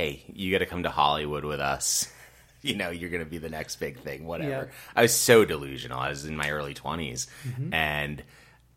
"Hey, 0.00 0.22
you 0.32 0.50
got 0.50 0.58
to 0.58 0.66
come 0.66 0.84
to 0.84 0.90
Hollywood 0.90 1.44
with 1.44 1.60
us." 1.60 2.10
You 2.62 2.74
know, 2.76 2.90
you're 2.90 3.08
going 3.08 3.24
to 3.24 3.30
be 3.30 3.38
the 3.38 3.48
next 3.48 3.76
big 3.76 4.00
thing, 4.00 4.26
whatever. 4.26 4.50
Yeah. 4.50 4.64
I 4.94 5.00
was 5.00 5.14
so 5.14 5.46
delusional. 5.46 5.98
I 5.98 6.10
was 6.10 6.26
in 6.26 6.36
my 6.36 6.50
early 6.50 6.74
20s 6.74 7.26
and 7.72 8.22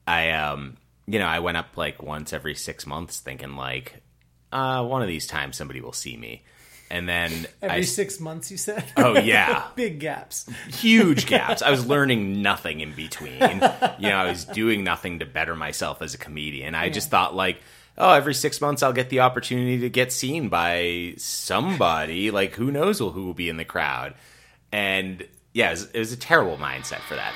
I 0.08 0.32
um 0.32 0.78
you 1.06 1.20
know, 1.20 1.26
I 1.26 1.40
went 1.40 1.58
up 1.58 1.76
like 1.76 2.02
once 2.02 2.32
every 2.32 2.56
6 2.56 2.88
months 2.88 3.20
thinking 3.20 3.58
like 3.58 4.02
uh 4.54 4.86
one 4.86 5.02
of 5.02 5.10
these 5.10 5.28
times 5.28 5.58
somebody 5.58 5.82
will 5.82 5.92
see 5.92 6.16
me. 6.16 6.44
And 6.90 7.10
then 7.10 7.46
Every 7.62 7.78
I 7.78 7.82
six 7.82 8.22
months, 8.22 8.50
you 8.52 8.56
said. 8.56 8.86
Oh 8.96 9.20
yeah. 9.20 9.68
big 9.76 10.00
gaps. 10.00 10.50
huge 10.70 11.26
gaps. 11.26 11.62
I 11.62 11.70
was 11.70 11.86
learning 11.96 12.42
nothing 12.42 12.80
in 12.80 12.94
between. 12.94 13.34
You 13.34 14.10
know, 14.10 14.16
I 14.16 14.28
was 14.30 14.46
doing 14.46 14.86
nothing 14.86 15.20
to 15.20 15.26
better 15.26 15.58
myself 15.58 16.02
as 16.02 16.14
a 16.14 16.18
comedian. 16.18 16.74
I 16.74 16.88
just 16.88 17.10
thought 17.10 17.36
like, 17.36 17.58
oh, 17.98 18.12
every 18.12 18.34
six 18.34 18.62
months 18.62 18.84
I'll 18.84 18.94
get 18.94 19.10
the 19.10 19.22
opportunity 19.22 19.80
to 19.80 19.90
get 19.90 20.12
seen 20.12 20.50
by 20.50 21.14
somebody. 21.18 22.32
Like, 22.32 22.56
who 22.56 22.72
knows 22.72 23.00
who 23.00 23.12
will 23.12 23.34
be 23.34 23.50
in 23.50 23.58
the 23.58 23.66
crowd? 23.66 24.16
And 24.72 25.28
yeah, 25.54 25.70
it 25.70 25.72
was, 25.72 25.92
it 25.92 26.00
was 26.00 26.12
a 26.12 26.18
terrible 26.18 26.58
mindset 26.58 27.02
for 27.02 27.16
that. 27.16 27.34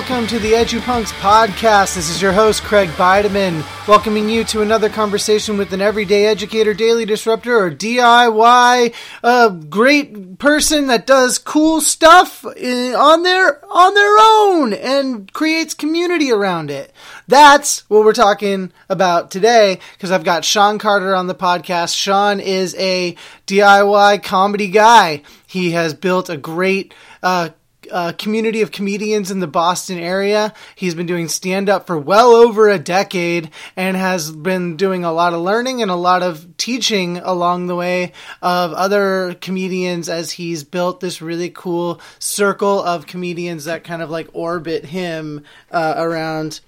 Welcome 0.00 0.26
to 0.26 0.38
the 0.38 0.52
EduPunks 0.52 1.12
podcast. 1.20 1.94
This 1.94 2.08
is 2.08 2.22
your 2.22 2.32
host, 2.32 2.62
Craig 2.62 2.88
Bideman, 2.90 3.62
welcoming 3.86 4.30
you 4.30 4.44
to 4.44 4.62
another 4.62 4.88
conversation 4.88 5.58
with 5.58 5.74
an 5.74 5.82
everyday 5.82 6.24
educator, 6.24 6.72
daily 6.72 7.04
disruptor, 7.04 7.54
or 7.58 7.70
DIY, 7.70 8.94
a 9.22 9.50
great 9.68 10.38
person 10.38 10.86
that 10.86 11.06
does 11.06 11.36
cool 11.36 11.82
stuff 11.82 12.46
on 12.46 13.22
their 13.24 13.62
on 13.70 13.94
their 13.94 14.16
own 14.18 14.72
and 14.72 15.30
creates 15.34 15.74
community 15.74 16.32
around 16.32 16.70
it. 16.70 16.94
That's 17.28 17.80
what 17.90 18.02
we're 18.02 18.14
talking 18.14 18.72
about 18.88 19.30
today 19.30 19.80
because 19.92 20.10
I've 20.10 20.24
got 20.24 20.46
Sean 20.46 20.78
Carter 20.78 21.14
on 21.14 21.26
the 21.26 21.34
podcast. 21.34 21.94
Sean 21.94 22.40
is 22.40 22.74
a 22.76 23.16
DIY 23.46 24.22
comedy 24.22 24.68
guy. 24.68 25.20
He 25.46 25.72
has 25.72 25.92
built 25.92 26.30
a 26.30 26.38
great 26.38 26.94
uh, 27.22 27.50
uh, 27.90 28.12
community 28.12 28.62
of 28.62 28.72
comedians 28.72 29.30
in 29.30 29.40
the 29.40 29.46
Boston 29.46 29.98
area. 29.98 30.52
He's 30.74 30.94
been 30.94 31.06
doing 31.06 31.28
stand 31.28 31.68
up 31.68 31.86
for 31.86 31.98
well 31.98 32.30
over 32.30 32.68
a 32.68 32.78
decade 32.78 33.50
and 33.76 33.96
has 33.96 34.30
been 34.30 34.76
doing 34.76 35.04
a 35.04 35.12
lot 35.12 35.34
of 35.34 35.40
learning 35.40 35.82
and 35.82 35.90
a 35.90 35.96
lot 35.96 36.22
of 36.22 36.56
teaching 36.56 37.18
along 37.18 37.66
the 37.66 37.76
way 37.76 38.12
of 38.42 38.72
other 38.72 39.36
comedians 39.40 40.08
as 40.08 40.32
he's 40.32 40.64
built 40.64 41.00
this 41.00 41.22
really 41.22 41.50
cool 41.50 42.00
circle 42.18 42.82
of 42.82 43.06
comedians 43.06 43.64
that 43.64 43.84
kind 43.84 44.02
of 44.02 44.10
like 44.10 44.28
orbit 44.32 44.84
him 44.86 45.44
uh, 45.70 45.94
around 45.96 46.60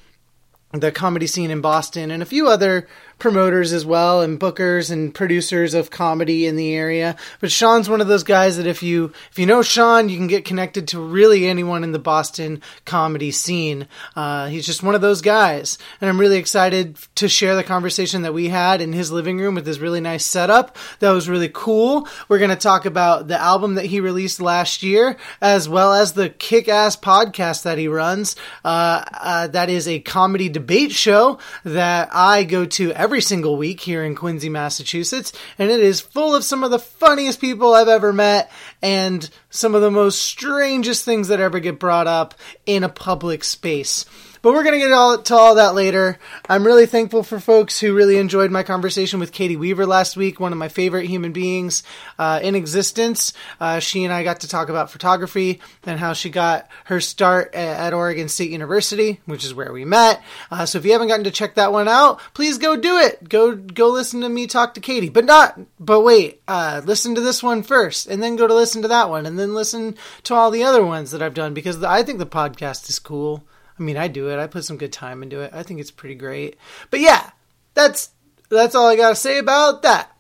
the 0.72 0.91
comedy 0.91 1.26
scene 1.26 1.50
in 1.50 1.60
Boston 1.60 2.10
and 2.10 2.22
a 2.22 2.26
few 2.26 2.48
other 2.48 2.88
promoters 3.22 3.72
as 3.72 3.87
well 3.87 4.21
and 4.21 4.41
bookers 4.41 4.91
and 4.91 5.15
producers 5.15 5.75
of 5.75 5.91
comedy 5.91 6.44
in 6.44 6.56
the 6.56 6.75
area. 6.75 7.15
But 7.41 7.53
Sean's 7.53 7.88
one 7.88 8.00
of 8.00 8.09
those 8.09 8.25
guys 8.25 8.56
that 8.56 8.66
if 8.66 8.83
you 8.83 9.12
if 9.31 9.38
you 9.38 9.47
know 9.47 9.62
Sean, 9.62 10.09
you 10.09 10.16
can 10.16 10.27
get 10.27 10.44
connected 10.44 10.88
to 10.88 11.00
really 11.00 11.47
anyone 11.47 11.84
in 11.84 11.93
the 11.93 12.00
Boston 12.00 12.60
comedy 12.84 13.31
scene. 13.31 13.87
Uh, 14.16 14.49
he's 14.49 14.66
just 14.66 14.83
one 14.83 14.97
of 14.97 15.00
those 15.00 15.22
guys, 15.22 15.78
and 16.00 16.10
I'm 16.10 16.19
really 16.19 16.38
excited 16.38 16.97
to 17.15 17.28
share 17.28 17.55
the 17.55 17.62
conversation 17.62 18.22
that 18.22 18.34
we 18.34 18.49
had 18.49 18.81
in 18.81 18.93
his 18.93 19.12
living 19.12 19.39
room 19.39 19.54
with 19.54 19.65
this 19.65 19.78
really 19.78 20.00
nice 20.00 20.27
setup. 20.27 20.77
That 20.99 21.12
was 21.12 21.28
really 21.28 21.50
cool. 21.53 22.09
We're 22.28 22.39
going 22.39 22.50
to 22.50 22.56
talk 22.56 22.87
about 22.87 23.28
the 23.28 23.41
album 23.41 23.77
that 23.77 23.87
he 23.87 24.00
released 24.00 24.41
last 24.41 24.83
year, 24.83 25.16
as 25.41 25.69
well 25.69 25.93
as 25.93 26.15
the 26.15 26.28
kick-ass 26.28 26.97
podcast 26.97 27.62
that 27.62 27.78
he 27.78 27.87
runs. 27.87 28.34
Uh, 28.65 29.04
uh, 29.12 29.47
that 29.47 29.71
is 29.71 29.87
a 29.87 30.00
comedy 30.00 30.49
debate 30.49 30.91
show 30.91 31.39
that 31.62 32.09
I 32.12 32.43
go 32.43 32.65
to 32.65 32.91
every 32.93 33.11
single 33.20 33.56
week 33.56 33.80
here 33.80 34.04
in 34.04 34.14
Quincy, 34.14 34.48
Massachusetts, 34.48 35.32
and 35.58 35.70
it 35.70 35.80
is 35.80 36.00
full 36.00 36.34
of 36.34 36.44
some 36.44 36.64
of 36.64 36.70
the 36.70 36.78
funniest 36.78 37.40
people 37.40 37.74
I've 37.74 37.88
ever 37.88 38.12
met 38.12 38.50
and 38.80 39.28
some 39.50 39.74
of 39.74 39.82
the 39.82 39.90
most 39.90 40.22
strangest 40.22 41.04
things 41.04 41.28
that 41.28 41.40
ever 41.40 41.60
get 41.60 41.78
brought 41.78 42.06
up 42.06 42.34
in 42.66 42.84
a 42.84 42.88
public 42.88 43.44
space. 43.44 44.06
But 44.42 44.54
we're 44.54 44.64
going 44.64 44.75
to 44.75 44.84
get 44.84 44.91
all, 44.91 45.19
to 45.19 45.34
all 45.36 45.54
that 45.54 45.76
later. 45.76 46.19
I'm 46.48 46.66
really 46.66 46.86
thankful 46.86 47.22
for 47.22 47.38
folks 47.38 47.78
who 47.78 47.94
really 47.94 48.19
enjoyed 48.19 48.50
my 48.50 48.64
conversation 48.64 49.20
with 49.20 49.30
Katie 49.30 49.56
Weaver 49.56 49.86
last 49.86 50.16
week, 50.16 50.41
one 50.41 50.50
of 50.50 50.58
my 50.58 50.69
favorite 50.69 51.06
human 51.06 51.30
beings 51.30 51.84
uh, 52.19 52.41
in 52.42 52.56
existence. 52.56 53.34
Uh, 53.60 53.78
she 53.78 54.03
and 54.03 54.12
I 54.12 54.25
got 54.25 54.41
to 54.41 54.48
talk 54.48 54.69
about 54.69 54.91
photography 54.91 55.60
and 55.84 56.00
how 56.00 56.12
she 56.12 56.28
got 56.28 56.66
her 56.86 57.00
start 57.00 57.54
at, 57.54 57.78
at 57.78 57.94
Oregon 57.94 58.28
State 58.28 58.50
University, 58.50 59.20
which 59.26 59.44
is 59.44 59.54
where 59.54 59.72
we 59.72 59.84
met. 59.84 60.20
Uh, 60.50 60.66
so 60.66 60.78
if 60.78 60.84
you 60.84 60.91
haven't 60.91 61.06
gotten 61.06 61.24
to 61.24 61.30
check 61.30 61.54
that 61.54 61.72
one 61.72 61.86
out, 61.86 62.20
please 62.34 62.59
go 62.59 62.74
do 62.76 62.98
it. 62.98 63.28
Go 63.28 63.54
go 63.54 63.91
listen 63.91 64.22
to 64.22 64.28
me 64.28 64.48
talk 64.48 64.74
to 64.74 64.80
Katie. 64.80 65.09
But 65.09 65.24
not. 65.24 65.60
But 65.78 66.00
wait, 66.00 66.42
uh, 66.48 66.82
listen 66.84 67.14
to 67.14 67.20
this 67.20 67.44
one 67.44 67.62
first, 67.62 68.09
and 68.09 68.20
then 68.20 68.34
go 68.34 68.48
to 68.48 68.54
listen 68.54 68.82
to 68.82 68.88
that 68.88 69.09
one, 69.09 69.24
and 69.24 69.38
then 69.38 69.54
listen 69.54 69.97
to 70.24 70.34
all 70.34 70.50
the 70.50 70.64
other 70.64 70.84
ones 70.84 71.12
that 71.12 71.22
I've 71.22 71.34
done 71.34 71.54
because 71.54 71.82
I 71.84 72.03
think 72.03 72.19
the 72.19 72.26
podcast 72.26 72.88
is 72.88 72.98
cool. 72.98 73.44
I 73.78 73.83
mean, 73.83 73.97
I 73.97 74.09
do 74.09 74.28
it. 74.31 74.38
I 74.38 74.47
put 74.47 74.65
some 74.65 74.77
good 74.77 74.93
time 74.93 75.22
into 75.22 75.41
it. 75.41 75.53
I 75.53 75.62
think 75.62 75.81
it's 75.81 75.91
pretty 75.91 76.15
great. 76.15 76.56
But 76.91 77.00
yeah, 77.00 77.31
that's 77.75 78.10
that's 78.49 78.75
all 78.75 78.87
I 78.87 78.97
got 78.97 79.10
to 79.10 79.16
say 79.16 79.38
about 79.38 79.83
that. 79.83 80.12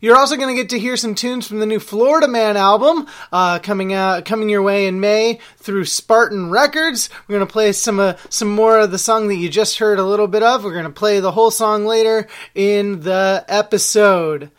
You're 0.00 0.16
also 0.16 0.36
going 0.36 0.48
to 0.48 0.60
get 0.60 0.70
to 0.70 0.78
hear 0.78 0.96
some 0.96 1.14
tunes 1.14 1.46
from 1.46 1.60
the 1.60 1.66
new 1.66 1.78
Florida 1.78 2.26
Man 2.26 2.56
album 2.56 3.06
uh, 3.32 3.58
coming 3.58 3.92
out, 3.92 4.24
coming 4.24 4.48
your 4.48 4.62
way 4.62 4.86
in 4.86 4.98
May 4.98 5.40
through 5.58 5.84
Spartan 5.84 6.50
Records. 6.50 7.10
We're 7.28 7.36
going 7.36 7.46
to 7.46 7.52
play 7.52 7.72
some 7.72 8.00
uh, 8.00 8.14
some 8.30 8.48
more 8.48 8.78
of 8.78 8.92
the 8.92 8.98
song 8.98 9.28
that 9.28 9.34
you 9.34 9.50
just 9.50 9.78
heard 9.78 9.98
a 9.98 10.04
little 10.04 10.26
bit 10.26 10.42
of. 10.42 10.64
We're 10.64 10.72
going 10.72 10.84
to 10.84 10.90
play 10.90 11.20
the 11.20 11.32
whole 11.32 11.50
song 11.50 11.84
later 11.84 12.26
in 12.54 13.00
the 13.00 13.44
episode. 13.46 14.50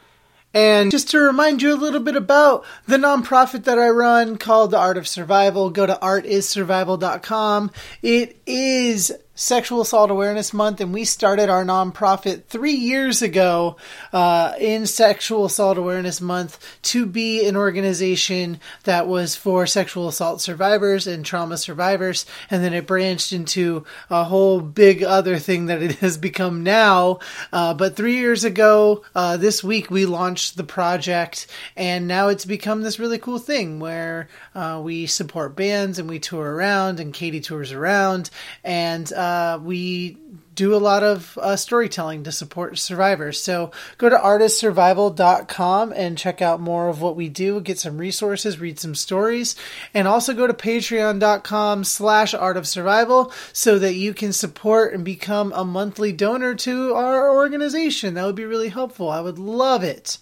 And 0.54 0.92
just 0.92 1.10
to 1.12 1.20
remind 1.20 1.62
you 1.62 1.74
a 1.74 1.76
little 1.76 2.02
bit 2.02 2.16
about 2.16 2.66
the 2.86 2.98
nonprofit 2.98 3.64
that 3.64 3.80
I 3.80 3.90
run 3.90 4.38
called 4.38 4.72
The 4.72 4.78
Art 4.78 4.98
of 4.98 5.08
Survival, 5.08 5.70
go 5.70 5.86
to 5.86 5.98
artissurvival.com. 6.02 7.72
It 8.02 8.38
is 8.46 9.14
Sexual 9.34 9.80
Assault 9.80 10.12
Awareness 10.12 10.54
Month, 10.54 10.82
and 10.82 10.94
we 10.94 11.06
started 11.06 11.50
our 11.50 11.64
nonprofit 11.64 12.44
three 12.48 12.74
years 12.74 13.22
ago 13.22 13.78
uh, 14.12 14.54
in 14.60 14.86
Sexual 14.86 15.46
Assault 15.46 15.78
Awareness 15.78 16.20
Month 16.20 16.60
to 16.82 17.06
be 17.06 17.48
an 17.48 17.56
organization 17.56 18.60
that 18.84 19.08
was 19.08 19.38
for 19.38 19.66
sexual 19.66 20.10
assault 20.10 20.42
survivors 20.42 21.08
and 21.08 21.26
trauma 21.26 21.58
survivors, 21.58 22.26
and 22.50 22.62
then 22.62 22.74
it 22.74 22.86
branched 22.86 23.32
into 23.32 23.86
a 24.10 24.26
whole 24.26 24.60
big 24.60 25.02
other 25.02 25.40
thing 25.40 25.68
that 25.68 25.82
it 25.82 25.92
has 26.00 26.18
become 26.18 26.62
now. 26.62 27.20
Uh, 27.54 27.74
but 27.74 27.96
three 27.96 28.18
years 28.18 28.44
ago, 28.44 29.02
uh, 29.16 29.38
this 29.38 29.64
week, 29.64 29.90
we 29.90 30.06
launched 30.06 30.58
the 30.58 30.64
project, 30.66 31.48
and 31.78 32.06
now 32.06 32.28
it's 32.28 32.46
become 32.46 32.82
this 32.82 33.00
really 33.00 33.18
cool 33.18 33.40
thing 33.40 33.80
where 33.80 34.28
uh, 34.56 34.82
we 34.84 35.06
support 35.06 35.56
bands 35.56 36.00
and 36.00 36.10
we 36.10 36.20
tour 36.20 36.54
around, 36.54 37.00
and 37.00 37.14
Katie 37.14 37.40
tours 37.40 37.72
around, 37.72 38.30
and 38.62 39.12
uh, 39.22 39.60
we 39.60 40.18
do 40.56 40.76
a 40.76 40.78
lot 40.78 41.04
of 41.04 41.38
uh, 41.38 41.56
storytelling 41.56 42.24
to 42.24 42.32
support 42.32 42.78
survivors. 42.78 43.42
So 43.42 43.72
go 43.98 44.10
to 44.10 44.16
artistsurvival.com 44.18 45.94
and 45.96 46.18
check 46.18 46.42
out 46.42 46.60
more 46.60 46.90
of 46.90 47.02
what 47.02 47.16
we 47.16 47.30
do, 47.30 47.62
get 47.62 47.80
some 47.80 47.98
resources, 47.98 48.60
read 48.60 48.80
some 48.80 48.96
stories, 48.96 49.56
and 49.94 50.08
also 50.08 50.34
go 50.34 50.48
to 50.48 50.54
patreon.com 50.54 51.84
slash 51.84 52.34
art 52.34 52.58
of 52.58 52.68
survival 52.68 53.32
so 53.54 53.80
that 53.80 53.94
you 53.94 54.14
can 54.14 54.34
support 54.34 54.94
and 54.94 55.06
become 55.06 55.54
a 55.54 55.64
monthly 55.64 56.12
donor 56.12 56.56
to 56.56 56.94
our 56.96 57.32
organization. 57.32 58.16
That 58.16 58.26
would 58.26 58.36
be 58.36 58.46
really 58.46 58.70
helpful. 58.70 59.10
I 59.10 59.22
would 59.22 59.40
love 59.40 59.84
it. 59.84 60.18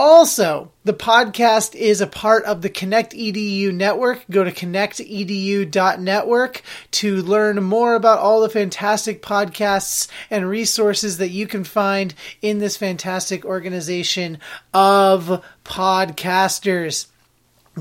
Also, 0.00 0.70
the 0.84 0.94
podcast 0.94 1.74
is 1.74 2.00
a 2.00 2.06
part 2.06 2.44
of 2.44 2.62
the 2.62 2.70
Connect 2.70 3.12
EDU 3.14 3.74
network. 3.74 4.24
Go 4.30 4.44
to 4.44 4.52
connectedu.network 4.52 6.62
to 6.92 7.16
learn 7.16 7.64
more 7.64 7.96
about 7.96 8.20
all 8.20 8.40
the 8.40 8.48
fantastic 8.48 9.22
podcasts 9.22 10.06
and 10.30 10.48
resources 10.48 11.18
that 11.18 11.30
you 11.30 11.48
can 11.48 11.64
find 11.64 12.14
in 12.40 12.58
this 12.58 12.76
fantastic 12.76 13.44
organization 13.44 14.38
of 14.72 15.44
podcasters. 15.64 17.08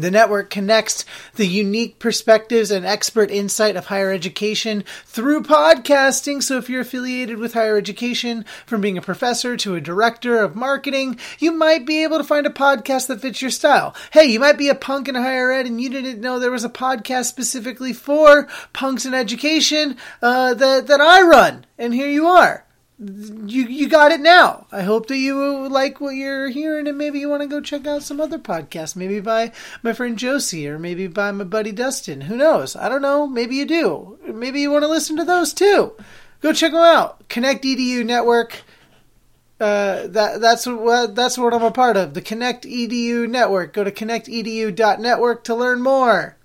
The 0.02 0.12
network 0.12 0.50
connects 0.50 1.06
the 1.36 1.48
unique 1.48 2.00
perspectives 2.00 2.72
and 2.72 2.86
expert 2.86 3.32
insight 3.32 3.76
of 3.76 3.88
higher 3.88 4.12
education 4.12 4.84
through 5.06 5.44
podcasting. 5.44 6.44
So, 6.44 6.58
if 6.58 6.70
you're 6.70 6.82
affiliated 6.82 7.38
with 7.38 7.54
higher 7.54 7.78
education, 7.78 8.46
from 8.66 8.82
being 8.82 8.98
a 8.98 9.02
professor 9.02 9.58
to 9.58 9.76
a 9.76 9.82
director 9.82 10.38
of 10.40 10.56
marketing, 10.56 11.20
you 11.40 11.52
might 11.52 11.86
be 11.86 12.04
able 12.04 12.18
to 12.18 12.24
find 12.24 12.46
a 12.46 12.52
podcast 12.52 13.08
that 13.08 13.22
fits 13.22 13.42
your 13.42 13.52
style. 13.52 13.96
Hey, 14.12 14.26
you 14.26 14.40
might 14.40 14.58
be 14.58 14.70
a 14.70 14.76
punk 14.76 15.08
in 15.08 15.16
higher 15.16 15.52
ed 15.52 15.66
and 15.66 15.82
you 15.82 15.90
didn't 15.90 16.22
know 16.22 16.38
there 16.38 16.52
was 16.52 16.64
a 16.64 16.70
podcast 16.70 17.26
specifically 17.26 17.94
for 17.94 18.48
punks 18.74 19.06
in 19.06 19.14
education 19.14 19.98
uh, 20.22 20.54
that, 20.54 20.88
that 20.88 21.02
I 21.02 21.22
run. 21.22 21.66
And 21.78 21.94
here 21.94 22.10
you 22.10 22.28
are 22.28 22.67
you 23.00 23.68
you 23.68 23.88
got 23.88 24.12
it 24.12 24.22
now. 24.22 24.66
I 24.72 24.82
hope 24.82 25.08
that 25.08 25.18
you 25.18 25.68
like 25.70 26.02
what 26.02 26.16
you're 26.16 26.50
hearing, 26.50 26.88
and 26.88 26.98
maybe 26.98 27.20
you 27.20 27.30
want 27.30 27.44
to 27.44 27.48
go 27.48 27.62
check 27.62 27.86
out 27.86 28.02
some 28.02 28.20
other 28.20 28.40
podcasts. 28.40 28.96
Maybe 28.96 29.20
by 29.20 29.52
my 29.84 29.94
friend 29.94 30.18
Josie, 30.18 30.68
or 30.68 30.80
maybe 30.80 31.06
by 31.08 31.32
my 31.32 31.44
buddy 31.44 31.72
Dustin. 31.72 32.22
Who 32.22 32.36
knows? 32.36 32.76
I 32.76 32.90
don't 32.90 33.04
know. 33.04 33.28
Maybe 33.28 33.56
you 33.56 33.66
do. 33.66 34.18
Maybe 34.26 34.62
you 34.62 34.72
want 34.72 34.84
to 34.84 34.88
listen 34.88 35.16
to 35.18 35.26
those 35.26 35.54
too. 35.54 35.94
Go 36.42 36.54
check 36.54 36.72
them 36.72 36.82
out. 36.82 37.28
Connect 37.30 37.64
EDU 37.64 38.04
Network. 38.04 38.64
Uh, 39.60 40.08
that 40.08 40.42
that's 40.42 40.66
what 40.66 41.16
that's 41.16 41.38
what 41.38 41.54
I'm 41.54 41.64
a 41.64 41.72
part 41.72 41.98
of. 41.98 42.16
The 42.16 42.22
Connect 42.22 42.66
EDU 42.66 43.30
Network. 43.30 43.74
Go 43.74 43.84
to 43.84 43.92
connectedu.network 43.92 45.44
to 45.44 45.56
learn 45.56 45.84
more. 45.84 46.36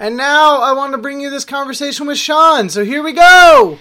And 0.00 0.16
now 0.16 0.60
I 0.60 0.72
want 0.72 0.92
to 0.92 0.98
bring 0.98 1.20
you 1.20 1.30
this 1.30 1.44
conversation 1.44 2.08
with 2.08 2.18
Sean. 2.18 2.70
So 2.70 2.84
here 2.84 3.04
we 3.04 3.12
go. 3.12 3.78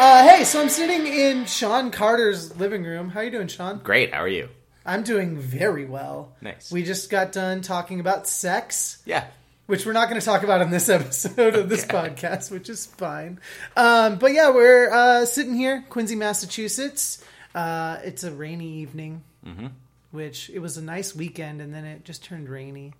Uh, 0.00 0.26
hey, 0.26 0.44
so 0.44 0.58
I'm 0.62 0.70
sitting 0.70 1.06
in 1.06 1.44
Sean 1.44 1.90
Carter's 1.90 2.56
living 2.58 2.84
room. 2.84 3.10
How 3.10 3.20
are 3.20 3.24
you 3.24 3.30
doing, 3.30 3.48
Sean? 3.48 3.80
Great. 3.80 4.14
How 4.14 4.22
are 4.22 4.28
you? 4.28 4.48
I'm 4.86 5.02
doing 5.02 5.36
very 5.36 5.84
well. 5.84 6.32
Nice. 6.40 6.72
We 6.72 6.84
just 6.84 7.10
got 7.10 7.32
done 7.32 7.60
talking 7.60 8.00
about 8.00 8.26
sex, 8.26 9.02
Yeah. 9.04 9.26
which 9.66 9.84
we're 9.84 9.92
not 9.92 10.08
going 10.08 10.18
to 10.18 10.24
talk 10.24 10.42
about 10.42 10.62
in 10.62 10.70
this 10.70 10.88
episode 10.88 11.54
of 11.54 11.68
this 11.68 11.84
podcast, 11.86 12.50
which 12.50 12.70
is 12.70 12.86
fine. 12.86 13.40
Um, 13.76 14.16
but 14.16 14.32
yeah, 14.32 14.48
we're 14.48 14.90
uh, 14.90 15.26
sitting 15.26 15.54
here, 15.54 15.84
Quincy, 15.90 16.16
Massachusetts. 16.16 17.22
Uh, 17.54 17.98
it's 18.02 18.24
a 18.24 18.30
rainy 18.32 18.78
evening, 18.78 19.22
Mm-hmm. 19.46 19.66
which 20.12 20.48
it 20.48 20.60
was 20.60 20.78
a 20.78 20.82
nice 20.82 21.14
weekend, 21.14 21.60
and 21.60 21.74
then 21.74 21.84
it 21.84 22.04
just 22.06 22.24
turned 22.24 22.48
rainy, 22.48 22.94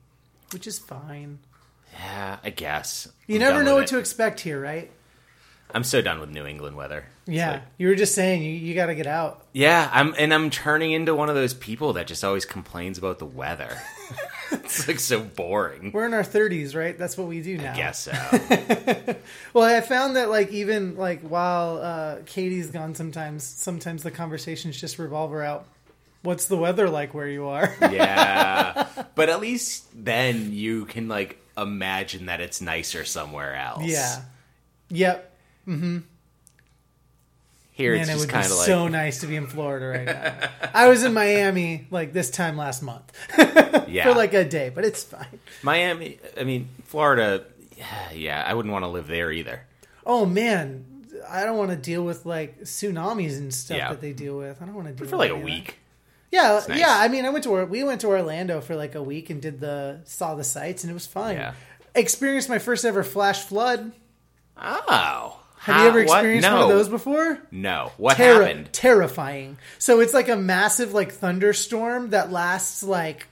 which 0.53 0.67
is 0.67 0.79
fine. 0.79 1.39
Yeah, 1.95 2.39
I 2.45 2.51
guess. 2.51 3.09
You 3.27 3.37
I'm 3.37 3.41
never 3.41 3.63
know 3.63 3.75
what 3.77 3.87
to 3.89 3.99
expect 3.99 4.41
here, 4.41 4.61
right? 4.61 4.91
I'm 5.75 5.85
so 5.85 6.01
done 6.03 6.21
with 6.21 6.31
New 6.31 6.47
England 6.47 6.77
weather. 6.77 7.05
It's 7.27 7.37
Yeah, 7.37 7.51
like- 7.53 7.63
you 7.79 7.89
were 7.89 7.95
just 7.95 8.15
saying 8.15 8.43
you, 8.43 8.51
you 8.53 8.75
got 8.75 8.87
to 8.87 8.95
get 8.95 9.07
out. 9.07 9.47
yeah, 9.53 9.91
I'm 9.93 10.15
and 10.19 10.33
I'm 10.35 10.51
turning 10.51 10.93
into 10.93 11.15
one 11.15 11.29
of 11.29 11.35
those 11.35 11.55
people 11.55 11.93
that 11.95 12.07
just 12.07 12.25
always 12.25 12.45
complains 12.45 12.99
about 12.99 13.19
the 13.19 13.27
weather. 13.27 13.77
it's 14.53 14.89
like 14.89 14.99
so 14.99 15.21
boring. 15.21 15.93
We're 15.93 16.07
in 16.07 16.15
our 16.15 16.23
30s, 16.25 16.75
right? 16.75 16.99
That's 16.99 17.17
what 17.17 17.29
we 17.29 17.41
do 17.41 17.57
now. 17.57 17.73
I 17.73 17.77
guess 17.77 17.99
so. 18.01 18.13
Well, 19.53 19.65
I 19.65 19.81
found 19.81 20.17
that 20.17 20.29
like 20.31 20.51
even 20.53 20.97
like 20.97 21.23
while 21.23 21.79
uh, 21.79 22.17
Katie's 22.27 22.71
gone, 22.71 22.95
sometimes 22.95 23.45
sometimes 23.45 24.03
the 24.03 24.11
conversations 24.11 24.81
just 24.81 24.99
revolve 24.99 25.33
around 25.33 25.65
what's 26.23 26.47
the 26.47 26.57
weather 26.57 26.89
like 26.91 27.15
where 27.15 27.29
you 27.29 27.47
are. 27.47 27.75
yeah. 27.81 28.87
But 29.15 29.29
at 29.29 29.41
least 29.41 29.87
then 29.95 30.53
you 30.53 30.85
can 30.87 31.09
like 31.09 31.39
imagine 31.57 32.27
that 32.27 32.41
it's 32.41 32.61
nicer 32.61 33.05
somewhere 33.05 33.55
else. 33.55 33.85
yeah. 33.85 34.23
Yep. 34.91 35.30
Mm-hmm. 35.71 35.99
Here 37.73 37.93
Man, 37.93 38.01
it's 38.03 38.11
it 38.11 38.13
just 38.13 38.21
would 38.21 38.29
be 38.29 38.33
kind 38.33 38.47
of 38.47 38.59
like 38.59 38.67
so 38.67 38.89
nice 38.89 39.21
to 39.21 39.27
be 39.27 39.37
in 39.37 39.47
Florida 39.47 39.87
right 39.87 40.05
now. 40.05 40.71
I 40.75 40.89
was 40.89 41.03
in 41.03 41.15
Miami 41.15 41.87
like 41.91 42.13
this 42.13 42.31
time 42.31 42.57
last 42.59 42.83
month 42.83 43.11
yeah. 43.89 44.05
for 44.05 44.13
like 44.15 44.35
a 44.35 44.45
day, 44.45 44.69
but 44.69 44.85
it's 44.85 45.03
fine. 45.03 45.39
Miami, 45.63 46.19
I 46.39 46.45
mean, 46.45 46.69
Florida, 46.85 47.45
yeah, 47.79 48.11
yeah, 48.13 48.45
I 48.47 48.53
wouldn't 48.53 48.73
want 48.73 48.85
to 48.85 48.89
live 48.89 49.07
there 49.07 49.33
either. 49.33 49.63
Oh 50.05 50.27
man, 50.27 50.85
I 51.27 51.45
don't 51.45 51.57
want 51.57 51.71
to 51.71 51.77
deal 51.77 52.05
with 52.05 52.27
like 52.27 52.61
tsunamis 52.63 53.39
and 53.39 53.55
stuff 53.55 53.79
Yeah. 53.79 53.89
that 53.91 54.01
they 54.03 54.13
deal 54.13 54.37
with. 54.37 54.61
I 54.61 54.67
don't 54.67 54.75
want 54.75 54.89
to 54.89 54.95
deal 54.95 55.07
For 55.07 55.17
like 55.17 55.31
a 55.31 55.37
week. 55.37 55.79
Yeah, 56.31 56.63
nice. 56.69 56.79
yeah. 56.79 56.97
I 56.99 57.09
mean, 57.09 57.25
I 57.25 57.31
went 57.31 57.45
to 57.45 57.51
Or- 57.51 57.65
we 57.65 57.83
went 57.83 58.03
to 58.03 58.09
Orlando 58.09 58.61
for 58.61 58.77
like 58.77 58.95
a 58.95 59.03
week 59.03 59.31
and 59.31 59.41
did 59.41 59.59
the 59.59 60.01
saw 60.05 60.35
the 60.35 60.45
sights 60.45 60.85
and 60.85 60.91
it 60.91 60.95
was 60.95 61.07
fine. 61.07 61.37
Yeah. 61.37 61.55
Experienced 61.95 62.49
my 62.51 62.59
first 62.59 62.85
ever 62.85 63.03
flash 63.03 63.41
flood. 63.43 63.93
Oh. 64.57 65.40
Have 65.65 65.83
you 65.83 65.89
ever 65.89 66.01
experienced 66.01 66.49
no. 66.49 66.55
one 66.55 66.63
of 66.63 66.69
those 66.71 66.89
before? 66.89 67.39
No. 67.51 67.93
What 67.99 68.17
Terri- 68.17 68.47
happened? 68.47 68.73
Terrifying. 68.73 69.59
So 69.79 70.01
it's 70.01 70.15
like 70.15 70.31
a 70.31 70.37
massive 70.37 70.95
like 70.95 71.13
thunderstorm 71.13 72.11
that 72.11 72.33
lasts 72.33 72.83
like 72.83 73.27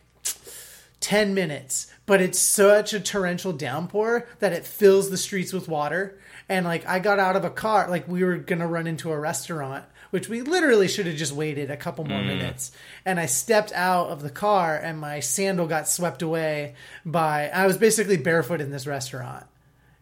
10 1.01 1.33
minutes, 1.33 1.91
but 2.05 2.21
it's 2.21 2.39
such 2.39 2.93
a 2.93 3.01
torrential 3.01 3.55
downpour 3.55 4.29
that 4.41 4.53
it 4.53 4.67
fills 4.67 5.09
the 5.09 5.17
streets 5.17 5.55
with 5.55 5.69
water. 5.69 6.19
And 6.51 6.67
like 6.67 6.87
I 6.87 6.99
got 6.99 7.19
out 7.19 7.37
of 7.37 7.47
a 7.47 7.51
car, 7.51 7.89
like 7.89 8.07
we 8.07 8.23
were 8.23 8.37
going 8.37 8.61
to 8.61 8.67
run 8.67 8.87
into 8.87 9.11
a 9.11 9.19
restaurant, 9.19 9.87
which 10.11 10.29
we 10.29 10.43
literally 10.43 10.87
should 10.87 11.07
have 11.07 11.17
just 11.17 11.33
waited 11.33 11.71
a 11.71 11.79
couple 11.79 12.05
more 12.05 12.21
mm. 12.21 12.27
minutes. 12.27 12.73
And 13.07 13.19
I 13.19 13.25
stepped 13.25 13.73
out 13.73 14.11
of 14.11 14.21
the 14.21 14.29
car 14.29 14.77
and 14.77 15.01
my 15.01 15.21
sandal 15.21 15.67
got 15.67 15.89
swept 15.89 16.21
away 16.21 16.75
by 17.07 17.49
I 17.49 17.67
was 17.67 17.79
basically 17.79 18.19
barefoot 18.19 18.61
in 18.61 18.71
this 18.71 18.87
restaurant 18.87 19.47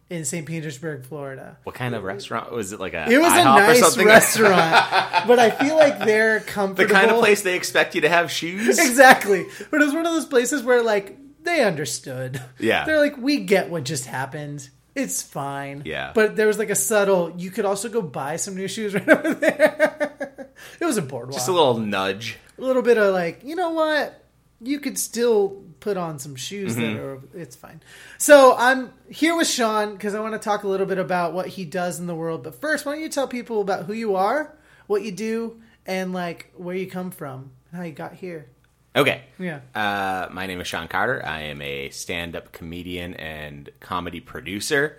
in 0.09 0.23
St. 0.25 0.45
Petersburg, 0.45 1.05
Florida. 1.05 1.57
What 1.63 1.75
kind 1.75 1.93
of 1.93 2.03
restaurant 2.03 2.51
was 2.51 2.71
it? 2.71 2.79
Like 2.79 2.93
a 2.93 3.09
It 3.11 3.17
was 3.19 3.33
a 3.33 3.35
IHOP 3.37 3.55
or 3.55 3.67
nice 3.67 3.97
restaurant, 3.97 4.55
but 5.27 5.37
I 5.39 5.49
feel 5.51 5.75
like 5.75 5.99
they're 5.99 6.39
comfortable. 6.41 6.87
the 6.87 6.93
kind 6.93 7.11
of 7.11 7.19
place 7.19 7.41
they 7.41 7.55
expect 7.55 7.93
you 7.95 8.01
to 8.01 8.09
have 8.09 8.31
shoes. 8.31 8.79
exactly. 8.79 9.45
But 9.69 9.81
it 9.81 9.85
was 9.85 9.93
one 9.93 10.05
of 10.05 10.13
those 10.13 10.25
places 10.25 10.63
where 10.63 10.81
like 10.81 11.17
they 11.43 11.63
understood. 11.63 12.41
Yeah. 12.59 12.85
they're 12.85 12.99
like, 12.99 13.17
we 13.17 13.37
get 13.39 13.69
what 13.69 13.83
just 13.83 14.05
happened. 14.05 14.69
It's 14.95 15.21
fine. 15.21 15.83
Yeah. 15.85 16.11
But 16.15 16.35
there 16.35 16.47
was 16.47 16.57
like 16.57 16.69
a 16.71 16.75
subtle. 16.75 17.33
You 17.37 17.51
could 17.51 17.65
also 17.65 17.87
go 17.89 18.01
buy 18.01 18.37
some 18.37 18.55
new 18.55 18.67
shoes 18.67 18.93
right 18.95 19.07
over 19.09 19.33
there. 19.33 20.49
it 20.79 20.85
was 20.85 20.97
a 20.97 21.01
boardwalk. 21.01 21.33
Just 21.35 21.47
a 21.49 21.51
little 21.53 21.77
nudge. 21.77 22.37
a 22.57 22.61
little 22.61 22.81
bit 22.81 22.97
of 22.97 23.13
like, 23.13 23.43
you 23.43 23.55
know 23.55 23.69
what? 23.71 24.23
You 24.59 24.79
could 24.79 24.97
still 24.97 25.63
put 25.79 25.97
on 25.97 26.19
some 26.19 26.35
shoes 26.35 26.75
Mm-hmm. 26.75 26.95
that 26.95 27.01
are. 27.03 27.21
It's 27.33 27.55
fine. 27.55 27.81
So 28.17 28.55
I'm 28.57 28.91
here 29.09 29.35
with 29.35 29.47
Sean 29.47 29.93
because 29.93 30.15
I 30.15 30.19
want 30.19 30.33
to 30.33 30.39
talk 30.39 30.63
a 30.63 30.67
little 30.67 30.85
bit 30.87 30.97
about 30.97 31.33
what 31.33 31.47
he 31.47 31.65
does 31.65 31.99
in 31.99 32.07
the 32.07 32.15
world. 32.15 32.43
But 32.43 32.59
first, 32.59 32.85
why 32.85 32.93
don't 32.93 33.01
you 33.01 33.09
tell 33.09 33.27
people 33.27 33.61
about 33.61 33.85
who 33.85 33.93
you 33.93 34.15
are, 34.15 34.55
what 34.87 35.01
you 35.03 35.11
do, 35.11 35.61
and 35.85 36.13
like 36.13 36.51
where 36.55 36.75
you 36.75 36.87
come 36.87 37.11
from, 37.11 37.51
and 37.71 37.79
how 37.79 37.83
you 37.85 37.93
got 37.93 38.13
here. 38.13 38.49
Okay. 38.95 39.21
Yeah. 39.37 39.59
Uh, 39.75 40.27
my 40.31 40.47
name 40.47 40.59
is 40.59 40.67
Sean 40.67 40.87
Carter. 40.87 41.23
I 41.23 41.41
am 41.43 41.61
a 41.61 41.89
stand-up 41.89 42.51
comedian 42.51 43.13
and 43.13 43.69
comedy 43.79 44.19
producer. 44.19 44.97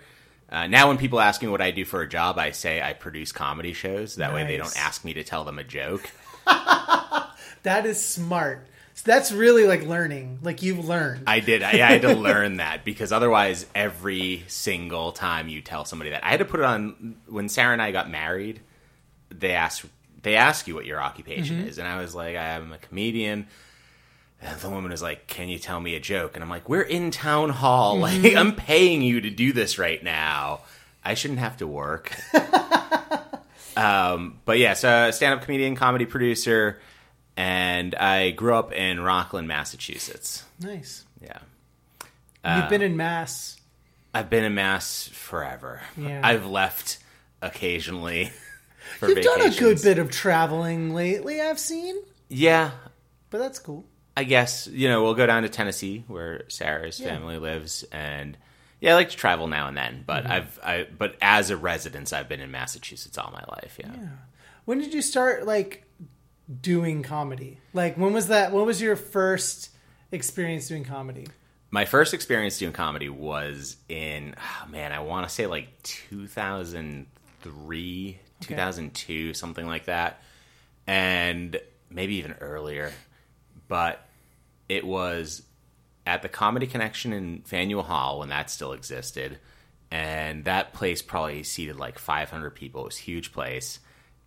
Uh, 0.49 0.67
now, 0.67 0.87
when 0.87 0.97
people 0.97 1.19
ask 1.19 1.41
me 1.41 1.47
what 1.49 1.61
I 1.61 1.71
do 1.71 1.83
for 1.85 2.01
a 2.01 2.07
job, 2.09 2.39
I 2.39 2.51
say 2.51 2.81
I 2.81 2.93
produce 2.93 3.31
comedy 3.33 3.73
shows. 3.73 4.15
That 4.15 4.33
way, 4.33 4.45
they 4.47 4.57
don't 4.57 4.75
ask 4.79 5.03
me 5.03 5.13
to 5.15 5.23
tell 5.23 5.43
them 5.43 5.59
a 5.59 5.63
joke. 5.63 6.09
That 7.63 7.85
is 7.85 8.01
smart. 8.01 8.68
So 8.99 9.03
that's 9.05 9.31
really 9.31 9.65
like 9.65 9.83
learning. 9.83 10.39
Like 10.41 10.61
you've 10.61 10.85
learned. 10.85 11.23
I 11.25 11.39
did. 11.39 11.63
I, 11.63 11.69
I 11.69 11.75
had 11.77 12.01
to 12.01 12.13
learn 12.15 12.57
that 12.57 12.83
because 12.83 13.13
otherwise, 13.13 13.65
every 13.73 14.43
single 14.47 15.13
time 15.13 15.47
you 15.47 15.61
tell 15.61 15.85
somebody 15.85 16.09
that, 16.09 16.25
I 16.25 16.31
had 16.31 16.39
to 16.39 16.45
put 16.45 16.59
it 16.59 16.65
on. 16.65 17.15
When 17.25 17.47
Sarah 17.47 17.71
and 17.71 17.81
I 17.81 17.93
got 17.93 18.09
married, 18.09 18.59
they 19.29 19.51
asked 19.51 19.85
they 20.21 20.35
ask 20.35 20.67
you 20.67 20.75
what 20.75 20.85
your 20.85 21.01
occupation 21.01 21.59
mm-hmm. 21.59 21.69
is, 21.69 21.77
and 21.77 21.87
I 21.87 22.01
was 22.01 22.13
like, 22.13 22.35
I 22.35 22.49
am 22.49 22.73
a 22.73 22.77
comedian. 22.77 23.47
And 24.41 24.59
the 24.59 24.69
woman 24.69 24.91
was 24.91 25.01
like, 25.01 25.27
"Can 25.27 25.47
you 25.47 25.59
tell 25.59 25.79
me 25.79 25.95
a 25.95 26.01
joke?" 26.01 26.35
And 26.35 26.43
I'm 26.43 26.49
like, 26.49 26.67
"We're 26.67 26.81
in 26.81 27.09
town 27.11 27.51
hall. 27.51 27.97
Like, 27.99 28.19
mm-hmm. 28.19 28.37
I'm 28.37 28.53
paying 28.53 29.01
you 29.01 29.21
to 29.21 29.29
do 29.29 29.53
this 29.53 29.79
right 29.79 30.03
now. 30.03 30.59
I 31.05 31.13
shouldn't 31.13 31.39
have 31.39 31.55
to 31.57 31.67
work." 31.67 32.17
um, 33.77 34.39
but 34.43 34.59
yeah, 34.59 34.73
so 34.73 34.89
uh, 34.89 35.11
stand-up 35.13 35.45
comedian, 35.45 35.77
comedy 35.77 36.05
producer, 36.05 36.81
and 37.39 37.95
I 37.95 38.31
grew 38.31 38.53
up 38.55 38.73
in 38.73 38.99
Rockland, 38.99 39.47
Massachusetts. 39.47 40.43
nice. 40.59 41.05
Yeah. 41.21 41.39
You've 42.45 42.69
been 42.69 42.81
in 42.81 42.95
Mass. 42.97 43.59
I've 44.13 44.29
been 44.29 44.43
in 44.43 44.55
Mass 44.55 45.07
forever. 45.11 45.81
Yeah. 45.97 46.21
I've 46.23 46.45
left 46.45 46.97
occasionally 47.41 48.31
for 48.99 49.09
You've 49.09 49.23
done 49.23 49.41
a 49.41 49.49
good 49.51 49.81
bit 49.81 49.99
of 49.99 50.09
traveling 50.11 50.93
lately. 50.93 51.39
I've 51.41 51.59
seen, 51.59 51.95
Yeah, 52.27 52.71
but 53.29 53.37
that's 53.39 53.59
cool. 53.59 53.85
I 54.17 54.23
guess 54.25 54.67
you 54.67 54.89
know 54.89 55.01
we'll 55.03 55.13
go 55.13 55.25
down 55.25 55.43
to 55.43 55.49
Tennessee 55.49 56.03
where 56.07 56.43
Sarah's 56.49 56.99
Yeah. 56.99 57.07
family 57.07 57.37
lives, 57.37 57.83
and 57.91 58.37
yeah, 58.81 58.91
I 58.91 58.95
like 58.95 59.09
to 59.11 59.15
travel 59.17 59.47
now 59.47 59.67
and 59.67 59.77
then. 59.77 60.03
But 60.05 60.23
Mm-hmm. 60.23 60.31
I've 60.33 60.59
I 60.63 60.87
but 60.97 61.15
as 61.21 61.49
a 61.51 61.57
resident, 61.57 62.11
I've 62.11 62.27
been 62.27 62.41
in 62.41 62.51
Massachusetts 62.51 63.17
all 63.17 63.31
my 63.31 63.43
life. 63.55 63.77
Yeah. 63.79 63.91
When 64.65 64.79
did 64.79 64.93
you 64.93 65.01
start 65.01 65.45
like 65.45 65.85
doing 66.61 67.03
comedy? 67.03 67.59
Like 67.73 67.97
when 67.97 68.13
was 68.13 68.27
that? 68.27 68.51
What 68.51 68.65
was 68.65 68.81
your 68.81 68.95
first 68.95 69.69
experience 70.11 70.67
doing 70.67 70.83
comedy? 70.83 71.27
My 71.71 71.85
first 71.85 72.15
experience 72.15 72.57
doing 72.57 72.73
comedy 72.73 73.09
was 73.09 73.77
in 73.87 74.33
oh 74.37 74.65
man, 74.69 74.91
I 74.91 75.01
want 75.01 75.27
to 75.27 75.33
say 75.33 75.45
like 75.45 75.83
2003, 75.83 78.19
2002, 78.41 79.33
something 79.33 79.67
like 79.67 79.85
that, 79.85 80.21
and 80.87 81.59
maybe 81.89 82.15
even 82.15 82.33
earlier. 82.41 82.91
But 83.67 84.03
it 84.67 84.85
was 84.85 85.43
at 86.05 86.21
the 86.23 86.29
Comedy 86.29 86.65
Connection 86.65 87.13
in 87.13 87.41
Faneuil 87.41 87.83
Hall 87.83 88.19
when 88.19 88.29
that 88.29 88.49
still 88.49 88.73
existed, 88.73 89.37
and 89.91 90.45
that 90.45 90.73
place 90.73 91.03
probably 91.03 91.43
seated 91.43 91.77
like 91.77 91.99
500 91.99 92.49
people. 92.51 92.81
It 92.81 92.85
was 92.85 92.97
a 92.97 93.01
huge 93.01 93.31
place, 93.31 93.79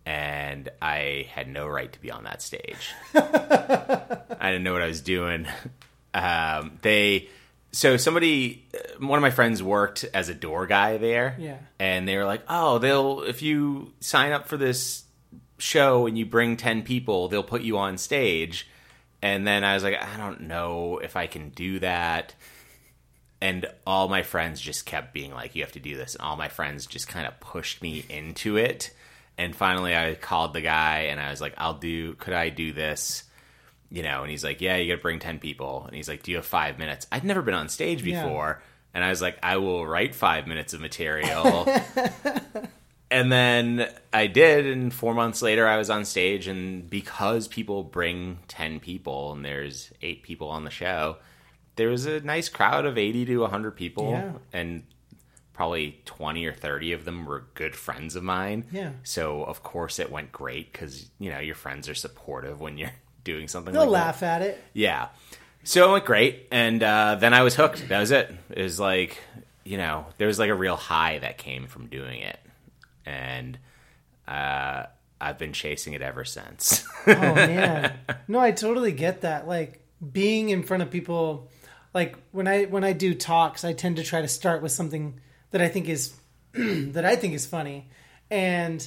and 0.05 0.69
I 0.81 1.27
had 1.31 1.47
no 1.47 1.67
right 1.67 1.91
to 1.91 2.01
be 2.01 2.11
on 2.11 2.25
that 2.25 2.41
stage. 2.41 2.91
I 3.15 4.51
didn't 4.51 4.63
know 4.63 4.73
what 4.73 4.81
I 4.81 4.87
was 4.87 5.01
doing. 5.01 5.47
Um, 6.13 6.79
they 6.81 7.29
so 7.73 7.97
somebody 7.97 8.65
one 8.99 9.17
of 9.17 9.21
my 9.21 9.31
friends 9.31 9.61
worked 9.63 10.05
as 10.13 10.29
a 10.29 10.33
door 10.33 10.67
guy 10.67 10.97
there. 10.97 11.35
Yeah. 11.39 11.57
And 11.79 12.07
they 12.07 12.15
were 12.17 12.25
like, 12.25 12.43
"Oh, 12.47 12.77
they'll 12.77 13.21
if 13.21 13.41
you 13.41 13.93
sign 13.99 14.31
up 14.31 14.47
for 14.47 14.57
this 14.57 15.03
show 15.57 16.05
and 16.05 16.17
you 16.17 16.25
bring 16.25 16.55
10 16.55 16.83
people, 16.83 17.27
they'll 17.27 17.43
put 17.43 17.63
you 17.63 17.77
on 17.77 17.97
stage." 17.97 18.69
And 19.21 19.47
then 19.47 19.63
I 19.63 19.73
was 19.73 19.83
like, 19.83 19.95
"I 20.01 20.17
don't 20.17 20.41
know 20.41 20.99
if 20.99 21.15
I 21.15 21.27
can 21.27 21.49
do 21.49 21.79
that." 21.79 22.35
And 23.41 23.65
all 23.85 24.07
my 24.07 24.23
friends 24.23 24.61
just 24.61 24.85
kept 24.85 25.13
being 25.13 25.33
like, 25.33 25.55
"You 25.55 25.63
have 25.63 25.71
to 25.73 25.79
do 25.79 25.97
this." 25.97 26.13
And 26.15 26.21
all 26.21 26.37
my 26.37 26.49
friends 26.49 26.85
just 26.85 27.07
kind 27.07 27.25
of 27.25 27.39
pushed 27.39 27.81
me 27.81 28.05
into 28.07 28.55
it. 28.57 28.91
And 29.37 29.55
finally 29.55 29.95
I 29.95 30.15
called 30.15 30.53
the 30.53 30.61
guy 30.61 31.07
and 31.09 31.19
I 31.19 31.29
was 31.31 31.41
like, 31.41 31.53
"I'll 31.57 31.73
do 31.73 32.13
could 32.15 32.33
I 32.33 32.49
do 32.49 32.71
this?" 32.73 33.23
you 33.89 34.01
know, 34.01 34.21
and 34.23 34.31
he's 34.31 34.43
like, 34.43 34.59
"Yeah, 34.61 34.77
you 34.77 34.91
got 34.91 34.97
to 34.97 35.01
bring 35.03 35.19
ten 35.19 35.37
people." 35.39 35.83
And 35.85 35.95
he's 35.95 36.07
like, 36.09 36.23
"Do 36.23 36.31
you 36.31 36.37
have 36.37 36.45
five 36.45 36.79
minutes?" 36.79 37.05
I'd 37.11 37.23
never 37.23 37.41
been 37.43 37.53
on 37.53 37.69
stage 37.69 38.01
Yeah. 38.03 38.23
before, 38.23 38.61
and 38.93 39.03
I 39.03 39.09
was 39.09 39.21
like, 39.21 39.37
"I 39.43 39.57
will 39.57 39.85
write 39.85 40.15
five 40.15 40.47
minutes 40.47 40.73
of 40.73 40.81
material." 40.81 41.67
and 43.11 43.31
then 43.31 43.87
I 44.11 44.27
did, 44.27 44.65
and 44.65 44.91
four 44.93 45.13
months 45.13 45.41
later, 45.41 45.67
I 45.67 45.77
was 45.77 45.89
on 45.89 46.05
stage, 46.05 46.47
and 46.47 46.89
because 46.89 47.47
people 47.47 47.83
bring 47.83 48.39
ten 48.47 48.79
people, 48.79 49.31
and 49.33 49.45
there's 49.45 49.91
eight 50.01 50.23
people 50.23 50.49
on 50.49 50.63
the 50.63 50.71
show, 50.71 51.17
there 51.75 51.89
was 51.89 52.05
a 52.07 52.19
nice 52.21 52.49
crowd 52.49 52.85
of 52.85 52.97
eighty 52.97 53.25
to 53.25 53.45
hundred 53.45 53.75
people, 53.75 54.11
Yeah. 54.11 54.31
and 54.51 54.83
probably 55.53 56.01
20 56.05 56.45
or 56.45 56.53
30 56.53 56.93
of 56.93 57.05
them 57.05 57.25
were 57.25 57.45
good 57.53 57.75
friends 57.75 58.15
of 58.15 58.23
mine. 58.23 58.65
Yeah. 58.71 58.91
So, 59.03 59.43
of 59.43 59.63
course, 59.63 59.99
it 59.99 60.11
went 60.11 60.31
great 60.31 60.71
because, 60.71 61.09
you 61.19 61.31
know, 61.31 61.39
your 61.39 61.55
friends 61.55 61.87
are 61.87 61.95
supportive 61.95 62.59
when 62.59 62.77
you're 62.77 62.91
doing 63.23 63.47
something 63.47 63.73
They'll 63.73 63.83
like 63.83 63.91
laugh 63.91 64.23
at 64.23 64.41
it. 64.41 64.61
Yeah. 64.73 65.09
So 65.63 65.89
it 65.89 65.91
went 65.93 66.05
great. 66.05 66.47
And 66.51 66.81
uh, 66.83 67.15
then 67.19 67.33
I 67.33 67.43
was 67.43 67.55
hooked. 67.55 67.87
That 67.87 67.99
was 67.99 68.11
it. 68.11 68.33
It 68.49 68.63
was 68.63 68.79
like, 68.79 69.17
you 69.63 69.77
know, 69.77 70.07
there 70.17 70.27
was 70.27 70.39
like 70.39 70.49
a 70.49 70.55
real 70.55 70.75
high 70.75 71.19
that 71.19 71.37
came 71.37 71.67
from 71.67 71.87
doing 71.87 72.21
it. 72.21 72.39
And 73.05 73.57
uh, 74.27 74.83
I've 75.21 75.37
been 75.37 75.53
chasing 75.53 75.93
it 75.93 76.01
ever 76.01 76.25
since. 76.25 76.85
Oh 77.07 77.13
man. 77.35 77.93
No, 78.27 78.39
I 78.39 78.51
totally 78.51 78.91
get 78.91 79.21
that. 79.21 79.47
Like 79.47 79.81
being 80.11 80.49
in 80.49 80.63
front 80.63 80.83
of 80.83 80.89
people 80.89 81.49
like 81.93 82.17
when 82.31 82.47
I 82.47 82.65
when 82.65 82.83
I 82.83 82.93
do 82.93 83.13
talks, 83.13 83.63
I 83.63 83.73
tend 83.73 83.97
to 83.97 84.03
try 84.03 84.21
to 84.21 84.27
start 84.27 84.61
with 84.61 84.71
something 84.71 85.19
that 85.53 85.61
I 85.61 85.69
think 85.69 85.87
is 85.87 86.13
that 86.53 87.05
I 87.05 87.15
think 87.15 87.33
is 87.33 87.45
funny. 87.45 87.87
And 88.29 88.85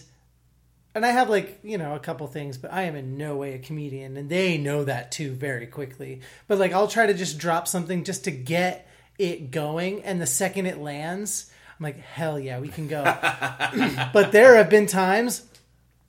and 0.95 1.05
I 1.05 1.11
have 1.11 1.29
like, 1.29 1.59
you 1.63 1.79
know, 1.79 1.95
a 1.95 1.99
couple 1.99 2.27
things, 2.27 2.57
but 2.57 2.73
I 2.73 2.83
am 2.83 2.97
in 2.97 3.17
no 3.17 3.37
way 3.37 3.55
a 3.55 3.59
comedian 3.59 4.17
and 4.17 4.29
they 4.29 4.59
know 4.59 4.85
that 4.85 5.13
too 5.13 5.33
very 5.33 5.67
quickly. 5.67 6.21
But 6.49 6.59
like 6.59 6.73
I'll 6.73 6.89
try 6.89 7.07
to 7.07 7.15
just 7.15 7.39
drop 7.39 7.67
something 7.69 8.05
just 8.05 8.25
to 8.25 8.31
get 8.31 8.89
it 9.19 9.51
going 9.51 10.03
and 10.03 10.21
the 10.21 10.27
second 10.27 10.67
it 10.67 10.79
lands, 10.79 11.51
I'm 11.79 11.85
like, 11.85 12.01
"Hell 12.01 12.39
yeah, 12.39 12.59
we 12.59 12.69
can 12.69 12.89
go." 12.89 13.03
but 14.13 14.33
there 14.33 14.57
have 14.57 14.69
been 14.69 14.87
times 14.87 15.45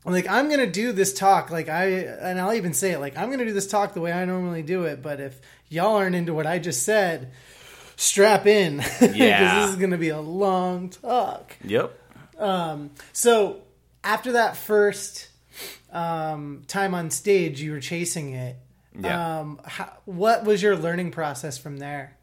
I'm 0.06 0.14
like 0.14 0.28
I'm 0.28 0.50
gonna 0.50 0.66
do 0.66 0.92
this 0.92 1.14
talk 1.14 1.52
like 1.52 1.70
I 1.70 1.86
and 1.86 2.40
I'll 2.40 2.54
even 2.54 2.74
say 2.74 2.92
it 2.92 3.00
like 3.00 3.18
I'm 3.18 3.30
gonna 3.30 3.46
do 3.46 3.54
this 3.54 3.68
talk 3.68 3.94
the 3.94 4.02
way 4.02 4.12
I 4.12 4.26
normally 4.26 4.64
do 4.64 4.86
it, 4.86 5.04
but 5.04 5.20
if 5.20 5.40
y'all 5.70 5.98
aren't 5.98 6.16
into 6.16 6.34
what 6.34 6.48
I 6.48 6.60
just 6.60 6.84
said, 6.84 7.32
strap 7.98 8.48
in 8.48 8.78
because 9.00 9.16
Yeah. 9.16 9.62
this 9.62 9.72
is 9.72 9.76
gonna 9.76 9.98
be 9.98 10.10
a 10.10 10.22
long 10.22 10.90
talk. 10.90 11.58
yep. 11.64 12.00
Um, 12.40 12.92
So 13.12 13.62
after 14.04 14.32
that 14.34 14.56
first 14.56 15.28
um, 15.92 16.64
time 16.68 16.94
on 16.94 17.10
stage, 17.10 17.60
you 17.62 17.72
were 17.74 17.80
chasing 17.82 18.34
it. 18.34 18.56
Yeah. 18.98 19.40
Um, 19.40 19.60
how, 19.66 19.92
what 20.06 20.44
was 20.46 20.62
your 20.62 20.76
learning 20.78 21.12
process 21.12 21.58
from 21.58 21.78
there? 21.78 22.16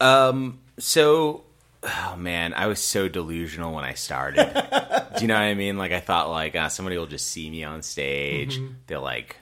Um. 0.00 0.60
So, 0.78 1.44
oh 1.82 2.14
man, 2.16 2.54
I 2.54 2.66
was 2.66 2.80
so 2.80 3.08
delusional 3.08 3.74
when 3.74 3.84
I 3.84 3.94
started. 3.94 4.44
Do 5.16 5.20
you 5.22 5.28
know 5.28 5.34
what 5.34 5.42
I 5.42 5.54
mean? 5.54 5.76
Like 5.76 5.92
I 5.92 6.00
thought, 6.00 6.30
like 6.30 6.56
uh, 6.56 6.68
somebody 6.70 6.96
will 6.96 7.06
just 7.06 7.28
see 7.30 7.50
me 7.50 7.64
on 7.64 7.82
stage. 7.82 8.58
They're 8.86 8.98
like, 8.98 9.36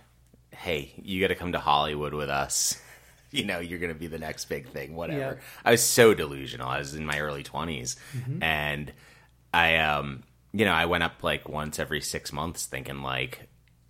"Hey, 0.50 0.92
you 1.02 1.20
got 1.20 1.28
to 1.28 1.36
come 1.36 1.52
to 1.52 1.60
Hollywood 1.60 2.12
with 2.14 2.28
us." 2.28 2.80
You 3.32 3.44
know, 3.44 3.58
you're 3.58 3.78
going 3.78 3.92
to 3.92 3.98
be 3.98 4.06
the 4.06 4.18
next 4.18 4.46
big 4.46 4.68
thing, 4.70 4.94
whatever. 4.96 5.18
Yeah. 5.18 5.34
I 5.64 5.72
was 5.72 5.82
so 5.82 6.14
delusional. 6.14 6.66
I 6.66 6.78
was 6.78 6.94
in 6.94 7.04
my 7.04 7.20
early 7.20 7.42
20s. 7.44 7.96
And 8.40 8.90
I, 9.52 9.76
um, 9.76 10.22
you 10.52 10.64
know, 10.64 10.72
I 10.72 10.86
went 10.86 11.02
up 11.04 11.22
like 11.22 11.46
once 11.48 11.78
every 11.78 12.00
six 12.00 12.32
months 12.32 12.64
thinking, 12.64 13.02
like, 13.02 13.46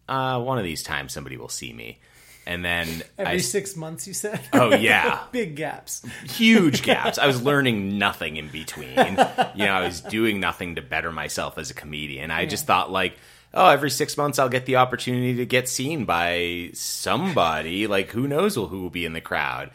uh, 0.09 0.40
one 0.40 0.59
of 0.59 0.64
these 0.64 0.83
times 0.83 1.12
somebody 1.12 1.37
will 1.37 1.49
see 1.49 1.73
me. 1.73 2.00
And 2.47 2.64
then 2.64 2.88
Every 3.18 3.35
I, 3.35 3.38
six 3.38 3.76
months, 3.76 4.07
you 4.09 4.14
said. 4.14 4.40
oh, 4.54 4.75
yeah 4.75 5.25
big 5.33 5.54
gaps. 5.54 6.02
huge 6.25 6.83
gaps. 6.83 7.18
I 7.18 7.26
was 7.26 7.42
learning 7.50 7.99
nothing 7.99 8.37
in 8.38 8.49
between. 8.49 8.90
You 8.97 9.66
know, 9.66 9.73
I 9.73 9.83
was 9.85 10.00
doing 10.00 10.40
nothing 10.40 10.76
to 10.76 10.83
better 10.83 11.12
myself 11.12 11.59
as 11.59 11.71
a 11.71 11.75
comedian. 11.75 12.30
I 12.30 12.47
just 12.47 12.66
thought 12.66 12.90
like, 12.90 13.16
oh, 13.55 13.69
every 13.69 13.90
six 13.90 14.17
months 14.17 14.38
I'll 14.38 14.49
get 14.49 14.67
the 14.67 14.76
opportunity 14.76 15.37
to 15.37 15.47
get 15.47 15.69
seen 15.69 16.05
by 16.05 16.71
somebody. 16.75 17.87
Like, 17.87 18.11
who 18.11 18.28
knows 18.28 18.55
who 18.55 18.67
will 18.67 18.90
be 18.90 19.05
in 19.05 19.12
the 19.12 19.21
crowd? 19.21 19.71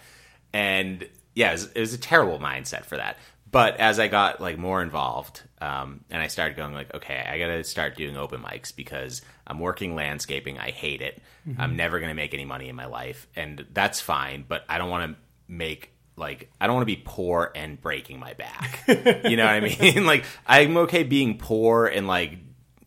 And 0.54 1.08
yeah, 1.36 1.50
it 1.50 1.54
was, 1.54 1.72
it 1.72 1.80
was 1.80 1.94
a 1.94 1.98
terrible 1.98 2.40
mindset 2.40 2.86
for 2.86 2.98
that. 2.98 3.18
But 3.52 3.78
as 3.78 4.00
I 4.00 4.08
got 4.08 4.42
like 4.42 4.58
more 4.58 4.82
involved, 4.82 5.44
um, 5.62 6.04
and 6.10 6.22
I 6.22 6.28
started 6.28 6.58
going 6.58 6.74
like, 6.74 6.92
okay, 6.94 7.24
I 7.28 7.38
got 7.38 7.48
to 7.48 7.64
start 7.64 7.96
doing 7.96 8.18
open 8.18 8.42
mics 8.42 8.76
because 8.76 9.22
I'm 9.46 9.60
working 9.60 9.94
landscaping. 9.94 10.58
I 10.58 10.72
hate 10.72 11.02
it. 11.02 11.22
I'm 11.58 11.76
never 11.76 12.00
going 12.00 12.10
to 12.10 12.16
make 12.16 12.34
any 12.34 12.46
money 12.46 12.70
in 12.70 12.76
my 12.76 12.86
life, 12.86 13.28
and 13.36 13.66
that's 13.72 14.02
fine. 14.02 14.46
But 14.48 14.64
I 14.68 14.80
don't 14.80 14.90
want 14.90 15.12
to 15.12 15.18
make 15.48 15.92
like 16.16 16.50
I 16.60 16.68
don't 16.68 16.76
want 16.76 16.88
to 16.88 16.96
be 16.96 17.02
poor 17.04 17.52
and 17.56 17.80
breaking 17.80 18.20
my 18.20 18.34
back. 18.34 18.84
you 18.88 19.38
know 19.38 19.46
what 19.46 19.54
I 19.54 19.60
mean? 19.60 20.06
like 20.06 20.26
I'm 20.48 20.78
okay 20.78 21.04
being 21.04 21.38
poor 21.38 21.86
and 21.86 22.08
like 22.08 22.38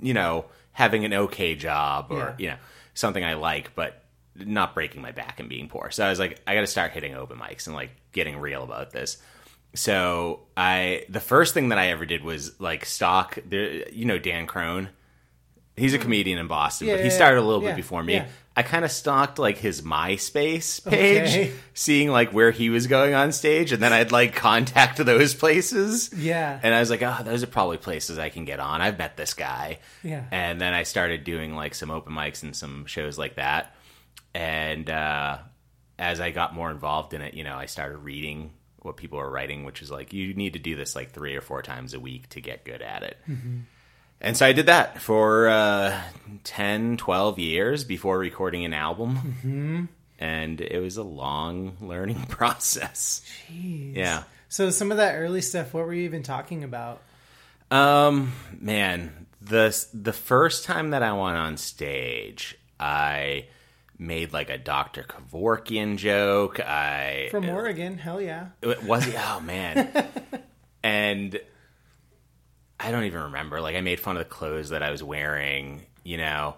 you 0.01 0.15
know 0.15 0.47
having 0.77 1.07
an 1.07 1.15
okay 1.15 1.55
job 1.57 2.09
or 2.11 2.19
Yeah. 2.19 2.35
you 2.39 2.49
know 2.51 2.57
something 2.93 3.25
I 3.25 3.33
like, 3.35 3.75
but 3.75 4.05
not 4.35 4.75
breaking 4.75 5.01
my 5.01 5.13
back 5.13 5.41
and 5.41 5.49
being 5.49 5.69
poor. 5.69 5.91
So 5.91 6.05
I 6.05 6.11
was 6.11 6.19
like, 6.19 6.41
I 6.47 6.55
got 6.55 6.61
to 6.61 6.67
start 6.67 6.93
hitting 6.93 7.15
open 7.15 7.39
mics 7.39 7.67
and 7.67 7.75
like 7.75 7.91
getting 8.13 8.37
real 8.39 8.63
about 8.63 8.91
this. 8.91 9.17
So 9.75 10.41
I 10.57 11.05
the 11.09 11.21
first 11.21 11.55
thing 11.55 11.71
that 11.71 11.79
I 11.79 11.89
ever 11.89 12.05
did 12.05 12.23
was 12.23 12.61
like 12.61 12.85
stock. 12.85 13.39
The, 13.49 13.87
you 13.93 14.05
know 14.05 14.19
Dan 14.19 14.47
Crohn. 14.47 14.89
He's 15.77 15.93
a 15.95 15.99
comedian 15.99 16.39
in 16.39 16.47
Boston. 16.47 16.89
Yeah, 16.89 16.97
but 16.97 17.05
he 17.05 17.11
started 17.11 17.39
a 17.39 17.43
little 17.43 17.63
yeah, 17.63 17.71
bit 17.71 17.77
before 17.77 18.03
me. 18.03 18.15
yeah. 18.15 18.27
I 18.59 18.63
kind 18.63 18.87
of 18.87 18.91
stalked 18.91 19.39
like 19.39 19.59
his 19.59 19.83
MySpace 19.83 20.83
page, 20.89 21.29
Okay. 21.29 21.53
seeing 21.75 22.09
like 22.11 22.31
where 22.33 22.51
he 22.51 22.71
was 22.71 22.87
going 22.87 23.13
on 23.13 23.33
stage, 23.33 23.73
and 23.73 23.83
then 23.83 23.93
I'd 23.93 24.13
like 24.13 24.35
contact 24.35 24.97
those 25.05 25.35
places. 25.35 26.11
Yeah. 26.17 26.59
And 26.63 26.75
I 26.75 26.81
was 26.81 26.89
like, 26.89 27.03
oh, 27.03 27.19
those 27.23 27.43
are 27.43 27.47
probably 27.49 27.77
places 27.77 28.19
I 28.19 28.31
can 28.31 28.47
get 28.47 28.59
on. 28.59 28.81
I've 28.81 28.97
met 28.97 29.19
this 29.19 29.35
guy. 29.35 29.81
Yeah. 30.03 30.25
And 30.31 30.59
then 30.59 30.73
I 30.73 30.85
started 30.85 31.25
doing 31.25 31.55
like 31.55 31.75
some 31.75 31.91
open 31.91 32.15
mics 32.15 32.43
and 32.43 32.57
some 32.57 32.87
shows 32.87 33.19
like 33.19 33.37
that. 33.37 33.75
And 34.35 34.89
uh, 34.89 35.39
as 35.99 36.21
I 36.21 36.31
got 36.31 36.55
more 36.55 36.71
involved 36.71 37.13
in 37.13 37.21
it, 37.21 37.35
you 37.35 37.45
know, 37.45 37.57
I 37.57 37.67
started 37.67 37.99
reading 37.99 38.53
what 38.81 38.97
people 38.97 39.19
were 39.19 39.31
writing, 39.31 39.65
which 39.65 39.83
is 39.83 39.91
like, 39.91 40.15
you 40.15 40.33
need 40.33 40.55
to 40.55 40.59
do 40.59 40.77
this 40.77 40.97
like 40.97 41.11
three 41.13 41.37
or 41.37 41.41
four 41.43 41.61
times 41.61 41.93
a 41.93 42.01
week 42.01 42.29
to 42.31 42.41
get 42.41 42.65
good 42.65 42.81
at 42.81 43.03
it. 43.03 43.19
And 44.21 44.37
so 44.37 44.47
I 44.47 44.53
did 44.53 44.67
that 44.67 45.01
for 45.01 45.49
uh, 45.49 46.01
10, 46.45 46.97
12 46.97 47.39
years 47.39 47.85
before 47.85 48.19
recording 48.19 48.65
an 48.65 48.73
album. 48.73 49.89
And 50.19 50.61
it 50.61 50.81
was 50.81 50.97
a 50.97 51.03
long 51.03 51.77
learning 51.81 52.23
process. 52.29 53.23
Jeez. 53.49 53.97
Yeah. 53.97 54.25
So 54.49 54.71
some 54.71 54.91
of 54.91 54.97
that 54.99 55.17
early 55.17 55.43
stuff, 55.43 55.75
what 55.75 55.87
were 55.87 55.93
you 55.93 56.05
even 56.05 56.23
talking 56.23 56.65
about? 56.65 57.03
Um, 57.71 58.33
man, 58.59 59.27
the 59.43 59.77
the 59.93 60.13
first 60.13 60.65
time 60.65 60.91
that 60.91 61.03
I 61.03 61.13
went 61.13 61.37
on 61.37 61.57
stage, 61.57 62.57
I 62.79 63.47
made 63.99 64.33
like 64.33 64.51
a 64.51 64.59
Dr. 64.59 65.03
Kevorkian 65.03 65.97
joke. 65.97 66.61
I 66.61 67.29
From 67.31 67.49
Oregon, 67.49 67.99
hell 67.99 68.21
yeah. 68.21 68.49
it 68.63 68.83
was 68.85 69.05
he? 69.05 69.15
Oh 69.17 69.41
man. 69.41 70.09
and 70.83 71.41
I 72.79 72.91
don't 72.91 73.05
even 73.05 73.23
remember. 73.23 73.61
Like 73.61 73.77
I 73.77 73.81
made 73.81 74.01
fun 74.01 74.17
of 74.17 74.25
the 74.25 74.29
clothes 74.29 74.71
that 74.71 74.83
I 74.83 74.91
was 74.91 75.03
wearing, 75.03 75.83
you 76.05 76.17
know. 76.17 76.57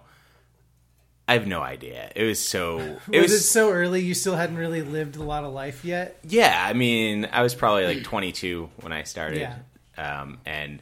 I 1.27 1.33
have 1.33 1.45
no 1.45 1.61
idea. 1.61 2.11
It 2.15 2.23
was 2.23 2.39
so 2.39 2.79
it 3.11 3.21
was, 3.21 3.31
was, 3.31 3.33
it 3.33 3.43
so 3.43 3.71
early 3.71 4.01
you 4.01 4.15
still 4.15 4.35
hadn't 4.35 4.57
really 4.57 4.81
lived 4.81 5.15
a 5.15 5.23
lot 5.23 5.43
of 5.43 5.53
life 5.53 5.85
yet? 5.85 6.17
yeah, 6.23 6.65
I 6.67 6.73
mean, 6.73 7.29
I 7.31 7.43
was 7.43 7.53
probably 7.53 7.85
like 7.85 8.03
22 8.03 8.69
when 8.81 8.91
I 8.91 9.03
started. 9.03 9.39
Yeah. 9.97 10.21
Um 10.21 10.39
and 10.45 10.81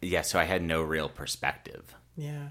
yeah, 0.00 0.22
so 0.22 0.38
I 0.38 0.44
had 0.44 0.62
no 0.62 0.82
real 0.82 1.08
perspective. 1.08 1.94
Yeah. 2.16 2.48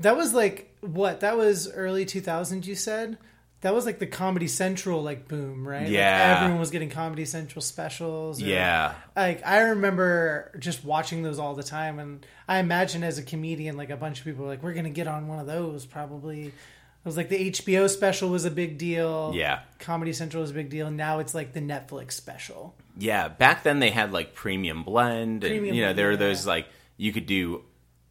That 0.00 0.16
was 0.16 0.34
like 0.34 0.76
what? 0.80 1.20
That 1.20 1.36
was 1.36 1.70
early 1.72 2.04
2000 2.04 2.66
you 2.66 2.74
said? 2.74 3.16
That 3.62 3.74
was 3.74 3.86
like 3.86 3.98
the 3.98 4.06
Comedy 4.06 4.48
Central 4.48 5.02
like 5.02 5.28
boom, 5.28 5.66
right? 5.66 5.82
Like, 5.82 5.90
Yeah. 5.90 6.36
everyone 6.38 6.60
was 6.60 6.70
getting 6.70 6.90
Comedy 6.90 7.24
Central 7.24 7.62
specials. 7.62 8.42
or- 8.42 8.46
Yeah. 8.46 8.92
Like 9.16 9.44
I 9.46 9.60
remember 9.60 10.52
just 10.58 10.84
watching 10.84 11.22
those 11.22 11.38
all 11.38 11.54
the 11.54 11.62
time 11.62 11.98
and 11.98 12.24
I 12.46 12.58
imagine 12.58 13.02
as 13.02 13.18
a 13.18 13.22
comedian 13.22 13.76
like 13.76 13.90
a 13.90 13.96
bunch 13.96 14.18
of 14.18 14.24
people 14.24 14.44
were 14.44 14.50
like 14.50 14.62
we're 14.62 14.74
going 14.74 14.84
to 14.84 14.90
get 14.90 15.06
on 15.08 15.26
one 15.28 15.38
of 15.38 15.46
those 15.46 15.86
probably. 15.86 16.46
It 16.48 17.08
was 17.08 17.16
like 17.16 17.28
the 17.28 17.50
HBO 17.50 17.88
special 17.88 18.28
was 18.30 18.44
a 18.44 18.50
big 18.50 18.78
deal. 18.78 19.32
Yeah. 19.34 19.60
Comedy 19.78 20.12
Central 20.12 20.40
was 20.42 20.50
a 20.50 20.54
big 20.54 20.70
deal. 20.70 20.90
Now 20.90 21.20
it's 21.20 21.34
like 21.34 21.52
the 21.52 21.60
Netflix 21.60 22.12
special. 22.12 22.74
Yeah, 22.98 23.28
back 23.28 23.62
then 23.62 23.78
they 23.78 23.90
had 23.90 24.12
like 24.12 24.34
premium 24.34 24.82
blend, 24.82 25.44
and 25.44 25.52
Premium 25.52 25.74
you 25.74 25.82
know 25.82 25.86
blend, 25.88 25.98
there 25.98 26.06
were 26.06 26.12
yeah. 26.12 26.18
those 26.18 26.46
like 26.46 26.66
you 26.96 27.12
could 27.12 27.26
do 27.26 27.62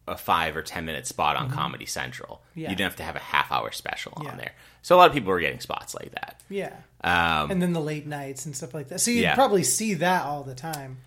a 0.08 0.16
five 0.16 0.56
or 0.56 0.62
ten 0.62 0.84
minute 0.84 1.06
spot 1.06 1.36
on 1.36 1.50
Comedy 1.50 1.86
Central. 1.86 2.42
Mm-hmm. 2.50 2.60
Yeah. 2.60 2.70
You 2.70 2.76
didn't 2.76 2.90
have 2.90 2.96
to 2.96 3.02
have 3.02 3.16
a 3.16 3.20
half 3.20 3.50
hour 3.50 3.72
special 3.72 4.12
Yeah. 4.22 4.30
on 4.30 4.36
there. 4.38 4.52
So 4.82 4.94
a 4.94 4.98
lot 4.98 5.08
of 5.08 5.14
people 5.14 5.30
were 5.30 5.40
getting 5.40 5.60
spots 5.60 5.94
like 5.94 6.12
that. 6.12 6.40
Yeah. 6.48 6.72
Um, 7.02 7.50
And 7.50 7.60
then 7.60 7.72
the 7.72 7.80
late 7.80 8.06
nights 8.06 8.46
and 8.46 8.54
stuff 8.56 8.72
like 8.72 8.88
that. 8.88 9.00
So 9.00 9.10
you'd 9.10 9.22
Yeah. 9.22 9.34
probably 9.34 9.64
see 9.64 9.94
that 9.94 10.24
all 10.24 10.42
the 10.44 10.54
time. 10.54 10.98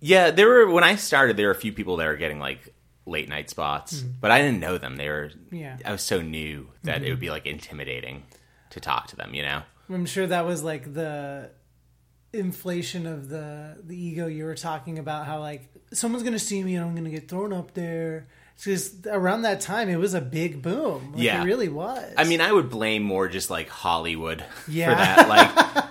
yeah, 0.00 0.30
there 0.30 0.46
were 0.48 0.70
when 0.70 0.84
I 0.84 0.96
started, 0.96 1.36
there 1.36 1.46
were 1.48 1.52
a 1.52 1.56
few 1.60 1.72
people 1.72 1.96
that 1.96 2.06
were 2.06 2.16
getting 2.16 2.38
like 2.38 2.72
late 3.06 3.28
night 3.28 3.48
spots, 3.50 4.00
but 4.20 4.30
I 4.30 4.40
didn't 4.42 4.60
know 4.60 4.78
them. 4.78 4.96
They 4.96 5.08
were 5.08 5.30
Mm-hmm. 5.30 5.56
Yeah. 5.56 5.74
Mm-hmm. 5.76 5.88
I 5.88 5.92
was 5.92 6.02
so 6.02 6.20
new 6.22 6.68
that 6.84 7.02
it 7.02 7.10
would 7.10 7.20
be 7.20 7.30
like 7.30 7.46
intimidating 7.46 8.24
to 8.70 8.80
talk 8.80 9.08
to 9.08 9.16
them. 9.16 9.34
You 9.34 9.42
know? 9.42 9.62
I'm 9.88 10.06
sure 10.06 10.26
that 10.26 10.44
was 10.46 10.62
like 10.62 10.92
the 10.94 11.50
inflation 12.38 13.06
of 13.06 13.28
the 13.28 13.76
the 13.84 13.96
ego 13.96 14.26
you 14.26 14.44
were 14.44 14.54
talking 14.54 14.98
about 14.98 15.26
how 15.26 15.40
like 15.40 15.68
someone's 15.92 16.22
gonna 16.24 16.38
see 16.38 16.62
me 16.62 16.74
and 16.76 16.84
I'm 16.84 16.94
gonna 16.94 17.10
get 17.10 17.28
thrown 17.28 17.52
up 17.52 17.74
there. 17.74 18.26
Because 18.56 18.94
around 19.06 19.42
that 19.42 19.60
time 19.60 19.90
it 19.90 19.96
was 19.98 20.14
a 20.14 20.20
big 20.20 20.62
boom. 20.62 21.12
Like, 21.12 21.22
Yeah. 21.22 21.42
it 21.42 21.44
really 21.44 21.68
was. 21.68 22.14
I 22.16 22.24
mean, 22.24 22.40
I 22.40 22.50
would 22.50 22.70
blame 22.70 23.02
more 23.02 23.28
just 23.28 23.50
like 23.50 23.68
Hollywood 23.68 24.42
Yeah. 24.68 24.90
for 24.90 24.96
that. 24.96 25.28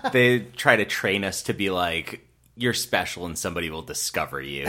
Like 0.03 0.11
they 0.13 0.39
try 0.39 0.75
to 0.75 0.85
train 0.85 1.23
us 1.23 1.43
to 1.43 1.53
be 1.53 1.69
like 1.69 2.21
you're 2.57 2.73
special 2.73 3.25
and 3.25 3.37
somebody 3.37 3.69
will 3.69 3.81
discover 3.83 4.41
you. 4.41 4.67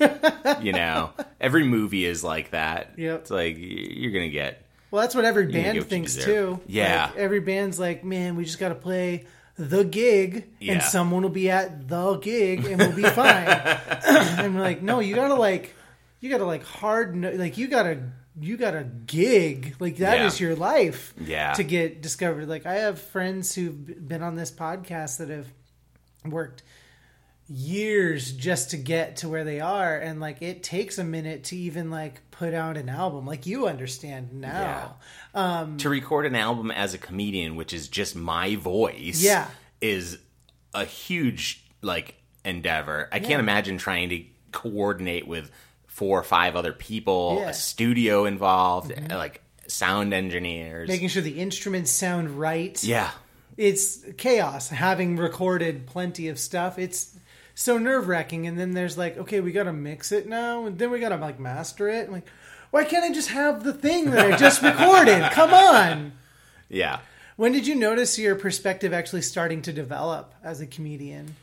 you 0.62 0.72
know, 0.72 1.10
every 1.40 1.64
movie 1.64 2.04
is 2.04 2.24
like 2.24 2.50
that. 2.50 2.92
Yep. 2.96 3.20
It's 3.20 3.30
like 3.30 3.56
you're 3.58 4.12
gonna 4.12 4.28
get 4.30 4.64
well, 4.90 5.02
that's 5.02 5.14
what 5.14 5.26
every 5.26 5.46
band 5.46 5.76
what 5.78 5.86
thinks 5.86 6.16
too. 6.16 6.60
Yeah. 6.66 7.06
Like, 7.06 7.16
every 7.16 7.40
band's 7.40 7.78
like, 7.78 8.04
man, 8.04 8.36
we 8.36 8.44
just 8.46 8.58
got 8.58 8.70
to 8.70 8.74
play 8.74 9.26
the 9.58 9.84
gig, 9.84 10.48
Yeah. 10.60 10.74
and 10.74 10.82
someone 10.82 11.22
will 11.22 11.28
be 11.30 11.50
at 11.50 11.88
the 11.88 12.14
gig, 12.18 12.64
and 12.64 12.78
we'll 12.78 12.92
be 12.96 13.02
fine. 13.02 13.46
we're 14.54 14.60
like, 14.60 14.82
no, 14.82 15.00
you 15.00 15.14
gotta 15.14 15.34
like, 15.34 15.74
you 16.20 16.30
gotta 16.30 16.44
like 16.46 16.64
hard, 16.64 17.14
no- 17.16 17.32
like 17.32 17.58
you 17.58 17.68
gotta. 17.68 17.98
You 18.40 18.56
gotta 18.56 18.84
gig 18.84 19.74
like 19.80 19.96
that 19.96 20.24
is 20.24 20.40
Yeah. 20.40 20.46
your 20.46 20.56
life. 20.56 21.12
Yeah. 21.20 21.54
To 21.54 21.64
get 21.64 22.02
discovered, 22.02 22.46
like 22.48 22.66
I 22.66 22.74
have 22.74 23.00
friends 23.00 23.52
who've 23.52 24.06
been 24.08 24.22
on 24.22 24.36
this 24.36 24.52
podcast 24.52 25.18
that 25.18 25.28
have 25.28 25.48
worked 26.24 26.62
years 27.48 28.32
just 28.32 28.70
to 28.70 28.76
get 28.76 29.16
to 29.16 29.28
where 29.28 29.44
they 29.44 29.58
are 29.60 29.96
and 29.96 30.20
like 30.20 30.42
it 30.42 30.62
takes 30.62 30.98
a 30.98 31.04
minute 31.04 31.44
to 31.44 31.56
even 31.56 31.90
like 31.90 32.20
put 32.30 32.52
out 32.52 32.76
an 32.76 32.88
album 32.90 33.24
like 33.24 33.46
you 33.46 33.66
understand 33.66 34.32
now 34.34 34.96
to 35.78 35.88
record 35.88 36.26
an 36.26 36.34
album 36.34 36.70
as 36.70 36.92
a 36.94 36.98
comedian, 36.98 37.56
which 37.56 37.72
is 37.72 37.88
just 37.88 38.14
my 38.16 38.56
voice. 38.56 39.22
Yeah. 39.22 39.46
is 39.80 40.18
a 40.74 40.84
huge 40.84 41.64
like 41.80 42.16
endeavor. 42.44 43.08
I 43.12 43.16
Yeah. 43.18 43.28
can't 43.28 43.40
imagine 43.40 43.78
trying 43.78 44.08
to 44.10 44.24
coordinate 44.52 45.26
with 45.26 45.50
four 45.86 46.18
or 46.18 46.22
five 46.24 46.54
other 46.56 46.72
people, 46.72 47.34
Yeah. 47.36 47.40
Mm-hmm. 47.42 47.50
a 47.50 47.54
studio 47.54 48.24
involved, 48.26 48.92
like 49.10 49.40
sound 49.66 50.12
engineers. 50.14 50.88
making 50.88 51.08
sure 51.08 51.22
the 51.22 51.38
instruments 51.40 51.90
sound 51.90 52.30
right 52.30 52.82
yeah. 52.82 53.10
it's 53.58 53.98
chaos 54.16 54.70
having 54.70 55.16
recorded 55.16 55.86
plenty 55.86 56.28
of 56.28 56.38
stuff 56.38 56.78
it's 56.78 57.14
so 57.58 57.76
nerve-wracking 57.76 58.46
and 58.46 58.56
then 58.56 58.70
there's 58.70 58.96
like 58.96 59.18
okay 59.18 59.40
we 59.40 59.50
gotta 59.50 59.72
mix 59.72 60.12
it 60.12 60.28
now 60.28 60.64
and 60.64 60.78
then 60.78 60.92
we 60.92 61.00
gotta 61.00 61.16
like 61.16 61.40
master 61.40 61.88
it 61.88 62.06
I'm 62.06 62.12
like 62.12 62.26
why 62.70 62.84
can't 62.84 63.04
i 63.04 63.12
just 63.12 63.30
have 63.30 63.64
the 63.64 63.72
thing 63.72 64.12
that 64.12 64.32
i 64.32 64.36
just 64.36 64.62
recorded 64.70 65.32
come 65.32 65.52
on 65.52 66.12
Yeah. 66.68 67.00
when 67.34 67.50
did 67.50 67.66
you 67.66 67.74
notice 67.74 68.16
your 68.16 68.36
perspective 68.36 68.92
actually 68.92 69.22
starting 69.22 69.60
to 69.62 69.72
develop 69.72 70.34
as 70.44 70.60
a 70.60 70.68
comedian 70.68 71.34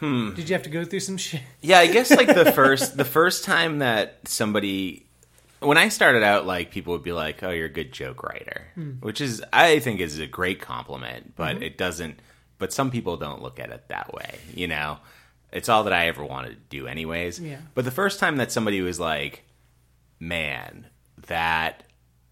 hmm. 0.00 0.32
did 0.32 0.48
you 0.48 0.54
have 0.54 0.62
to 0.62 0.70
go 0.70 0.82
through 0.82 1.00
some 1.00 1.18
shit 1.18 1.42
Yeah, 1.60 1.78
I 1.78 1.88
guess 1.88 2.10
like 2.10 2.34
the 2.34 2.50
first 2.60 2.96
the 2.96 3.04
first 3.04 3.44
time 3.44 3.80
that 3.80 4.20
somebody 4.26 5.04
when 5.60 5.76
I 5.76 5.90
started 5.90 6.22
out 6.22 6.46
like 6.46 6.70
people 6.70 6.92
would 6.92 7.02
be 7.02 7.12
like, 7.12 7.42
"Oh, 7.42 7.50
you're 7.50 7.66
a 7.66 7.70
good 7.70 7.90
joke 7.90 8.22
writer." 8.22 8.66
Which 9.00 9.22
is 9.22 9.42
I 9.50 9.78
think 9.78 10.00
is 10.00 10.18
a 10.18 10.26
great 10.26 10.60
compliment, 10.60 11.34
but 11.36 11.62
it 11.62 11.78
doesn't 11.78 12.20
but 12.58 12.72
some 12.72 12.90
people 12.90 13.16
don't 13.16 13.42
look 13.42 13.58
at 13.58 13.70
it 13.70 13.88
that 13.88 14.12
way, 14.12 14.38
you 14.54 14.68
know. 14.68 14.98
It's 15.54 15.68
all 15.68 15.84
that 15.84 15.92
I 15.92 16.08
ever 16.08 16.24
wanted 16.24 16.50
to 16.50 16.76
do 16.76 16.86
anyways. 16.86 17.40
Yeah. 17.40 17.58
But 17.74 17.84
the 17.84 17.90
first 17.90 18.20
time 18.20 18.36
that 18.36 18.52
somebody 18.52 18.82
was 18.82 19.00
like, 19.00 19.44
"Man, 20.20 20.86
that 21.26 21.84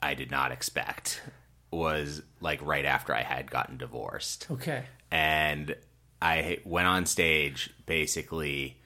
I 0.03 0.15
did 0.15 0.31
not 0.31 0.53
expect." 0.53 1.23
was 1.71 2.21
like 2.43 2.61
right 2.61 2.85
after 2.85 3.15
I 3.15 3.23
had 3.23 3.51
gotten 3.51 3.79
divorced 3.79 4.47
okay 4.51 4.83
and 5.11 5.75
I 6.21 6.59
went 6.65 6.87
on 6.87 7.07
stage 7.07 7.71
basically 7.87 8.77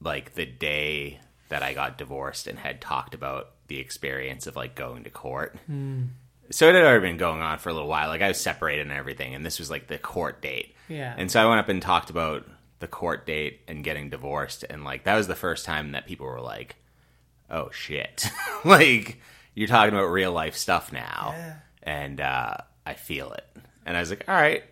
like 0.00 0.34
the 0.34 0.46
day 0.46 1.20
that 1.48 1.62
I 1.62 1.74
got 1.74 1.98
divorced 1.98 2.46
and 2.46 2.58
had 2.58 2.80
talked 2.80 3.14
about 3.14 3.50
the 3.68 3.78
experience 3.78 4.46
of 4.46 4.56
like 4.56 4.74
going 4.74 5.04
to 5.04 5.10
court. 5.10 5.56
Hmm. 5.66 6.04
So 6.50 6.68
it 6.68 6.74
had 6.74 6.84
already 6.84 7.06
been 7.06 7.16
going 7.18 7.40
on 7.40 7.58
for 7.58 7.68
a 7.68 7.72
little 7.72 7.88
while. 7.88 8.08
Like 8.08 8.22
I 8.22 8.28
was 8.28 8.40
separated 8.40 8.82
and 8.82 8.92
everything, 8.92 9.34
and 9.34 9.44
this 9.44 9.58
was 9.58 9.70
like 9.70 9.86
the 9.86 9.98
court 9.98 10.40
date. 10.42 10.74
Yeah. 10.88 11.14
And 11.16 11.30
so 11.30 11.42
I 11.42 11.46
went 11.46 11.60
up 11.60 11.68
and 11.68 11.80
talked 11.80 12.10
about 12.10 12.46
the 12.82 12.86
court 12.88 13.24
date 13.26 13.60
and 13.66 13.82
getting 13.82 14.10
divorced, 14.10 14.64
and 14.68 14.84
like 14.84 15.04
that 15.04 15.16
was 15.16 15.26
the 15.28 15.34
first 15.34 15.64
time 15.64 15.92
that 15.92 16.06
people 16.06 16.26
were 16.26 16.40
like, 16.42 16.76
"Oh 17.48 17.70
shit!" 17.70 18.28
like 18.64 19.18
you're 19.54 19.68
talking 19.68 19.94
about 19.94 20.06
real 20.08 20.32
life 20.32 20.56
stuff 20.56 20.92
now, 20.92 21.32
Yeah. 21.34 21.54
and 21.82 22.20
uh, 22.20 22.56
I 22.84 22.92
feel 22.94 23.32
it. 23.32 23.46
And 23.86 23.96
I 23.96 24.00
was 24.00 24.10
like, 24.10 24.24
"All 24.28 24.34
right, 24.34 24.62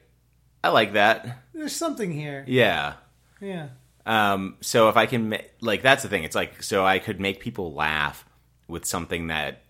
I 0.62 0.68
like 0.68 0.92
that." 0.92 1.38
there's 1.54 1.74
something 1.76 2.10
here 2.12 2.44
Yeah. 2.46 2.94
yeah 3.40 3.68
Um, 4.06 4.56
so 4.62 4.88
if 4.88 4.96
I 4.96 5.04
can, 5.06 5.28
ma- 5.30 5.36
like, 5.60 5.82
that's 5.82 6.02
the 6.02 6.08
thing. 6.08 6.24
It's 6.24 6.34
like, 6.36 6.62
so 6.62 6.86
I 6.86 6.98
could 6.98 7.20
make 7.20 7.38
people 7.40 7.74
laugh 7.74 8.24
with 8.66 8.86
something 8.86 9.26
that 9.26 9.62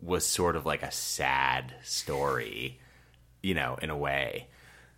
was 0.00 0.24
sort 0.24 0.56
of 0.56 0.64
like 0.64 0.82
a 0.82 0.90
sad 0.90 1.74
story, 1.82 2.80
you 3.42 3.52
know, 3.54 3.76
in 3.82 3.90
a 3.90 3.96
way. 3.96 4.48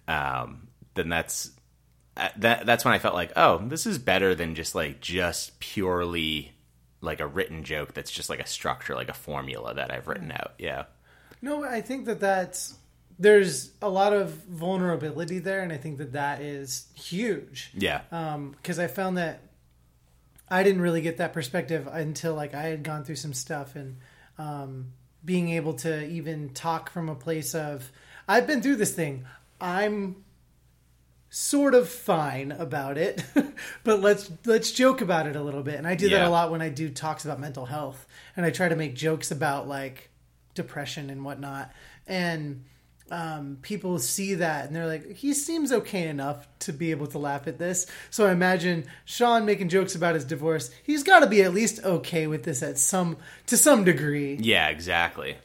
Um, 0.07 0.69
then 0.95 1.09
that's 1.09 1.51
that. 2.37 2.67
That's 2.67 2.85
when 2.85 2.95
I 2.95 2.99
felt 2.99 3.15
like, 3.15 3.33
oh, 3.37 3.59
this 3.59 3.87
is 3.87 3.99
better 3.99 4.35
than 4.35 4.55
just 4.55 4.75
like 4.75 5.01
just 5.01 5.59
purely 5.61 6.53
like 7.01 7.21
a 7.21 7.27
written 7.27 7.65
joke. 7.65 7.95
That's 7.95 8.11
just 8.11 8.31
like 8.31 8.41
a 8.41 8.47
structure, 8.47 8.95
like 8.95 9.09
a 9.09 9.15
formula 9.15 9.75
that 9.75 9.91
I've 9.91 10.09
written 10.09 10.33
out. 10.33 10.55
Yeah. 10.59 10.85
No, 11.43 11.65
I 11.65 11.81
think 11.81 12.07
that 12.07 12.21
that's 12.21 12.77
there's 13.19 13.71
a 13.81 13.89
lot 13.89 14.13
of 14.13 14.31
vulnerability 14.31 15.39
there, 15.39 15.63
and 15.63 15.73
I 15.73 15.77
think 15.77 15.99
that 15.99 16.13
that 16.13 16.41
is 16.41 16.87
huge. 16.95 17.71
Yeah. 17.75 18.01
Because 18.53 18.79
I 18.79 18.87
found 18.87 19.17
that 19.19 19.41
I 20.49 20.63
didn't 20.63 20.83
really 20.83 21.01
get 21.01 21.17
that 21.19 21.33
perspective 21.33 21.89
until 21.91 22.35
like 22.35 22.55
I 22.55 22.63
had 22.63 22.83
gone 22.83 23.05
through 23.05 23.17
some 23.17 23.33
stuff 23.33 23.75
and 23.75 23.97
um, 24.39 24.93
being 25.25 25.51
able 25.51 25.75
to 25.75 26.07
even 26.07 26.51
talk 26.51 26.91
from 26.91 27.09
a 27.09 27.15
place 27.15 27.55
of 27.55 27.91
I've 28.29 28.47
been 28.47 28.63
through 28.63 28.77
this 28.77 28.95
thing. 28.95 29.25
I'm 29.61 30.25
sort 31.37 31.75
of 31.75 31.87
fine 31.87 32.51
about 32.51 32.97
it, 32.97 33.23
but 33.85 34.01
let's 34.01 34.31
let's 34.47 34.73
joke 34.73 35.03
about 35.03 35.27
it 35.27 35.37
a 35.37 35.43
little 35.43 35.63
bit. 35.63 35.75
And 35.75 35.87
I 35.87 35.95
do 35.95 36.09
that 36.09 36.27
a 36.27 36.31
lot 36.31 36.51
when 36.51 36.63
I 36.63 36.71
do 36.71 36.89
talks 36.89 37.27
about 37.27 37.39
mental 37.39 37.67
health, 37.67 38.07
and 38.37 38.47
I 38.47 38.51
try 38.51 38.71
to 38.71 38.77
make 38.77 38.95
jokes 38.95 39.31
about 39.31 39.69
like 39.69 40.09
depression 40.55 41.11
and 41.11 41.27
whatnot. 41.27 41.71
And 42.07 42.65
um, 43.11 43.59
people 43.61 43.99
see 43.99 44.35
that 44.37 44.67
and 44.67 44.75
they're 44.75 44.87
like, 44.87 45.13
he 45.13 45.35
seems 45.35 45.73
okay 45.73 46.09
enough 46.09 46.49
to 46.61 46.73
be 46.73 46.91
able 46.91 47.07
to 47.09 47.19
laugh 47.19 47.47
at 47.47 47.59
this. 47.59 47.87
So 48.11 48.27
I 48.27 48.33
imagine 48.33 48.87
Sean 49.05 49.45
making 49.45 49.69
jokes 49.69 49.95
about 49.95 50.15
his 50.15 50.25
divorce. 50.25 50.71
He's 50.83 51.03
got 51.03 51.21
to 51.21 51.27
be 51.27 51.43
at 51.43 51.53
least 51.53 51.85
okay 51.85 52.27
with 52.27 52.45
this 52.45 52.63
at 52.63 52.79
some 52.79 53.19
to 53.47 53.59
some 53.59 53.85
degree. 53.85 54.39
Yeah, 54.41 54.69
exactly. 54.69 55.37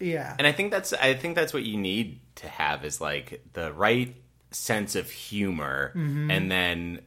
yeah. 0.00 0.34
And 0.38 0.46
I 0.46 0.50
think 0.50 0.72
that's 0.72 0.92
I 0.92 1.14
think 1.14 1.36
that's 1.36 1.54
what 1.54 1.62
you 1.62 1.76
need 1.76 2.18
to 2.36 2.48
have 2.48 2.84
is 2.84 3.00
like 3.00 3.42
the 3.52 3.72
right 3.72 4.14
sense 4.56 4.94
of 4.96 5.10
humor 5.10 5.92
Mm-hmm. 5.94 6.30
and 6.30 6.50
then 6.50 7.00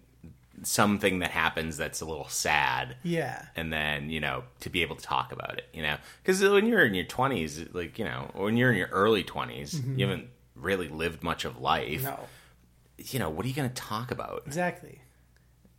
something 0.63 1.19
that 1.19 1.31
happens 1.31 1.77
that's 1.77 2.01
a 2.01 2.05
little 2.05 2.27
sad. 2.27 2.97
yeah. 3.03 3.45
And 3.55 3.71
then, 3.71 4.09
you 4.09 4.19
know, 4.19 4.43
to 4.59 4.69
be 4.69 4.81
able 4.81 4.97
to 4.97 5.01
talk 5.03 5.31
about 5.31 5.57
it, 5.57 5.67
you 5.73 5.81
know, 5.81 5.95
because 6.21 6.41
when 6.43 6.65
you're 6.65 6.83
in 6.85 6.93
your 6.93 7.05
20s, 7.05 7.73
like, 7.73 7.97
you 7.97 8.03
know, 8.05 8.29
when 8.33 8.57
you're 8.57 8.71
in 8.71 8.77
your 8.77 8.89
early 8.89 9.23
20s, 9.23 9.97
you 9.97 10.05
haven't 10.05 10.27
really 10.55 10.89
lived 10.89 11.23
much 11.23 11.45
of 11.45 11.61
life. 11.61 12.01
Mm-hmm. 12.03 12.05
No. 12.05 12.19
You 12.97 13.19
know, 13.19 13.29
what 13.29 13.45
are 13.45 13.47
you 13.47 13.55
going 13.55 13.69
to 13.69 13.75
talk 13.75 14.11
about? 14.11 14.43
Exactly. 14.45 14.99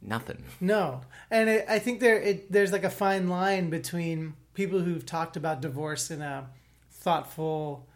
Nothing. 0.00 0.44
No, 0.62 1.02
and 1.30 1.50
it, 1.50 1.66
I 1.68 1.78
think 1.78 2.00
there 2.00 2.18
it, 2.18 2.50
there's 2.50 2.72
like 2.72 2.85
a 2.85 2.88
fine 2.90 3.28
line 3.28 3.68
between 3.68 4.33
people 4.54 4.80
who've 4.80 5.04
talked 5.04 5.37
about 5.37 5.61
divorce 5.61 6.11
in 6.11 6.22
a 6.22 6.48
thoughtful, 6.90 7.87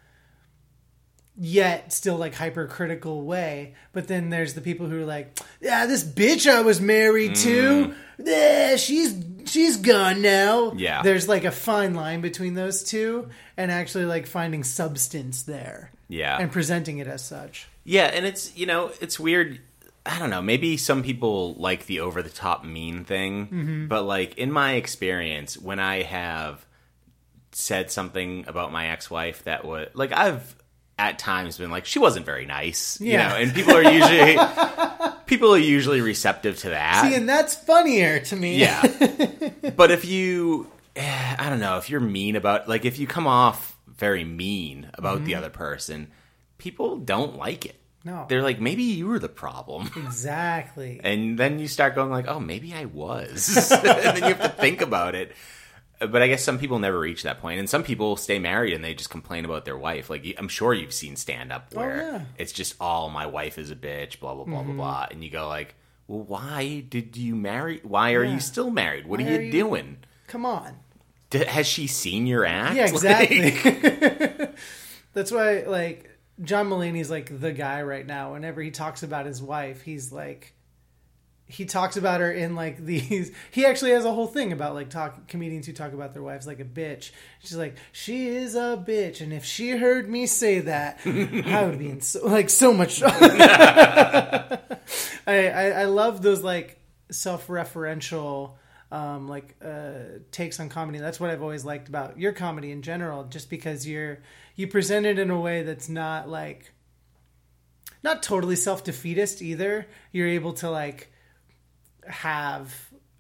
yet 1.37 1.93
still 1.93 2.17
like 2.17 2.35
hypercritical 2.35 3.23
way, 3.23 3.75
but 3.93 4.07
then 4.09 4.31
there's 4.31 4.55
the 4.55 4.61
people 4.61 4.87
who 4.87 5.01
are 5.01 5.07
like, 5.07 5.39
"Yeah, 5.61 5.87
this 5.87 6.05
bitch 6.05 6.51
I 6.51 6.63
was 6.63 6.81
married 6.81 7.35
to, 7.37 7.87
mm. 7.87 7.95
yeah, 8.19 8.77
she's 8.77 9.17
she's 9.47 9.77
gone 9.77 10.23
now." 10.23 10.73
Yeah. 10.77 11.03
there's 11.03 11.29
like 11.29 11.45
a 11.45 11.51
fine 11.51 11.95
line 11.95 12.21
between 12.21 12.55
those 12.55 12.85
two, 12.85 13.29
and 13.57 13.71
actually 13.71 14.05
like 14.05 14.27
finding 14.27 14.65
substance 14.65 15.43
there, 15.43 15.91
Yeah. 16.09 16.39
and 16.39 16.53
presenting 16.53 16.99
it 16.99 17.07
as 17.07 17.25
such. 17.25 17.69
Yeah, 17.85 18.07
and 18.07 18.25
it's 18.25 18.57
you 18.57 18.67
know 18.67 18.93
it's 19.01 19.19
weird. 19.19 19.61
I 20.07 20.19
don't 20.19 20.31
know. 20.31 20.43
Maybe 20.43 20.77
some 20.77 21.03
people 21.03 21.55
like 21.55 21.87
the 21.87 22.01
over 22.01 22.23
the 22.23 22.31
top 22.31 22.65
mean 22.65 23.05
thing, 23.05 23.47
mm-hmm. 23.47 23.87
but 23.89 24.03
like 24.05 24.37
in 24.39 24.53
my 24.53 24.75
experience, 24.75 25.59
when 25.59 25.81
I 25.81 26.03
have 26.03 26.65
said 27.53 27.91
something 27.91 28.45
about 28.49 28.73
my 28.73 28.89
ex 28.89 29.11
wife 29.11 29.45
that 29.45 29.65
was 29.65 29.89
like 29.95 30.13
I've 30.13 30.57
at 30.99 31.19
times 31.19 31.59
been 31.59 31.71
like 31.71 31.87
she 31.87 31.99
wasn't 31.99 32.25
very 32.27 32.47
nice, 32.47 33.01
you 33.01 33.13
Yeah. 33.13 33.29
know, 33.29 33.35
and 33.37 33.53
people 33.55 33.75
are 33.75 33.83
usually 33.83 34.39
people 35.27 35.55
are 35.55 35.59
usually 35.59 36.01
receptive 36.01 36.59
to 36.61 36.71
that. 36.71 37.03
See, 37.09 37.15
and 37.15 37.29
that's 37.29 37.55
funnier 37.55 38.21
to 38.21 38.37
me. 38.37 38.59
Yeah. 38.59 38.83
but 39.77 39.91
if 39.91 40.05
you, 40.05 40.71
eh, 40.95 41.37
I 41.39 41.51
don't 41.51 41.61
know, 41.61 41.79
if 41.79 41.91
you're 41.91 42.01
mean 42.01 42.37
about, 42.37 42.69
like, 42.69 42.85
if 42.85 42.99
you 42.99 43.07
come 43.07 43.27
off 43.27 43.77
very 43.89 44.23
mean 44.25 44.91
about 44.95 45.17
Mm-hmm. 45.19 45.25
the 45.27 45.35
other 45.37 45.51
person, 45.51 46.11
people 46.59 46.97
don't 46.99 47.37
like 47.37 47.65
it. 47.67 47.77
No. 48.05 48.27
They're 48.29 48.43
like, 48.43 48.61
maybe 48.61 48.83
you 48.83 49.07
were 49.07 49.19
the 49.19 49.29
problem. 49.31 49.91
exactly. 49.97 51.01
And 51.03 51.39
then 51.39 51.59
you 51.59 51.69
start 51.69 51.95
going 51.95 52.11
like, 52.11 52.27
oh, 52.29 52.39
maybe 52.39 52.75
I 52.75 52.85
was. 52.85 53.73
and 53.73 53.83
then 53.83 54.17
you 54.17 54.23
have 54.35 54.43
to 54.43 54.49
think 54.51 54.81
about 54.83 55.15
it. 55.15 55.33
But 56.07 56.23
I 56.23 56.29
guess 56.29 56.43
some 56.45 56.59
people 56.59 56.79
never 56.79 56.99
reach 56.99 57.23
that 57.25 57.41
point, 57.41 57.59
and 57.59 57.69
some 57.69 57.83
people 57.83 58.17
stay 58.17 58.39
married 58.39 58.73
and 58.75 58.85
they 58.85 58.95
just 58.95 59.11
complain 59.11 59.45
about 59.45 59.65
their 59.65 59.77
wife. 59.77 60.09
Like 60.11 60.25
I'm 60.39 60.49
sure 60.49 60.73
you've 60.75 60.93
seen 60.95 61.17
stand 61.17 61.53
up 61.53 61.73
where 61.75 61.93
Oh, 62.03 62.13
yeah. 62.17 62.25
it's 62.39 62.53
just 62.53 62.75
all 62.81 63.11
my 63.11 63.27
wife 63.27 63.59
is 63.59 63.71
a 63.71 63.77
bitch, 63.77 64.21
blah 64.21 64.35
blah 64.35 64.45
blah 64.45 64.61
Mm-hmm. 64.61 64.77
blah 64.77 65.07
blah, 65.07 65.07
and 65.11 65.23
you 65.25 65.31
go 65.31 65.49
like, 65.49 65.75
well, 66.07 66.23
why 66.23 66.85
did 66.89 67.17
you 67.17 67.35
marry? 67.35 67.81
Why 67.83 68.13
are 68.13 68.25
Yeah. 68.25 68.35
you 68.35 68.41
still 68.41 68.71
married? 68.71 69.07
What 69.07 69.21
are 69.21 69.25
you 69.25 69.37
are 69.37 69.41
you- 69.41 69.53
doing? 69.53 69.99
Come 70.27 70.45
on. 70.47 70.77
D- 71.31 71.45
has 71.45 71.67
she 71.67 71.87
seen 71.87 72.27
your 72.27 72.45
act? 72.45 72.77
Yeah, 72.77 72.85
Like- 72.93 73.31
exactly. 73.31 74.49
That's 75.15 75.31
why, 75.31 75.61
like, 75.67 76.11
John 76.43 76.69
Mulaney's 76.69 77.11
like 77.11 77.41
the 77.41 77.53
guy 77.53 77.83
right 77.83 78.07
now. 78.07 78.33
Whenever 78.33 78.61
he 78.63 78.71
talks 78.71 79.03
about 79.03 79.27
his 79.27 79.41
wife, 79.43 79.83
he's 79.83 80.13
like, 80.13 80.54
he 81.47 81.65
talks 81.67 81.97
about 81.97 82.21
her 82.21 82.33
in 82.33 82.55
like 82.55 82.79
these. 82.85 83.33
He 83.51 83.65
actually 83.67 83.93
has 83.93 84.05
a 84.05 84.13
whole 84.13 84.27
thing 84.27 84.53
about 84.53 84.75
like 84.75 84.91
talk 84.91 85.27
comedians 85.29 85.67
who 85.67 85.73
talk 85.73 85.93
about 85.93 86.13
their 86.13 86.23
wives 86.23 86.47
like 86.47 86.61
a 86.61 86.65
bitch. 86.65 87.11
She's 87.41 87.57
like, 87.57 87.77
she 87.93 88.29
is 88.29 88.55
a 88.55 88.83
bitch, 88.87 89.21
and 89.21 89.33
if 89.33 89.45
she 89.45 89.71
heard 89.71 90.09
me 90.09 90.27
say 90.27 90.61
that, 90.61 91.01
I 91.05 91.65
would 91.65 91.79
be 91.79 91.91
in 91.91 92.01
so 92.01 92.27
like 92.27 92.51
so 92.51 92.73
much. 92.73 93.03
I, 93.05 94.59
I 95.27 95.71
I 95.71 95.85
love 95.85 96.23
those 96.23 96.43
like 96.43 96.81
self-referential 97.11 98.55
um, 98.91 99.29
like 99.29 99.57
uh, 99.65 100.21
takes 100.31 100.61
on 100.61 100.69
comedy. 100.69 100.99
That's 100.99 101.19
what 101.19 101.31
I've 101.31 101.43
always 101.43 101.65
liked 101.65 101.89
about 101.89 102.19
your 102.19 102.33
comedy 102.33 102.71
in 102.71 102.83
general, 102.83 103.25
just 103.25 103.51
because 103.51 103.87
you're 103.87 104.21
you 104.57 104.69
present 104.69 105.05
it 105.05 105.19
in 105.19 105.31
a 105.31 105.41
way 105.41 105.63
that's 105.63 105.89
not 105.89 106.29
like 106.29 106.73
not 108.03 108.23
totally 108.23 108.57
self 108.57 108.85
defeatist 108.85 109.43
either. 109.43 109.87
You're 110.13 110.29
able 110.29 110.53
to 110.55 110.71
like 110.71 111.11
have 112.09 112.75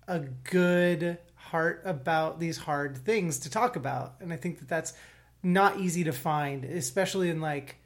a 0.07 0.21
good 0.21 1.19
heart 1.37 1.83
about 1.85 2.41
these 2.41 2.59
hard 2.59 2.97
things 2.97 3.41
to 3.41 3.51
talk 3.51 3.77
about, 3.77 4.15
and 4.21 4.33
I 4.33 4.37
think 4.37 4.59
that 4.59 4.69
that's 4.69 4.93
not 5.43 5.79
easy 5.79 6.05
to 6.05 6.13
find, 6.13 6.65
especially 6.65 7.31
in 7.31 7.41
like. 7.41 7.77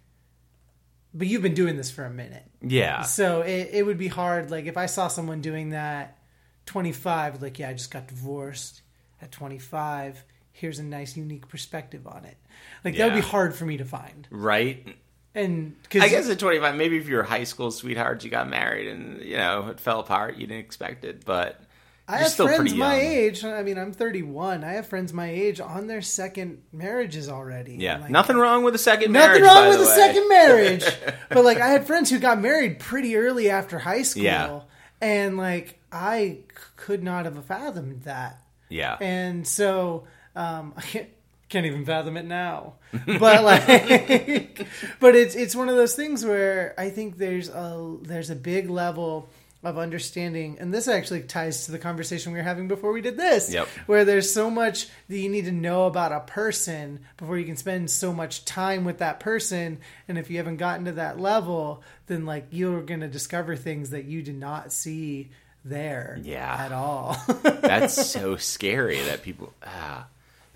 But 1.14 1.26
you've 1.26 1.42
been 1.42 1.54
doing 1.54 1.76
this 1.76 1.90
for 1.90 2.04
a 2.04 2.10
minute. 2.10 2.44
yeah, 2.60 3.02
So 3.02 3.40
it, 3.40 3.70
it 3.72 3.86
would 3.86 3.96
be 3.98 4.08
hard. 4.08 4.50
Like 4.50 4.66
if 4.66 4.76
I 4.76 4.86
saw 4.86 5.08
someone 5.08 5.40
doing 5.40 5.70
that, 5.70 6.18
25, 6.66 7.40
like, 7.40 7.58
yeah, 7.58 7.70
I 7.70 7.72
just 7.72 7.90
got 7.90 8.08
divorced 8.08 8.82
at 9.22 9.32
25. 9.32 10.22
Here's 10.52 10.78
a 10.78 10.82
nice, 10.82 11.16
unique 11.16 11.48
perspective 11.48 12.06
on 12.06 12.26
it. 12.26 12.36
Like 12.84 12.96
that 12.96 13.06
would 13.06 13.14
be 13.14 13.20
hard 13.26 13.54
for 13.54 13.64
me 13.64 13.78
to 13.78 13.84
find. 13.84 14.28
right. 14.30 14.86
And 15.34 15.80
because 15.82 16.02
I 16.02 16.08
guess 16.08 16.28
at 16.28 16.38
25, 16.38 16.74
maybe 16.76 16.96
if 16.96 17.06
you're 17.06 17.22
high 17.22 17.44
school 17.44 17.70
sweethearts, 17.70 18.24
you 18.24 18.30
got 18.30 18.48
married 18.48 18.88
and 18.88 19.22
you 19.22 19.36
know 19.36 19.68
it 19.68 19.78
fell 19.80 20.00
apart, 20.00 20.36
you 20.36 20.46
didn't 20.46 20.64
expect 20.64 21.04
it, 21.04 21.24
but 21.24 21.60
I 22.08 22.16
have 22.18 22.28
still 22.28 22.46
friends 22.48 22.74
my 22.74 22.94
age. 22.94 23.44
I 23.44 23.62
mean, 23.62 23.78
I'm 23.78 23.92
31. 23.92 24.64
I 24.64 24.72
have 24.72 24.86
friends 24.86 25.12
my 25.12 25.28
age 25.30 25.60
on 25.60 25.86
their 25.86 26.00
second 26.00 26.62
marriages 26.72 27.28
already. 27.28 27.74
Yeah, 27.78 27.98
Like, 27.98 28.10
nothing 28.10 28.36
wrong 28.38 28.64
with 28.64 28.74
a 28.74 28.78
second 28.78 29.12
Nothing 29.12 29.42
marriage. 29.42 29.54
wrong 29.54 29.68
with 29.68 29.80
a 29.80 29.90
way. 29.90 29.94
second 29.94 30.28
marriage. 30.28 30.84
but 31.28 31.44
like 31.44 31.58
I 31.58 31.68
had 31.68 31.86
friends 31.86 32.08
who 32.10 32.18
got 32.18 32.40
married 32.40 32.78
pretty 32.78 33.14
early 33.16 33.50
after 33.50 33.78
high 33.78 34.02
school. 34.02 34.22
Yeah. 34.22 34.60
And 35.02 35.36
like 35.36 35.78
I 35.92 36.38
could 36.76 37.02
not 37.04 37.26
have 37.26 37.44
fathomed 37.44 38.02
that. 38.04 38.42
Yeah, 38.70 38.96
And 39.00 39.46
so 39.46 40.04
um, 40.36 40.72
I 40.78 40.80
can't, 40.82 41.08
can't 41.48 41.66
even 41.66 41.84
fathom 41.84 42.16
it 42.16 42.24
now. 42.26 42.74
But 43.06 43.44
like, 43.44 44.66
but 45.00 45.14
it's 45.16 45.34
it's 45.34 45.54
one 45.56 45.68
of 45.68 45.76
those 45.76 45.94
things 45.94 46.24
where 46.24 46.74
I 46.78 46.90
think 46.90 47.18
there's 47.18 47.48
a 47.48 47.96
there's 48.02 48.30
a 48.30 48.36
big 48.36 48.70
level 48.70 49.28
of 49.64 49.76
understanding, 49.76 50.56
and 50.60 50.72
this 50.72 50.86
actually 50.86 51.22
ties 51.22 51.66
to 51.66 51.72
the 51.72 51.78
conversation 51.80 52.32
we 52.32 52.38
were 52.38 52.44
having 52.44 52.68
before 52.68 52.92
we 52.92 53.00
did 53.00 53.16
this. 53.16 53.52
Yep. 53.52 53.66
Where 53.86 54.04
there's 54.04 54.32
so 54.32 54.50
much 54.50 54.86
that 55.08 55.18
you 55.18 55.28
need 55.28 55.46
to 55.46 55.52
know 55.52 55.86
about 55.86 56.12
a 56.12 56.20
person 56.20 57.00
before 57.16 57.36
you 57.38 57.44
can 57.44 57.56
spend 57.56 57.90
so 57.90 58.12
much 58.12 58.44
time 58.44 58.84
with 58.84 58.98
that 58.98 59.18
person, 59.20 59.78
and 60.06 60.16
if 60.16 60.30
you 60.30 60.36
haven't 60.36 60.58
gotten 60.58 60.84
to 60.84 60.92
that 60.92 61.18
level, 61.18 61.82
then 62.06 62.24
like 62.24 62.46
you're 62.50 62.82
gonna 62.82 63.08
discover 63.08 63.56
things 63.56 63.90
that 63.90 64.04
you 64.04 64.22
did 64.22 64.36
not 64.38 64.72
see 64.72 65.30
there 65.64 66.18
Yeah. 66.22 66.56
at 66.58 66.72
all. 66.72 67.16
that's 67.42 68.06
so 68.12 68.36
scary 68.36 69.00
that 69.02 69.22
people 69.22 69.52
ah, 69.66 70.06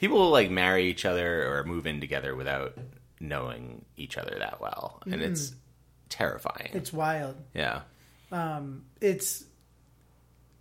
people 0.02 0.18
will 0.18 0.30
like 0.30 0.50
marry 0.50 0.90
each 0.90 1.04
other 1.04 1.46
or 1.48 1.62
move 1.62 1.86
in 1.86 2.00
together 2.00 2.34
without 2.34 2.76
knowing 3.20 3.84
each 3.96 4.18
other 4.18 4.34
that 4.40 4.60
well, 4.60 5.00
and 5.06 5.22
it's 5.22 5.54
terrifying. 6.08 6.70
it's 6.72 6.92
wild. 6.92 7.36
yeah, 7.54 7.82
it's 9.00 9.44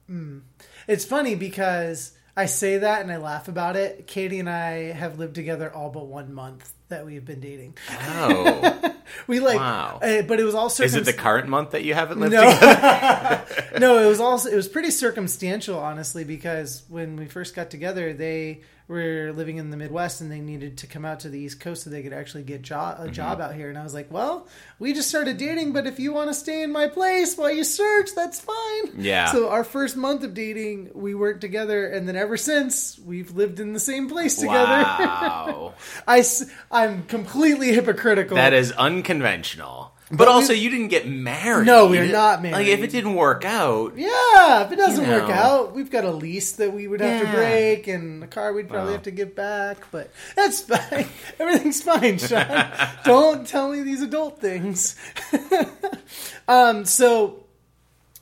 mm, 0.08 0.41
it's 0.88 1.06
funny 1.06 1.34
because 1.34 2.15
I 2.38 2.45
say 2.45 2.77
that 2.77 3.01
and 3.01 3.12
I 3.12 3.17
laugh 3.17 3.47
about 3.47 3.75
it. 3.75 4.06
Katie 4.06 4.39
and 4.39 4.49
I 4.49 4.91
have 4.91 5.17
lived 5.17 5.34
together 5.34 5.73
all 5.73 5.89
but 5.89 6.06
one 6.06 6.32
month 6.34 6.71
that 6.89 7.04
we've 7.04 7.25
been 7.25 7.39
dating. 7.39 7.75
oh, 7.89 8.93
We 9.27 9.39
like, 9.39 9.58
Wow. 9.58 9.99
uh, 10.01 10.21
but 10.21 10.39
it 10.39 10.43
was 10.43 10.56
also 10.56 10.84
is 10.84 10.95
it 10.95 11.06
the 11.06 11.13
current 11.13 11.49
month 11.49 11.71
that 11.71 11.84
you 11.84 11.93
haven't 11.93 12.19
lived 12.19 12.34
no, 12.34 12.41
together? 12.54 13.45
no. 13.80 13.97
It 13.99 14.08
was 14.08 14.19
also 14.19 14.49
it 14.49 14.56
was 14.56 14.67
pretty 14.67 14.91
circumstantial, 14.91 15.80
honestly, 15.80 16.23
because 16.23 16.84
when 16.89 17.15
we 17.15 17.25
first 17.25 17.56
got 17.56 17.69
together, 17.71 18.13
they 18.13 18.62
were 18.91 19.32
living 19.36 19.58
in 19.58 19.69
the 19.71 19.77
Midwest 19.77 20.21
and 20.21 20.32
they 20.32 20.39
needed 20.39 20.77
to 20.80 20.88
come 20.88 21.06
out 21.06 21.21
to 21.21 21.30
the 21.30 21.39
East 21.39 21.60
Coast 21.60 21.84
so 21.84 21.89
they 21.89 22.04
could 22.04 22.13
actually 22.13 22.43
get 22.43 22.62
Mm-hmm. 22.62 23.04
a 23.08 23.10
job 23.12 23.41
out 23.41 23.56
here. 23.56 23.69
And 23.69 23.77
I 23.77 23.84
was 23.84 23.93
like, 23.93 24.12
well, 24.12 24.47
we 24.77 24.93
just 24.93 25.10
started 25.10 25.38
dating, 25.38 25.73
but 25.73 25.88
if 25.88 25.99
you 25.99 26.13
want 26.13 26.30
to 26.30 26.34
stay 26.34 26.62
in 26.63 26.71
my 26.71 26.88
place 26.88 27.36
while 27.38 27.49
you 27.51 27.63
search, 27.63 28.10
that's 28.15 28.39
fine. 28.39 28.93
Yeah. 28.99 29.32
So 29.32 29.49
our 29.49 29.63
first 29.63 29.95
month 29.97 30.23
of 30.23 30.34
dating, 30.34 30.91
we 30.93 31.15
weren't 31.15 31.41
together, 31.41 31.88
and 31.88 32.08
then 32.08 32.15
ever 32.15 32.38
since, 32.38 32.99
we've 32.99 33.32
lived 33.32 33.60
in 33.60 33.73
the 33.73 33.80
same 33.80 34.10
place 34.10 34.36
together. 34.36 34.84
Wow, 34.84 35.73
I, 36.08 36.23
I 36.69 36.86
am 36.86 37.04
completely 37.06 37.71
hypocritical. 37.73 38.36
that 38.38 38.54
is 38.54 38.71
unconventional. 38.73 39.93
But, 40.12 40.28
also, 40.28 40.54
you 40.54 40.69
didn't 40.69 40.89
get 40.89 41.08
married. 41.08 41.65
No, 41.65 41.88
we're 41.88 42.06
not 42.12 42.41
married. 42.41 42.54
Like, 42.54 42.67
if 42.67 42.82
it 42.82 42.91
didn't 42.91 43.15
work 43.15 43.45
out, 43.45 43.97
Yeah, 43.97 44.65
if 44.65 44.71
it 44.71 44.76
doesn't 44.76 45.06
You 45.06 45.12
work 45.12 45.30
out, 45.30 45.74
we've 45.74 45.89
got 45.89 46.04
a 46.04 46.12
lease 46.12 46.52
that 46.54 46.74
we 46.74 46.88
would 46.88 47.00
have 47.02 47.21
to 47.26 47.32
break 47.32 47.88
and 47.88 48.24
a 48.24 48.28
car 48.28 48.52
we'd 48.54 48.67
probably 48.67 48.88
Wow. 48.88 48.93
have 48.93 49.04
to 49.04 49.12
give 49.12 49.36
back, 49.36 49.78
but 49.91 50.12
that's 50.36 50.62
fine. 50.71 51.08
Everything's 51.39 51.82
fine, 51.82 52.17
Sean. 52.17 52.67
Don't 53.06 53.47
tell 53.47 53.71
me 53.71 53.82
these 53.84 54.02
adult 54.02 54.39
things. 54.41 54.95
um, 56.47 56.86
so 56.86 57.43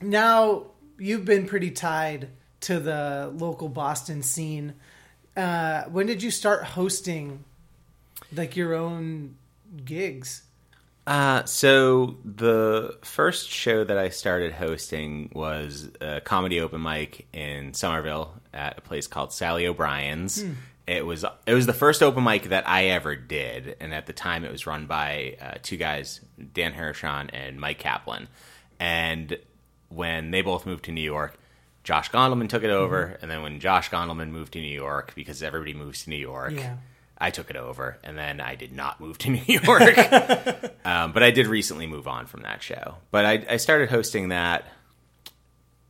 now 0.02 0.66
you've 0.98 1.26
been 1.26 1.46
pretty 1.48 1.72
tied 1.72 2.30
to 2.62 2.80
the 2.80 3.32
local 3.36 3.70
Boston 3.70 4.22
scene. 4.22 4.74
Uh, 5.36 5.84
when 5.86 6.06
did 6.06 6.22
you 6.22 6.32
start 6.32 6.64
hosting 6.64 7.44
like 8.36 8.56
your 8.56 8.74
own 8.76 9.36
gigs? 9.86 10.44
Uh, 11.10 11.44
so 11.46 12.18
the 12.24 12.96
first 13.02 13.50
show 13.50 13.84
that 13.84 13.98
I 13.98 14.10
started 14.10 14.52
hosting 14.54 15.32
was 15.34 15.90
a 16.00 16.22
comedy 16.22 16.60
open 16.60 16.84
mic 16.84 17.28
in 17.34 17.74
Somerville 17.74 18.32
at 18.54 18.78
a 18.78 18.82
place 18.82 19.08
called 19.08 19.34
Sally 19.34 19.66
O'Brien's. 19.66 20.44
It 20.86 21.04
was 21.06 21.26
it 21.48 21.54
was 21.56 21.66
the 21.66 21.74
first 21.74 22.04
open 22.04 22.24
mic 22.24 22.44
that 22.50 22.68
I 22.68 22.86
ever 22.90 23.16
did, 23.16 23.76
and 23.80 23.92
at 23.92 24.06
the 24.06 24.14
time 24.14 24.46
it 24.46 24.52
was 24.52 24.68
run 24.68 24.86
by 24.86 25.36
uh, 25.42 25.54
two 25.64 25.78
guys, 25.78 26.22
Dan 26.54 26.74
Hirschon 26.74 27.32
and 27.34 27.60
Mike 27.60 27.80
Kaplan. 27.80 28.28
And 28.80 29.36
when 29.90 30.30
they 30.30 30.42
both 30.44 30.68
moved 30.68 30.86
to 30.86 30.92
New 30.92 31.02
York, 31.02 31.40
Josh 31.84 32.12
Gondelman 32.12 32.50
took 32.50 32.64
it 32.64 32.70
over, 32.70 33.18
and 33.22 33.32
then 33.32 33.42
when 33.42 33.60
Josh 33.60 33.90
Gondelman 33.90 34.30
moved 34.30 34.54
to 34.54 34.60
New 34.60 34.68
York, 34.68 35.14
because 35.16 35.42
everybody 35.42 35.74
moves 35.74 36.04
to 36.04 36.12
New 36.12 36.16
York, 36.18 36.54
Yeah. 36.54 36.78
I 37.22 37.32
took 37.32 37.50
it 37.50 37.56
over, 37.58 37.98
and 38.04 38.18
then 38.18 38.40
I 38.40 38.56
did 38.56 38.72
not 38.72 39.00
move 39.02 39.18
to 39.20 39.30
New 39.32 39.44
York. 39.46 39.98
um, 40.86 41.12
but 41.12 41.22
I 41.24 41.32
did 41.32 41.48
recently 41.48 41.86
move 41.88 42.08
on 42.08 42.26
from 42.28 42.42
that 42.44 42.62
show. 42.64 42.96
But 43.12 43.26
I, 43.26 43.46
I 43.50 43.58
started 43.58 43.90
hosting 43.90 44.30
that 44.30 44.66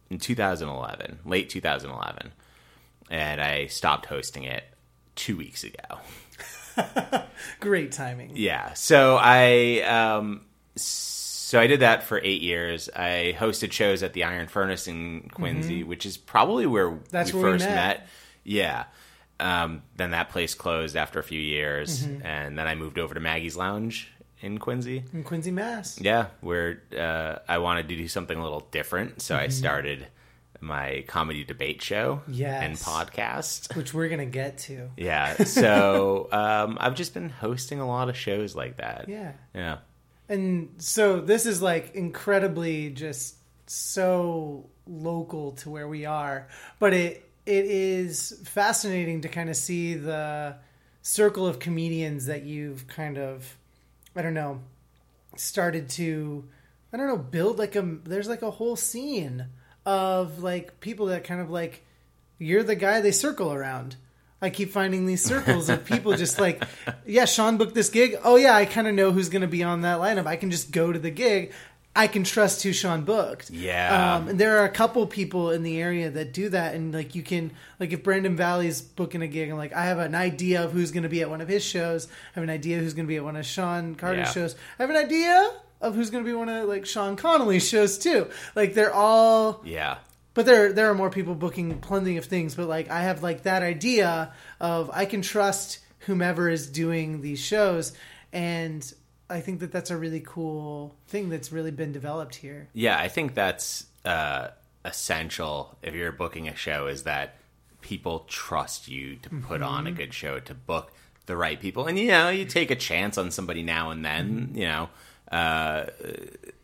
in 0.09 0.17
2011, 0.17 1.19
late 1.25 1.49
2011, 1.49 2.31
and 3.11 3.41
I 3.41 3.67
stopped 3.67 4.07
hosting 4.07 4.43
it 4.43 4.63
two 5.15 5.37
weeks 5.37 5.63
ago. 5.63 5.99
Great 7.59 7.91
timing. 7.91 8.31
Yeah. 8.35 8.73
So 8.73 9.17
I 9.19 9.81
um 9.81 10.41
so 10.75 11.59
I 11.59 11.67
did 11.67 11.81
that 11.81 12.03
for 12.03 12.19
eight 12.23 12.41
years. 12.41 12.89
I 12.95 13.35
hosted 13.37 13.71
shows 13.71 14.01
at 14.03 14.13
the 14.13 14.23
Iron 14.23 14.47
Furnace 14.47 14.87
in 14.87 15.29
Quincy, 15.33 15.83
which 15.83 16.05
is 16.05 16.17
probably 16.17 16.65
where 16.65 16.89
Mm-hmm. 16.89 17.03
That's 17.09 17.33
we 17.33 17.41
where 17.41 17.51
we 17.51 17.57
first 17.57 17.65
met. 17.65 17.75
met. 17.75 18.07
Yeah. 18.43 18.85
Um, 19.39 19.83
then 19.95 20.11
that 20.11 20.29
place 20.29 20.53
closed 20.53 20.95
after 20.97 21.19
a 21.19 21.23
few 21.23 21.39
years, 21.39 22.05
Mm-hmm. 22.05 22.25
and 22.25 22.57
then 22.57 22.67
I 22.67 22.75
moved 22.75 22.99
over 22.99 23.13
to 23.13 23.19
Maggie's 23.19 23.55
Lounge 23.55 24.11
in 24.41 24.57
Quincy. 24.57 25.03
In 25.13 25.23
Quincy, 25.23 25.51
Mass. 25.51 25.99
Yeah, 26.01 26.27
where 26.41 26.81
uh, 26.97 27.39
I 27.47 27.59
wanted 27.59 27.87
to 27.89 27.95
do 27.95 28.07
something 28.07 28.37
a 28.37 28.43
little 28.43 28.67
different, 28.71 29.21
so 29.21 29.35
I 29.35 29.43
Mm-hmm. 29.43 29.51
started 29.51 30.07
my 30.61 31.05
comedy 31.07 31.45
debate 31.45 31.81
show 31.81 32.21
Yes. 32.27 32.63
and 32.63 32.75
podcast. 32.77 33.73
Which 33.77 33.93
we're 33.93 34.09
gonna 34.09 34.25
get 34.25 34.57
to. 34.67 34.89
Yeah, 34.97 35.43
so 35.45 36.27
um, 36.33 36.77
I've 36.81 36.95
just 36.95 37.13
been 37.13 37.29
hosting 37.29 37.79
a 37.79 37.87
lot 37.87 38.09
of 38.09 38.17
shows 38.17 38.55
like 38.57 38.75
that. 38.77 39.05
Yeah. 39.07 39.31
Yeah. 39.55 39.77
And 40.27 40.69
so 40.79 41.21
this 41.21 41.45
is 41.45 41.61
like 41.61 41.95
incredibly 41.95 42.89
just 42.89 43.35
so 43.67 44.69
local 44.85 45.53
to 45.53 45.69
where 45.69 45.87
we 45.87 46.05
are, 46.05 46.47
but 46.79 46.93
it 46.93 47.28
it 47.49 47.65
is 47.65 48.39
fascinating 48.45 49.21
to 49.21 49.27
kind 49.27 49.49
of 49.49 49.55
see 49.55 49.95
the 49.95 50.55
circle 51.01 51.47
of 51.47 51.57
comedians 51.57 52.27
that 52.27 52.43
you've 52.43 52.87
kind 52.87 53.17
of 53.17 53.57
I 54.15 54.21
don't 54.21 54.35
know 54.35 54.61
started 55.35 55.89
to 55.91 56.47
I 56.93 56.97
don't 56.97 57.07
know 57.07 57.17
build 57.17 57.57
like 57.57 57.75
a 57.75 57.81
there's 58.03 58.29
like 58.29 58.43
a 58.43 58.51
whole 58.51 58.75
scene 58.75 59.47
of 59.83 60.43
like 60.43 60.79
people 60.79 61.07
that 61.07 61.23
kind 61.23 61.41
of 61.41 61.49
like 61.49 61.83
you're 62.37 62.61
the 62.61 62.75
guy 62.75 63.01
they 63.01 63.11
circle 63.11 63.51
around. 63.51 63.95
I 64.41 64.51
keep 64.51 64.71
finding 64.71 65.05
these 65.05 65.23
circles 65.23 65.67
of 65.69 65.83
people 65.83 66.15
just 66.15 66.39
like, 66.39 66.63
yeah, 67.05 67.25
Sean 67.25 67.57
booked 67.57 67.75
this 67.75 67.89
gig. 67.89 68.15
Oh 68.23 68.37
yeah, 68.37 68.55
I 68.55 68.65
kind 68.65 68.87
of 68.87 68.93
know 68.93 69.11
who's 69.11 69.27
going 69.27 69.41
to 69.41 69.49
be 69.49 69.63
on 69.63 69.81
that 69.81 69.99
lineup. 69.99 70.27
I 70.27 70.37
can 70.37 70.49
just 70.49 70.71
go 70.71 70.93
to 70.93 70.99
the 70.99 71.11
gig. 71.11 71.51
I 71.99 72.07
can 72.07 72.23
trust 72.23 72.63
who 72.63 72.71
Sean 72.73 73.01
booked. 73.03 73.49
Yeah. 73.49 74.15
Um, 74.15 74.29
and 74.29 74.39
there 74.39 74.59
are 74.59 74.65
a 74.65 74.69
couple 74.69 75.05
people 75.07 75.51
in 75.51 75.63
the 75.63 75.81
area 75.81 76.09
that 76.09 76.33
do 76.33 76.49
that, 76.49 76.73
and 76.75 76.93
like 76.93 77.13
you 77.15 77.21
can, 77.23 77.51
like 77.79 77.91
if 77.91 78.03
Brandon 78.03 78.35
Valley's 78.35 78.81
booking 78.81 79.21
a 79.21 79.27
gig, 79.27 79.49
and 79.49 79.57
like 79.57 79.73
I 79.73 79.85
have 79.85 79.99
an 79.99 80.15
idea 80.15 80.63
of 80.63 80.71
who's 80.71 80.91
going 80.91 81.03
to 81.03 81.09
be 81.09 81.21
at 81.21 81.29
one 81.29 81.41
of 81.41 81.47
his 81.47 81.63
shows. 81.63 82.07
I 82.07 82.39
have 82.39 82.43
an 82.43 82.49
idea 82.49 82.79
who's 82.79 82.93
going 82.93 83.05
to 83.05 83.09
be 83.09 83.17
at 83.17 83.23
one 83.23 83.35
of 83.35 83.45
Sean 83.45 83.95
Carter's 83.95 84.27
Yeah. 84.27 84.31
shows. 84.33 84.55
I 84.79 84.83
have 84.83 84.89
an 84.89 84.95
idea 84.97 85.51
of 85.81 85.95
who's 85.95 86.09
going 86.09 86.23
to 86.23 86.29
be 86.29 86.35
one 86.35 86.49
of 86.49 86.67
like 86.67 86.85
Sean 86.85 87.15
Connolly's 87.15 87.67
shows 87.67 87.97
too. 87.97 88.27
Like 88.55 88.73
they're 88.73 88.93
all 88.93 89.61
Yeah. 89.65 89.97
but 90.33 90.45
there 90.45 90.71
there 90.73 90.89
are 90.89 90.95
more 90.95 91.09
people 91.09 91.35
booking 91.35 91.79
plenty 91.79 92.17
of 92.17 92.25
things 92.25 92.53
but 92.55 92.67
like 92.67 92.89
i 92.89 93.01
have 93.01 93.23
like 93.23 93.43
that 93.43 93.61
idea 93.63 94.31
of 94.61 94.89
i 94.93 95.05
can 95.05 95.21
trust 95.21 95.79
whomever 96.05 96.47
is 96.49 96.67
doing 96.69 97.21
these 97.21 97.39
shows 97.39 97.93
and 98.31 98.93
i 99.29 99.39
think 99.41 99.59
that 99.59 99.71
that's 99.71 99.91
a 99.91 99.97
really 99.97 100.21
cool 100.25 100.95
thing 101.07 101.29
that's 101.29 101.51
really 101.51 101.71
been 101.71 101.91
developed 101.91 102.35
here 102.35 102.67
Yeah, 102.73 102.97
I 102.97 103.07
think 103.09 103.33
that's 103.33 103.85
uh, 104.05 104.49
essential 104.85 105.77
if 105.81 105.93
you're 105.93 106.11
booking 106.11 106.47
a 106.47 106.55
show 106.55 106.87
is 106.87 107.03
that 107.03 107.35
people 107.81 108.25
trust 108.27 108.87
you 108.87 109.15
to 109.17 109.29
put 109.29 109.61
on 109.61 109.83
Mm-hmm. 109.85 109.87
a 109.93 109.97
good 109.97 110.13
show, 110.13 110.39
to 110.39 110.53
book 110.53 110.91
the 111.25 111.37
right 111.37 111.59
people. 111.59 111.85
And, 111.87 111.97
you 111.97 112.07
know, 112.09 112.29
you 112.29 112.43
take 112.45 112.71
a 112.71 112.75
chance 112.75 113.17
on 113.17 113.31
somebody 113.31 113.63
now 113.63 113.91
and 113.91 114.03
then, 114.03 114.29
Mm-hmm. 114.29 114.57
you 114.57 114.67
know. 114.67 114.89
Uh, 115.31 115.85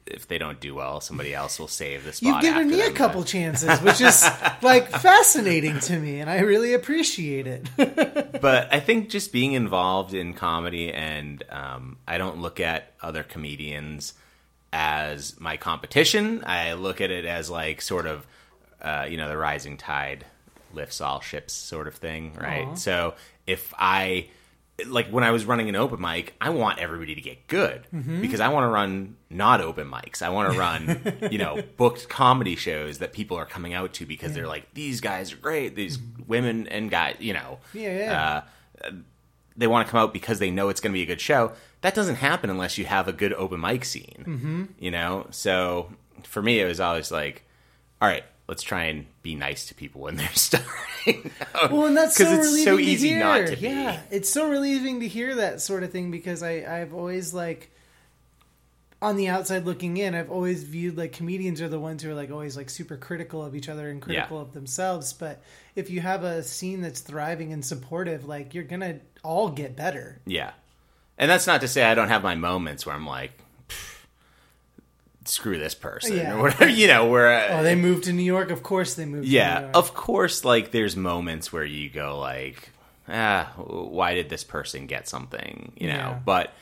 if 0.07 0.27
they 0.27 0.37
don't 0.37 0.59
do 0.59 0.75
well, 0.75 1.01
somebody 1.01 1.33
else 1.33 1.59
will 1.59 1.67
save 1.67 2.03
the 2.03 2.13
spot. 2.13 2.43
you've 2.43 2.53
given 2.53 2.67
me 2.67 2.81
a 2.81 2.85
them, 2.85 2.93
couple 2.93 3.21
but- 3.21 3.27
chances 3.27 3.79
which 3.81 3.99
is 4.01 4.23
like 4.61 4.89
fascinating 4.89 5.79
to 5.79 5.97
me 5.97 6.19
and 6.19 6.29
i 6.29 6.39
really 6.41 6.73
appreciate 6.75 7.47
it 7.47 7.67
but 8.41 8.71
I 8.71 8.79
think 8.79 9.09
just 9.09 9.31
being 9.33 9.53
involved 9.53 10.13
in 10.13 10.33
comedy, 10.33 10.91
and 10.93 11.43
um, 11.49 11.97
I 12.07 12.17
don't 12.19 12.39
look 12.39 12.59
at 12.59 12.93
other 13.01 13.23
comedians 13.23 14.13
as 14.71 15.39
my 15.39 15.57
competition. 15.57 16.43
I 16.45 16.73
look 16.73 17.01
at 17.01 17.09
it 17.11 17.25
as 17.25 17.49
like 17.49 17.81
sort 17.81 18.05
of, 18.05 18.27
uh, 18.81 19.07
you 19.09 19.17
know, 19.17 19.27
the 19.29 19.37
rising 19.37 19.77
tide 19.77 20.25
lifts 20.73 21.01
all 21.01 21.21
ships 21.21 21.53
sort 21.53 21.87
of 21.87 21.95
thing, 21.95 22.33
right? 22.39 22.67
Aw. 22.67 22.75
So 22.75 23.15
if 23.47 23.73
I 23.79 24.27
like 24.87 25.07
when 25.07 25.23
I 25.23 25.31
was 25.31 25.45
running 25.45 25.69
an 25.69 25.75
open 25.75 26.01
mic, 26.01 26.35
I 26.41 26.49
want 26.49 26.79
everybody 26.79 27.15
to 27.15 27.21
get 27.21 27.47
good 27.47 27.87
because 28.21 28.41
I 28.41 28.49
want 28.49 28.65
to 28.65 28.69
run 28.69 29.15
not 29.29 29.61
open 29.61 29.89
mics. 29.89 30.21
I 30.21 30.29
want 30.29 30.51
to 30.51 30.59
run, 30.59 31.29
you 31.31 31.37
know, 31.37 31.61
booked 31.77 32.09
comedy 32.09 32.55
shows 32.55 32.97
that 32.97 33.13
people 33.13 33.37
are 33.37 33.45
coming 33.45 33.73
out 33.73 33.93
to 33.93 34.05
because 34.05 34.33
they're 34.33 34.47
like, 34.47 34.73
these 34.73 34.99
guys 34.99 35.31
are 35.31 35.37
great. 35.37 35.75
These 35.75 35.97
women 36.27 36.67
and 36.67 36.91
guys, 36.91 37.15
you 37.19 37.33
know, 37.33 37.59
Yeah, 37.73 37.97
yeah. 37.97 38.41
Uh, 38.83 38.91
they 39.57 39.67
want 39.67 39.87
to 39.87 39.91
come 39.91 40.01
out 40.01 40.11
because 40.11 40.39
they 40.39 40.51
know 40.51 40.67
it's 40.67 40.81
going 40.81 40.91
to 40.91 40.97
be 40.97 41.03
a 41.03 41.05
good 41.05 41.21
show. 41.21 41.53
That 41.79 41.95
doesn't 41.95 42.15
happen 42.15 42.49
unless 42.49 42.77
you 42.77 42.85
have 42.85 43.07
a 43.07 43.13
good 43.13 43.31
open 43.33 43.61
mic 43.61 43.85
scene, 43.85 44.25
mm-hmm. 44.27 44.63
you 44.77 44.91
know. 44.91 45.27
So 45.31 45.93
for 46.23 46.41
me, 46.41 46.59
it 46.59 46.65
was 46.65 46.81
always 46.81 47.11
like, 47.11 47.45
all 48.01 48.09
right, 48.09 48.25
let's 48.47 48.63
try 48.63 48.85
and 48.85 49.05
be 49.23 49.35
nice 49.35 49.65
to 49.67 49.75
people 49.75 50.01
when 50.01 50.15
they're 50.17 50.29
starting. 50.33 51.31
out. 51.55 51.71
Well, 51.71 51.85
and 51.87 51.97
that's 51.97 52.15
so 52.15 52.23
it's 52.25 52.45
relieving 52.47 52.63
so 52.65 52.77
to 52.77 52.83
easy 52.83 53.09
hear. 53.09 53.19
not 53.19 53.47
to 53.47 53.55
be. 53.55 53.61
Yeah, 53.67 54.01
it's 54.11 54.29
so 54.29 54.49
relieving 54.49 54.99
to 55.01 55.07
hear 55.07 55.35
that 55.35 55.61
sort 55.61 55.83
of 55.83 55.91
thing 55.91 56.11
because 56.11 56.43
I 56.43 56.63
I've 56.81 56.93
always 56.93 57.33
like 57.33 57.71
on 59.01 59.17
the 59.17 59.27
outside 59.27 59.65
looking 59.65 59.97
in, 59.97 60.15
I've 60.15 60.31
always 60.31 60.63
viewed 60.63 60.97
like 60.97 61.11
comedians 61.11 61.61
are 61.61 61.67
the 61.69 61.79
ones 61.79 62.01
who 62.01 62.09
are 62.09 62.15
like 62.15 62.31
always 62.31 62.55
like 62.57 62.69
super 62.69 62.97
critical 62.97 63.43
of 63.43 63.55
each 63.55 63.69
other 63.69 63.89
and 63.89 64.01
critical 64.01 64.37
Yeah. 64.37 64.41
of 64.43 64.53
themselves. 64.53 65.13
But 65.13 65.43
if 65.75 65.89
you 65.89 65.99
have 66.01 66.23
a 66.23 66.41
scene 66.43 66.81
that's 66.81 67.01
thriving 67.01 67.51
and 67.53 67.63
supportive, 67.63 68.25
like 68.25 68.53
you're 68.53 68.63
gonna 68.63 68.99
all 69.23 69.49
get 69.49 69.75
better. 69.75 70.21
Yeah. 70.25 70.51
And 71.17 71.29
that's 71.29 71.45
not 71.47 71.61
to 71.61 71.67
say 71.67 71.83
I 71.83 71.93
don't 71.93 72.07
have 72.07 72.23
my 72.23 72.35
moments 72.35 72.85
where 72.85 72.95
I'm 72.95 73.05
like, 73.05 73.37
"Pff, 73.37 73.43
screw 75.27 75.57
this 75.57 75.75
person 75.75 76.17
Yeah. 76.17 76.33
or 76.35 76.41
whatever, 76.43 76.67
you 76.69 76.87
know, 76.87 77.05
where, 77.07 77.33
uh, 77.51 77.59
Oh, 77.59 77.63
they 77.63 77.75
moved 77.75 78.05
to 78.05 78.13
New 78.13 78.23
York. 78.23 78.51
Of 78.51 78.63
course, 78.63 78.93
they 78.95 79.05
moved. 79.05 79.23
to 79.25 79.29
New 79.29 79.35
yeah, 79.35 79.71
of 79.73 79.93
course, 79.93 80.43
like 80.45 80.71
there's 80.71 80.95
moments 80.95 81.51
where 81.53 81.65
you 81.65 81.89
go 81.89 82.19
like, 82.19 82.69
ah, 83.09 83.51
why 83.57 84.15
did 84.15 84.29
this 84.29 84.43
person 84.43 84.87
get 84.87 85.07
something, 85.07 85.71
you 85.77 85.87
know, 85.87 85.93
Yeah. 85.95 86.19
but 86.25 86.53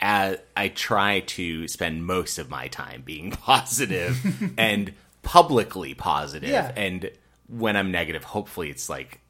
as 0.00 0.38
I 0.56 0.68
try 0.68 1.20
to 1.20 1.66
spend 1.68 2.06
most 2.06 2.38
of 2.38 2.48
my 2.48 2.68
time 2.68 3.02
being 3.04 3.30
positive 3.48 4.18
and 4.58 4.92
publicly 5.22 5.94
positive, 5.94 6.48
Yeah. 6.50 6.72
and 6.76 7.10
when 7.48 7.76
I'm 7.76 7.90
negative, 7.90 8.24
hopefully 8.24 8.70
it's 8.70 8.88
like 8.88 9.20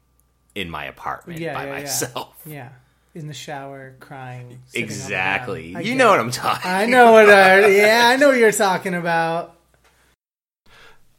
in 0.55 0.69
my 0.69 0.85
apartment 0.85 1.39
yeah, 1.39 1.53
by 1.53 1.65
yeah, 1.65 1.73
yeah. 1.73 1.79
myself. 1.79 2.41
Yeah, 2.45 2.69
in 3.19 3.27
the 3.27 3.33
shower, 3.33 3.95
crying. 3.99 4.59
sitting 4.67 4.83
on 4.83 4.87
the 4.87 4.93
Exactly. 4.93 5.67
You 5.83 5.95
know 5.95 6.07
it. 6.07 6.11
what 6.11 6.19
I'm 6.19 6.31
talking 6.31 6.71
I 6.71 6.85
know 6.85 7.11
what. 7.11 7.29
I, 7.29 7.67
yeah, 7.67 8.09
I 8.11 8.15
know 8.15 8.29
what 8.29 8.37
you're 8.37 8.51
talking 8.51 8.95
about. 8.95 9.55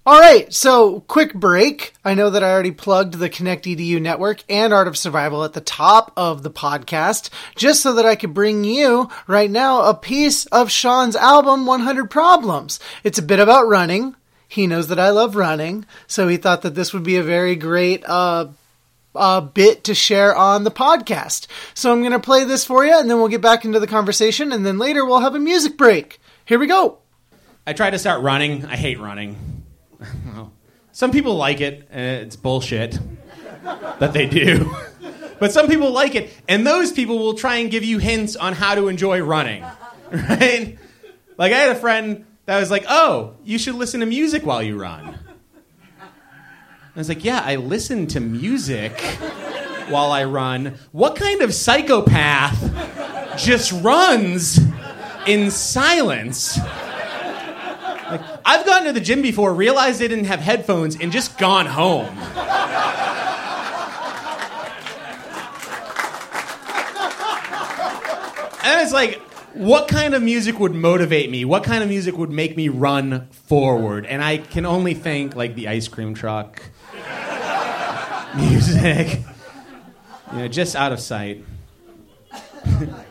All 0.06 0.18
right, 0.18 0.52
so 0.52 1.00
quick 1.00 1.34
break. 1.34 1.92
I 2.04 2.14
know 2.14 2.30
that 2.30 2.42
I 2.42 2.50
already 2.50 2.70
plugged 2.70 3.14
the 3.14 3.28
Connect 3.28 3.66
EDU 3.66 4.00
network 4.00 4.42
and 4.48 4.72
Art 4.72 4.88
of 4.88 4.96
Survival 4.96 5.44
at 5.44 5.52
the 5.52 5.60
top 5.60 6.10
of 6.16 6.42
the 6.42 6.50
podcast, 6.50 7.28
just 7.54 7.82
so 7.82 7.92
that 7.92 8.06
I 8.06 8.16
could 8.16 8.32
bring 8.32 8.64
you 8.64 9.10
right 9.26 9.50
now 9.50 9.82
a 9.82 9.94
piece 9.94 10.46
of 10.46 10.70
Sean's 10.70 11.16
album, 11.16 11.66
100 11.66 12.10
Problems. 12.10 12.80
It's 13.04 13.18
a 13.18 13.22
bit 13.22 13.40
about 13.40 13.68
running. 13.68 14.16
He 14.48 14.66
knows 14.66 14.88
that 14.88 14.98
I 14.98 15.10
love 15.10 15.36
running, 15.36 15.84
so 16.06 16.28
he 16.28 16.38
thought 16.38 16.62
that 16.62 16.74
this 16.74 16.94
would 16.94 17.04
be 17.04 17.16
a 17.16 17.22
very 17.22 17.54
great 17.54 18.02
uh, 18.06 18.46
uh, 19.14 19.40
bit 19.40 19.84
to 19.84 19.94
share 19.94 20.34
on 20.34 20.64
the 20.64 20.70
podcast. 20.70 21.46
So 21.74 21.92
I'm 21.92 22.00
going 22.00 22.12
to 22.12 22.18
play 22.20 22.44
this 22.44 22.64
for 22.64 22.84
you, 22.84 22.98
and 22.98 23.10
then 23.10 23.18
we'll 23.18 23.28
get 23.28 23.40
back 23.42 23.64
into 23.64 23.80
the 23.80 23.86
conversation, 23.86 24.52
and 24.52 24.64
then 24.64 24.78
later 24.78 25.04
we'll 25.04 25.20
have 25.20 25.34
a 25.34 25.38
music 25.38 25.76
break. 25.76 26.20
Here 26.44 26.58
we 26.58 26.66
go. 26.66 26.98
I 27.66 27.72
tried 27.72 27.90
to 27.90 27.98
start 27.98 28.22
running. 28.22 28.64
I 28.66 28.76
hate 28.76 28.98
running. 28.98 29.64
Well, 30.26 30.52
Some 30.92 31.10
people 31.12 31.34
like 31.36 31.60
it. 31.60 31.86
and 31.90 32.26
It's 32.26 32.36
bullshit 32.36 32.98
that 33.98 34.12
they 34.12 34.26
do. 34.26 34.74
But 35.40 35.52
some 35.52 35.68
people 35.68 35.90
like 35.90 36.14
it, 36.16 36.30
and 36.48 36.66
those 36.66 36.92
people 36.92 37.18
will 37.18 37.32
try 37.32 37.56
and 37.56 37.70
give 37.70 37.82
you 37.82 37.96
hints 37.96 38.36
on 38.36 38.52
how 38.52 38.74
to 38.74 38.88
enjoy 38.88 39.22
running, 39.22 39.64
right? 40.12 40.76
Like 41.38 41.54
I 41.54 41.56
had 41.56 41.70
a 41.74 41.80
friend 41.80 42.26
that 42.44 42.60
was 42.60 42.70
like, 42.70 42.84
"Oh, 42.86 43.36
you 43.42 43.56
should 43.56 43.74
listen 43.76 44.00
to 44.00 44.06
music 44.06 44.44
while 44.44 44.62
you 44.62 44.78
run." 44.78 45.18
I 46.94 46.98
was 46.98 47.08
like, 47.08 47.24
"Yeah, 47.24 47.42
I 47.44 47.56
listen 47.56 48.06
to 48.08 48.20
music 48.20 49.00
while 49.88 50.10
I 50.10 50.24
run. 50.24 50.74
What 50.90 51.14
kind 51.14 51.40
of 51.40 51.54
psychopath 51.54 52.58
just 53.38 53.72
runs 53.82 54.58
in 55.26 55.50
silence?" 55.50 56.58
Like, 56.58 58.22
I've 58.44 58.66
gone 58.66 58.84
to 58.84 58.92
the 58.92 59.00
gym 59.00 59.22
before, 59.22 59.54
realized 59.54 60.00
they 60.00 60.08
didn't 60.08 60.24
have 60.24 60.40
headphones, 60.40 60.96
and 61.00 61.12
just 61.12 61.38
gone 61.38 61.66
home. 61.66 62.08
And 68.62 68.80
it's 68.82 68.92
like, 68.92 69.20
what 69.54 69.88
kind 69.88 70.14
of 70.14 70.22
music 70.22 70.58
would 70.58 70.74
motivate 70.74 71.30
me? 71.30 71.44
What 71.44 71.64
kind 71.64 71.82
of 71.82 71.88
music 71.88 72.16
would 72.16 72.30
make 72.30 72.56
me 72.56 72.68
run 72.68 73.28
forward? 73.30 74.06
And 74.06 74.22
I 74.22 74.38
can 74.38 74.66
only 74.66 74.94
think 74.94 75.36
like 75.36 75.54
the 75.54 75.68
ice 75.68 75.88
cream 75.88 76.14
truck 76.14 76.62
music, 78.36 79.20
you 80.32 80.38
know, 80.38 80.48
just 80.48 80.76
out 80.76 80.92
of 80.92 81.00
sight. 81.00 81.44
then 82.64 83.04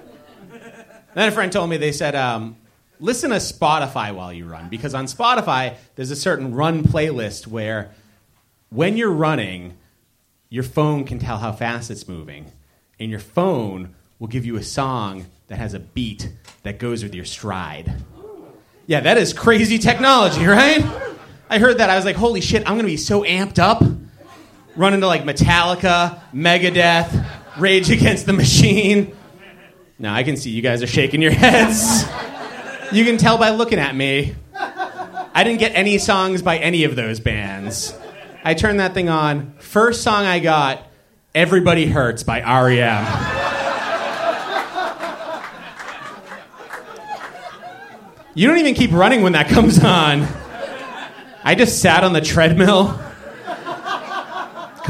a 1.16 1.32
friend 1.32 1.52
told 1.52 1.70
me 1.70 1.78
they 1.78 1.92
said, 1.92 2.16
um, 2.16 2.56
listen 3.00 3.32
to 3.32 3.38
Spotify 3.38 4.14
while 4.14 4.32
you 4.32 4.46
run 4.46 4.70
because 4.70 4.94
on 4.94 5.06
Spotify 5.06 5.76
there's 5.96 6.12
a 6.12 6.16
certain 6.16 6.54
run 6.54 6.84
playlist 6.84 7.48
where 7.48 7.92
when 8.70 8.98
you're 8.98 9.12
running, 9.12 9.78
your 10.50 10.64
phone 10.64 11.04
can 11.04 11.20
tell 11.20 11.38
how 11.38 11.52
fast 11.52 11.90
it's 11.92 12.08
moving, 12.08 12.52
and 13.00 13.10
your 13.10 13.20
phone 13.20 13.96
will 14.20 14.28
give 14.28 14.46
you 14.46 14.58
a 14.58 14.64
song 14.64 15.26
that 15.48 15.58
has 15.58 15.74
a 15.74 15.80
beat 15.80 16.32
that 16.64 16.80
goes 16.80 17.04
with 17.04 17.16
your 17.16 17.26
stride. 17.26 17.94
Yeah, 18.86 19.00
that 19.02 19.18
is 19.18 19.34
crazy 19.34 19.78
technology, 19.78 20.46
right? 20.46 20.84
I 21.50 21.58
heard 21.58 21.80
that. 21.80 21.90
I 21.90 21.96
was 21.96 22.06
like, 22.06 22.16
holy 22.16 22.42
shit, 22.42 22.62
I'm 22.64 22.76
going 22.76 22.86
to 22.86 22.92
be 22.92 22.98
so 22.98 23.24
amped 23.24 23.60
up. 23.60 23.84
Running 24.80 25.00
into 25.00 25.08
like 25.08 25.24
Metallica, 25.24 26.22
Megadeth, 26.34 27.28
Rage 27.58 27.92
Against 27.92 28.26
the 28.26 28.32
Machine. 28.32 29.14
Now, 30.00 30.16
I 30.16 30.24
can 30.24 30.38
see 30.38 30.52
you 30.52 30.62
guys 30.62 30.82
are 30.82 30.88
shaking 30.88 31.22
your 31.22 31.34
heads. 31.34 32.06
You 32.94 33.04
can 33.04 33.18
tell 33.18 33.38
by 33.38 33.50
looking 33.50 33.78
at 33.78 33.94
me. 33.94 34.38
I 34.56 35.44
didn't 35.44 35.60
get 35.60 35.74
any 35.76 35.98
songs 35.98 36.42
by 36.42 36.60
any 36.60 36.86
of 36.86 36.96
those 36.96 37.20
bands. 37.20 37.94
I 38.46 38.54
turned 38.54 38.80
that 38.80 38.94
thing 38.94 39.10
on. 39.10 39.54
First 39.60 40.02
song 40.02 40.24
I 40.24 40.40
got, 40.40 40.88
Everybody 41.36 41.86
Hurts 41.86 42.24
by 42.24 42.40
REM. 42.40 43.06
You 48.34 48.48
don't 48.48 48.60
even 48.60 48.76
keep 48.76 48.94
running 48.94 49.24
when 49.24 49.34
that 49.34 49.50
comes 49.50 49.84
on. 49.84 50.26
I 51.44 51.54
just 51.56 51.82
sat 51.82 52.06
on 52.06 52.14
the 52.14 52.22
treadmill, 52.22 52.98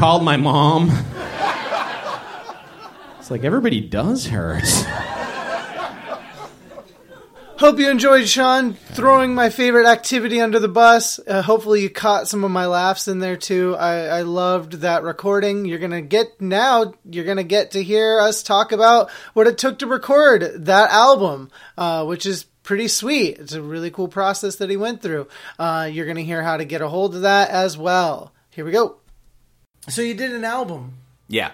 called 0.00 0.24
my 0.24 0.38
mom. 0.38 0.88
It's 3.18 3.30
like 3.30 3.44
everybody 3.44 3.82
does 3.82 4.26
hurt. 4.26 4.64
Hope 7.58 7.78
you 7.78 7.90
enjoyed, 7.90 8.26
Sean, 8.26 8.72
throwing 8.72 9.34
my 9.34 9.50
favorite 9.50 9.86
activity 9.86 10.40
under 10.40 10.58
the 10.58 10.68
bus. 10.68 11.20
Uh, 11.26 11.42
hopefully, 11.42 11.82
you 11.82 11.90
caught 11.90 12.28
some 12.28 12.44
of 12.44 12.50
my 12.50 12.64
laughs 12.64 13.08
in 13.08 13.18
there 13.18 13.36
too. 13.36 13.76
I, 13.76 14.06
I 14.06 14.22
loved 14.22 14.72
that 14.80 15.02
recording. 15.02 15.66
You're 15.66 15.78
gonna 15.78 16.00
get 16.00 16.40
now. 16.40 16.94
You're 17.04 17.26
gonna 17.26 17.44
get 17.44 17.72
to 17.72 17.82
hear 17.82 18.20
us 18.20 18.42
talk 18.42 18.72
about 18.72 19.10
what 19.34 19.48
it 19.48 19.58
took 19.58 19.80
to 19.80 19.86
record 19.86 20.64
that 20.64 20.88
album, 20.88 21.50
uh, 21.76 22.06
which 22.06 22.24
is 22.24 22.44
pretty 22.62 22.88
sweet. 22.88 23.38
It's 23.38 23.52
a 23.52 23.60
really 23.60 23.90
cool 23.90 24.08
process 24.08 24.56
that 24.56 24.70
he 24.70 24.78
went 24.78 25.02
through. 25.02 25.28
Uh, 25.58 25.90
you're 25.92 26.06
gonna 26.06 26.22
hear 26.22 26.42
how 26.42 26.56
to 26.56 26.64
get 26.64 26.80
a 26.80 26.88
hold 26.88 27.14
of 27.14 27.20
that 27.20 27.50
as 27.50 27.76
well. 27.76 28.32
Here 28.48 28.64
we 28.64 28.70
go. 28.70 28.96
So 29.88 30.02
you 30.02 30.14
did 30.14 30.32
an 30.32 30.44
album 30.44 30.94
Yeah. 31.28 31.52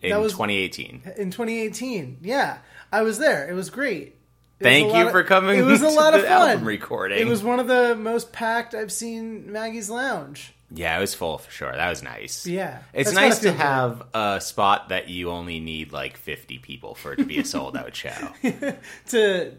In 0.00 0.10
That 0.10 0.20
was- 0.20 0.32
2018. 0.32 1.02
in 1.18 1.30
2018. 1.30 2.18
Yeah, 2.22 2.58
I 2.90 3.02
was 3.02 3.18
there. 3.18 3.48
It 3.48 3.54
was 3.54 3.68
great. 3.70 4.16
It 4.58 4.64
Thank 4.64 4.84
a 4.86 4.88
you 4.88 4.92
lot 4.94 5.06
of- 5.06 5.12
for 5.12 5.22
coming 5.24 5.58
It 5.58 5.62
was 5.62 5.82
a 5.82 5.86
to 5.86 5.90
lot 5.92 6.14
of 6.14 6.22
fun. 6.22 6.50
album 6.50 6.64
recording. 6.66 7.18
It 7.18 7.26
was 7.26 7.42
one 7.42 7.58
of 7.60 7.66
the 7.66 7.94
most 7.96 8.32
packed 8.32 8.74
I've 8.74 8.92
seen 8.92 9.50
Maggie's 9.52 9.90
Lounge. 9.90 10.52
Yeah, 10.74 10.96
it 10.96 11.00
was 11.00 11.12
full 11.14 11.36
for 11.36 11.50
sure. 11.50 11.70
That 11.72 11.90
was 11.90 12.02
nice. 12.02 12.46
Yeah. 12.46 12.78
It's 12.94 13.12
nice 13.12 13.36
to 13.40 13.42
feel 13.42 13.52
good. 13.52 13.60
have 13.60 14.02
a 14.14 14.40
spot 14.40 14.88
that 14.88 15.08
you 15.10 15.28
only 15.30 15.60
need 15.60 15.92
like 15.92 16.16
50 16.16 16.58
people 16.58 16.94
for 16.94 17.12
it 17.12 17.16
to 17.16 17.24
be 17.24 17.38
a 17.38 17.44
sold 17.44 17.76
out 17.76 17.94
show. 17.94 18.28
to 19.08 19.52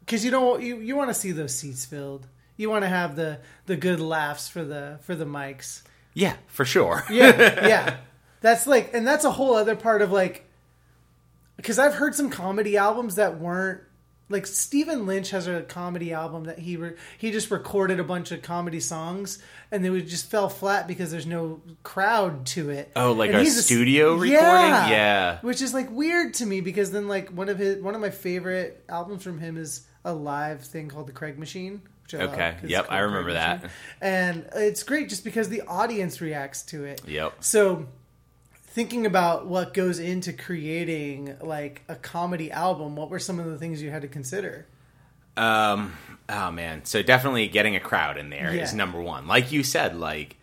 because 0.00 0.24
you 0.24 0.30
don't 0.30 0.62
you, 0.62 0.78
you 0.78 0.96
want 0.96 1.10
to 1.10 1.14
see 1.14 1.32
those 1.32 1.54
seats 1.54 1.84
filled. 1.84 2.26
You 2.56 2.70
want 2.70 2.84
to 2.84 2.88
have 2.88 3.16
the 3.16 3.38
the 3.66 3.76
good 3.76 4.00
laughs 4.00 4.48
for 4.48 4.64
the 4.64 4.98
for 5.02 5.14
the 5.14 5.26
mics. 5.26 5.82
Yeah, 6.14 6.36
for 6.46 6.64
sure. 6.64 7.04
Yeah, 7.10 7.66
yeah. 7.66 7.96
That's 8.40 8.66
like, 8.66 8.92
and 8.94 9.06
that's 9.06 9.24
a 9.24 9.30
whole 9.30 9.54
other 9.54 9.76
part 9.76 10.02
of 10.02 10.10
like, 10.10 10.44
because 11.56 11.78
I've 11.78 11.94
heard 11.94 12.14
some 12.14 12.28
comedy 12.30 12.76
albums 12.76 13.14
that 13.16 13.38
weren't 13.38 13.80
like 14.28 14.46
Stephen 14.46 15.06
Lynch 15.06 15.30
has 15.30 15.46
a 15.46 15.62
comedy 15.62 16.12
album 16.12 16.44
that 16.44 16.58
he 16.58 16.76
re- 16.76 16.94
he 17.18 17.30
just 17.30 17.50
recorded 17.50 18.00
a 18.00 18.04
bunch 18.04 18.32
of 18.32 18.40
comedy 18.42 18.80
songs 18.80 19.38
and 19.70 19.84
they 19.84 19.90
would 19.90 20.08
just 20.08 20.30
fell 20.30 20.48
flat 20.48 20.88
because 20.88 21.10
there's 21.10 21.26
no 21.26 21.60
crowd 21.82 22.46
to 22.46 22.70
it. 22.70 22.90
Oh, 22.96 23.12
like 23.12 23.30
And 23.30 23.46
a 23.46 23.50
studio 23.50 24.14
recording? 24.14 24.30
Yeah. 24.38 25.38
which 25.42 25.60
is 25.60 25.74
like 25.74 25.90
weird 25.90 26.34
to 26.34 26.46
me 26.46 26.60
because 26.62 26.90
then 26.90 27.08
like 27.08 27.28
one 27.28 27.48
of 27.48 27.58
his 27.58 27.82
one 27.82 27.94
of 27.94 28.00
my 28.00 28.10
favorite 28.10 28.82
albums 28.88 29.22
from 29.22 29.38
him 29.38 29.56
is 29.58 29.86
a 30.04 30.12
live 30.14 30.64
thing 30.64 30.88
called 30.88 31.06
the 31.06 31.12
Craig 31.12 31.38
Machine. 31.38 31.82
Which 32.12 32.20
I 32.20 32.24
love, 32.24 32.34
Okay. 32.34 32.54
Yep, 32.66 32.86
I 32.90 32.98
remember 33.00 33.32
that. 33.34 33.64
And 34.00 34.46
it's 34.54 34.82
great 34.82 35.08
just 35.08 35.24
because 35.24 35.48
the 35.48 35.62
audience 35.62 36.20
reacts 36.20 36.62
to 36.64 36.84
it. 36.84 37.02
Yep. 37.06 37.42
So 37.44 37.86
thinking 38.54 39.06
about 39.06 39.46
what 39.46 39.74
goes 39.74 39.98
into 39.98 40.32
creating 40.32 41.36
like 41.40 41.82
a 41.88 41.94
comedy 41.96 42.50
album, 42.50 42.96
what 42.96 43.10
were 43.10 43.18
some 43.18 43.38
of 43.38 43.46
the 43.46 43.58
things 43.58 43.82
you 43.82 43.90
had 43.90 44.02
to 44.02 44.08
consider? 44.08 44.66
Um, 45.36 45.94
oh 46.28 46.50
man, 46.50 46.84
so 46.84 47.02
definitely 47.02 47.48
getting 47.48 47.74
a 47.76 47.80
crowd 47.80 48.18
in 48.18 48.28
there 48.30 48.50
is 48.54 48.72
Yeah. 48.72 48.76
number 48.76 49.00
one. 49.00 49.26
Like 49.26 49.50
you 49.52 49.62
said, 49.62 49.96
like 49.96 50.36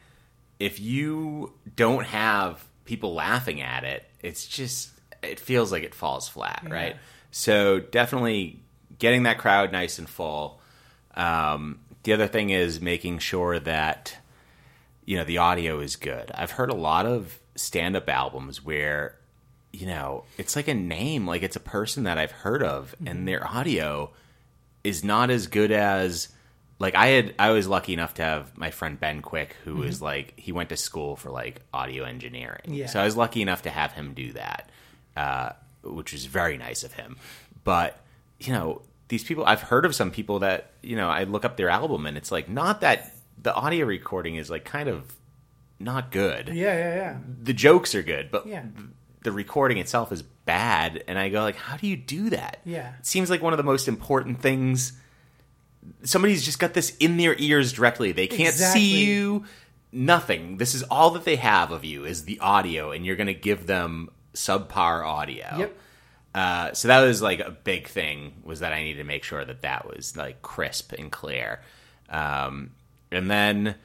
if 0.59 0.79
you 0.79 1.53
don't 1.75 2.05
have 2.05 2.63
people 2.85 3.13
laughing 3.13 3.61
at 3.61 3.83
it, 3.83 4.03
it's 4.21 4.47
just 4.47 4.89
it 5.21 5.39
feels 5.39 5.71
like 5.71 5.83
it 5.83 5.93
falls 5.93 6.27
flat, 6.27 6.65
right? 6.67 6.95
So 7.31 7.79
definitely 7.79 8.59
getting 8.97 9.23
that 9.23 9.37
crowd 9.37 9.71
nice 9.71 9.99
and 9.99 10.09
full. 10.09 10.58
Um, 11.19 11.79
the 12.03 12.13
other 12.13 12.27
thing 12.27 12.49
is 12.49 12.81
making 12.81 13.19
sure 13.19 13.59
that 13.59 14.17
you 15.05 15.17
know 15.17 15.23
the 15.23 15.37
audio 15.39 15.79
is 15.79 15.95
good. 15.95 16.31
I've 16.33 16.51
heard 16.51 16.69
a 16.69 16.75
lot 16.75 17.05
of 17.05 17.39
stand-up 17.55 18.07
albums 18.09 18.63
where 18.63 19.15
you 19.71 19.85
know 19.85 20.23
it's 20.37 20.55
like 20.55 20.67
a 20.67 20.73
name, 20.73 21.27
like 21.27 21.43
it's 21.43 21.55
a 21.55 21.59
person 21.59 22.03
that 22.03 22.17
I've 22.17 22.31
heard 22.31 22.63
of, 22.63 22.95
and 23.05 23.27
their 23.27 23.45
audio 23.45 24.11
is 24.83 25.03
not 25.03 25.29
as 25.29 25.47
good 25.47 25.71
as 25.71 26.29
like 26.79 26.95
I 26.95 27.07
had 27.07 27.35
I 27.37 27.51
was 27.51 27.67
lucky 27.67 27.93
enough 27.93 28.13
to 28.15 28.23
have 28.23 28.57
my 28.57 28.71
friend 28.71 28.99
Ben 28.99 29.21
Quick 29.21 29.55
who 29.65 29.75
was 29.75 30.01
like 30.01 30.33
he 30.39 30.51
went 30.51 30.69
to 30.69 30.77
school 30.77 31.15
for 31.15 31.29
like 31.29 31.61
audio 31.73 32.05
engineering. 32.05 32.73
Yeah. 32.73 32.87
So 32.87 33.01
I 33.01 33.05
was 33.05 33.17
lucky 33.17 33.41
enough 33.41 33.63
to 33.63 33.69
have 33.69 33.91
him 33.91 34.13
do 34.13 34.31
that. 34.33 34.69
Uh, 35.17 35.51
which 35.83 36.13
was 36.13 36.25
very 36.25 36.57
nice 36.57 36.83
of 36.83 36.93
him. 36.93 37.17
But, 37.63 37.99
you 38.39 38.53
know, 38.53 38.81
these 39.09 39.23
people 39.23 39.45
I've 39.45 39.61
heard 39.61 39.85
of 39.85 39.93
some 39.93 40.09
people 40.11 40.39
that, 40.39 40.71
you 40.81 40.95
know, 40.95 41.09
I 41.09 41.25
look 41.25 41.43
up 41.45 41.57
their 41.57 41.69
album 41.69 42.05
and 42.05 42.15
it's 42.17 42.31
like 42.31 42.47
not 42.49 42.81
that 42.81 43.13
the 43.41 43.53
audio 43.53 43.85
recording 43.85 44.35
is 44.35 44.49
like 44.49 44.65
kind 44.65 44.87
of 44.89 45.15
not 45.79 46.11
good 46.11 46.49
Yeah, 46.49 46.73
yeah, 46.75 46.95
yeah. 46.95 47.17
the 47.41 47.53
jokes 47.53 47.93
are 47.95 48.03
good, 48.03 48.31
but 48.31 48.45
Yeah. 48.47 48.63
the 49.23 49.31
recording 49.31 49.77
itself 49.77 50.11
is 50.11 50.21
bad. 50.21 51.03
And 51.07 51.17
I 51.19 51.29
go 51.29 51.41
like, 51.41 51.55
how 51.55 51.77
do 51.77 51.87
you 51.87 51.95
do 51.97 52.29
that? 52.31 52.59
Yeah. 52.65 52.93
it 52.99 53.05
seems 53.05 53.29
like 53.29 53.41
one 53.41 53.53
of 53.53 53.57
the 53.57 53.63
most 53.63 53.87
important 53.87 54.41
things. 54.41 54.93
Somebody's 56.03 56.43
just 56.45 56.59
got 56.59 56.73
this 56.73 56.95
in 56.97 57.17
their 57.17 57.35
ears 57.39 57.71
directly. 57.73 58.11
They 58.11 58.27
can't 58.27 58.49
Exactly. 58.49 58.81
see 58.81 59.05
you. 59.05 59.45
Nothing. 59.91 60.57
This 60.57 60.75
is 60.75 60.83
all 60.83 61.11
that 61.11 61.23
they 61.25 61.37
have 61.37 61.71
of 61.71 61.83
you 61.83 62.05
is 62.05 62.25
the 62.25 62.39
audio, 62.41 62.91
and 62.91 63.05
you're 63.05 63.15
going 63.15 63.27
to 63.27 63.33
give 63.33 63.65
them 63.65 64.09
subpar 64.33 65.03
audio. 65.05 65.47
Yep. 65.57 65.77
Uh, 66.33 66.73
so 66.73 66.87
that 66.87 67.01
was 67.01 67.21
like 67.21 67.39
a 67.39 67.51
big 67.51 67.87
thing 67.87 68.33
was 68.43 68.59
that 68.59 68.71
I 68.71 68.83
needed 68.83 68.99
to 68.99 69.03
make 69.03 69.23
sure 69.23 69.43
that 69.43 69.61
that 69.61 69.87
was 69.87 70.15
like 70.15 70.41
crisp 70.41 70.93
and 70.93 71.11
clear. 71.11 71.61
Um, 72.09 72.71
and 73.11 73.29
then, 73.29 73.75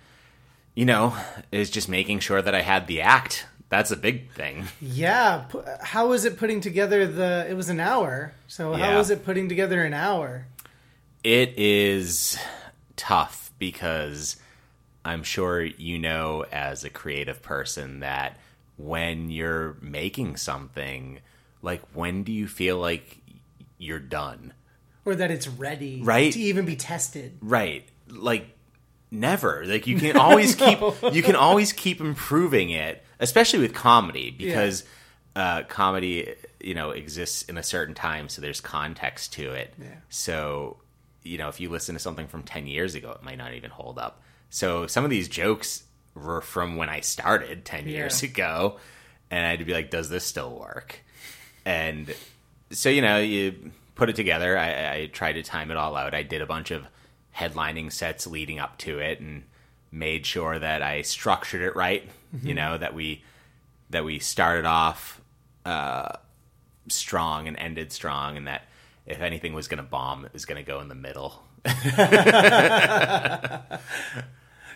you 0.75 0.85
know, 0.85 1.17
is 1.51 1.71
just 1.71 1.89
making 1.89 2.21
sure 2.21 2.43
that 2.43 2.55
I 2.55 2.61
had 2.63 2.87
the 2.87 3.01
act. 3.01 3.47
That's 3.71 3.91
a 3.91 3.97
big 3.97 4.31
thing. 4.33 4.67
Yeah. 4.81 5.45
How 5.81 6.09
was 6.09 6.25
it 6.25 6.39
putting 6.39 6.61
together 6.61 7.07
the? 7.07 7.47
It 7.49 7.55
was 7.55 7.71
an 7.71 7.81
hour. 7.81 8.35
So 8.47 8.75
how 8.75 8.99
was 8.99 9.11
it 9.11 9.25
putting 9.25 9.49
together 9.49 9.83
an 9.83 9.95
hour? 9.95 10.47
It 11.25 11.55
is 11.57 12.39
tough 12.97 13.51
because 13.59 14.37
I'm 15.05 15.23
sure 15.23 15.63
you 15.63 15.99
know 15.99 16.45
as 16.53 16.85
a 16.85 16.91
creative 16.91 17.43
person 17.43 18.01
that 18.01 18.39
when 18.77 19.31
you're 19.31 19.77
making 19.81 20.37
something, 20.37 21.21
like 21.65 21.83
when 21.95 22.23
do 22.23 22.33
you 22.33 22.47
feel 22.47 22.79
like 22.79 23.19
you're 23.79 23.99
done? 23.99 24.53
or 25.07 25.15
that 25.15 25.31
it's 25.31 25.47
ready 25.47 26.01
Right. 26.03 26.33
to 26.33 26.39
even 26.41 26.65
be 26.65 26.77
tested. 26.77 27.37
Right. 27.43 27.87
Like 28.09 28.47
never. 29.11 29.65
Like 29.67 29.87
you 29.87 29.99
can 29.99 30.17
always 30.17 30.55
keep 30.65 30.79
you 31.13 31.23
can 31.23 31.37
always 31.37 31.73
keep 31.73 32.01
improving 32.01 32.71
it, 32.71 33.05
especially 33.21 33.59
with 33.59 33.75
comedy 33.75 34.31
because 34.31 34.85
uh, 35.37 35.63
comedy, 35.65 36.35
you 36.61 36.75
know, 36.75 36.91
exists 36.91 37.43
in 37.43 37.59
a 37.59 37.63
certain 37.63 37.95
time, 37.95 38.29
so 38.29 38.41
there's 38.41 38.61
context 38.61 39.33
to 39.35 39.51
it. 39.53 39.75
Yeah. 39.79 39.89
So, 40.09 40.77
you 41.25 41.39
know, 41.39 41.49
if 41.49 41.59
you 41.61 41.69
listen 41.71 41.95
to 41.97 41.99
something 41.99 42.29
from 42.29 42.45
10 42.45 42.67
years 42.69 42.95
ago, 42.95 43.11
it 43.11 43.23
might 43.23 43.37
not 43.39 43.53
even 43.53 43.71
hold 43.71 43.99
up. 43.99 44.23
So, 44.51 44.87
some 44.87 45.03
of 45.05 45.11
these 45.11 45.29
jokes 45.29 45.83
were 46.15 46.41
from 46.41 46.77
when 46.77 46.89
I 46.89 47.01
started 47.01 47.65
10 47.65 47.89
years 47.89 48.23
ago, 48.23 48.79
and 49.31 49.45
I 49.45 49.51
had 49.51 49.59
to 49.59 49.65
be 49.65 49.75
like, 49.75 49.91
does 49.91 50.09
this 50.09 50.25
still 50.25 50.57
work? 50.57 51.04
And 51.65 52.15
so 52.71 52.89
you 52.89 53.03
know 53.03 53.19
you 53.19 53.73
put 53.95 54.11
it 54.11 54.17
together. 54.17 54.59
I, 54.59 54.95
I 54.95 55.07
tried 55.07 55.35
to 55.35 55.43
time 55.43 55.71
it 55.71 55.77
all 55.77 55.97
out. 55.97 56.15
I 56.15 56.23
did 56.23 56.43
a 56.43 56.47
bunch 56.47 56.71
of 56.71 56.87
headlining 57.37 57.93
sets 57.93 58.27
leading 58.27 58.59
up 58.59 58.79
to 58.79 58.99
it 59.01 59.21
and 59.21 59.45
made 59.91 60.27
sure 60.27 60.59
that 60.59 60.83
i 60.83 61.03
structured 61.03 61.63
it 61.63 61.77
right 61.77 62.09
you 62.43 62.55
know 62.55 62.77
that 62.77 62.95
we 62.95 63.23
that 63.91 64.05
we 64.05 64.19
started 64.19 64.65
off 64.65 65.21
uh, 65.65 66.17
strong 66.89 67.49
and 67.49 67.57
ended 67.59 67.93
strong 67.93 68.37
and 68.37 68.47
that 68.47 68.63
if 69.07 69.21
anything 69.21 69.55
was 69.55 69.69
going 69.69 69.79
to 69.79 69.89
bomb 69.89 70.25
it 70.25 70.33
was 70.33 70.45
going 70.45 70.63
to 70.63 70.67
go 70.67 70.81
in 70.81 70.89
the 70.89 70.95
middle. 70.95 71.43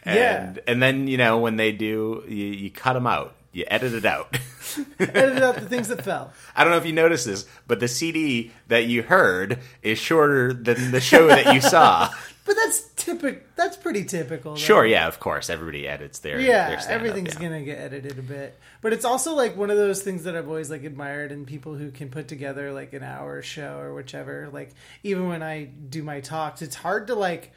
And 0.04 0.60
and 0.66 0.82
then 0.82 1.06
you 1.06 1.18
know 1.18 1.38
when 1.38 1.56
they 1.56 1.72
do 1.72 2.24
you, 2.26 2.46
you 2.46 2.70
cut 2.70 2.94
them 2.94 3.06
out 3.06 3.34
you 3.58 3.64
edit 3.68 3.92
it 3.92 4.04
out 4.04 4.38
Edit 4.98 5.42
out 5.42 5.56
the 5.56 5.68
things 5.68 5.88
that 5.88 6.04
fell. 6.04 6.32
I 6.54 6.62
don't 6.62 6.70
know 6.72 6.78
if 6.78 6.86
you 6.86 6.92
noticed 6.92 7.26
this, 7.26 7.46
but 7.66 7.80
the 7.80 7.88
CD 7.88 8.52
that 8.68 8.86
you 8.86 9.02
heard 9.02 9.58
is 9.82 9.98
shorter 9.98 10.52
than 10.52 10.90
the 10.90 11.00
show 11.00 11.26
that 11.28 11.54
you 11.54 11.60
saw. 11.60 12.12
But 12.48 12.56
that's 12.56 12.80
typical. 12.96 13.42
That's 13.56 13.76
pretty 13.76 14.04
typical. 14.06 14.52
though. 14.52 14.58
Sure, 14.58 14.86
yeah, 14.86 15.06
of 15.06 15.20
course, 15.20 15.50
everybody 15.50 15.86
edits 15.86 16.20
their 16.20 16.40
Yeah, 16.40 16.70
their 16.70 16.90
everything's 16.90 17.34
yeah. 17.34 17.40
gonna 17.42 17.62
get 17.62 17.78
edited 17.78 18.18
a 18.18 18.22
bit, 18.22 18.58
but 18.80 18.94
it's 18.94 19.04
also 19.04 19.34
like 19.34 19.54
one 19.54 19.68
of 19.68 19.76
those 19.76 20.00
things 20.00 20.24
that 20.24 20.34
I've 20.34 20.48
always 20.48 20.70
like 20.70 20.82
admired 20.82 21.30
in 21.30 21.44
people 21.44 21.74
who 21.74 21.90
can 21.90 22.08
put 22.08 22.26
together 22.26 22.72
like 22.72 22.94
an 22.94 23.02
hour 23.02 23.42
show 23.42 23.78
or 23.78 23.92
whichever. 23.92 24.48
Like 24.50 24.70
even 25.02 25.28
when 25.28 25.42
I 25.42 25.64
do 25.64 26.02
my 26.02 26.20
talks, 26.22 26.62
it's 26.62 26.76
hard 26.76 27.08
to 27.08 27.14
like 27.14 27.52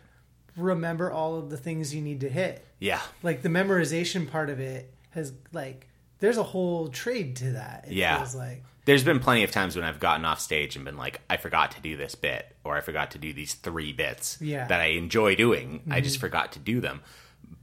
remember 0.58 1.10
all 1.10 1.38
of 1.38 1.50
the 1.50 1.58
things 1.58 1.96
you 1.96 2.02
need 2.02 2.20
to 2.20 2.30
hit. 2.30 2.66
Yeah, 2.80 3.00
Like 3.24 3.44
the 3.44 3.50
memorization 3.50 4.30
part 4.30 4.50
of 4.50 4.60
it 4.60 4.94
has 5.12 5.32
like 5.54 5.88
there's 6.22 6.38
a 6.38 6.44
whole 6.44 6.88
trade 6.88 7.36
to 7.38 7.52
that. 7.52 7.86
It 7.88 7.94
Yeah. 7.94 8.18
feels 8.18 8.36
like 8.36 8.64
there's 8.86 9.04
been 9.04 9.20
plenty 9.20 9.44
of 9.44 9.52
times 9.52 9.76
when 9.76 9.86
I've 9.86 10.00
gotten 10.00 10.26
off 10.26 10.40
stage 10.40 10.76
and 10.76 10.86
been 10.86 10.98
like, 10.98 11.22
I 11.30 11.38
forgot 11.38 11.72
to 11.72 11.82
do 11.82 11.98
this 11.98 12.16
bit, 12.16 12.56
or 12.64 12.78
I 12.78 12.82
forgot 12.82 13.12
to 13.12 13.20
do 13.20 13.34
these 13.34 13.54
three 13.54 13.92
bits 13.94 14.38
Yeah. 14.42 14.66
that 14.68 14.80
I 14.80 14.86
enjoy 14.86 15.36
doing. 15.36 15.84
I 15.92 16.00
just 16.02 16.16
mm-hmm. 16.16 16.22
forgot 16.22 16.54
to 16.54 16.60
do 16.60 16.80
them. 16.80 17.02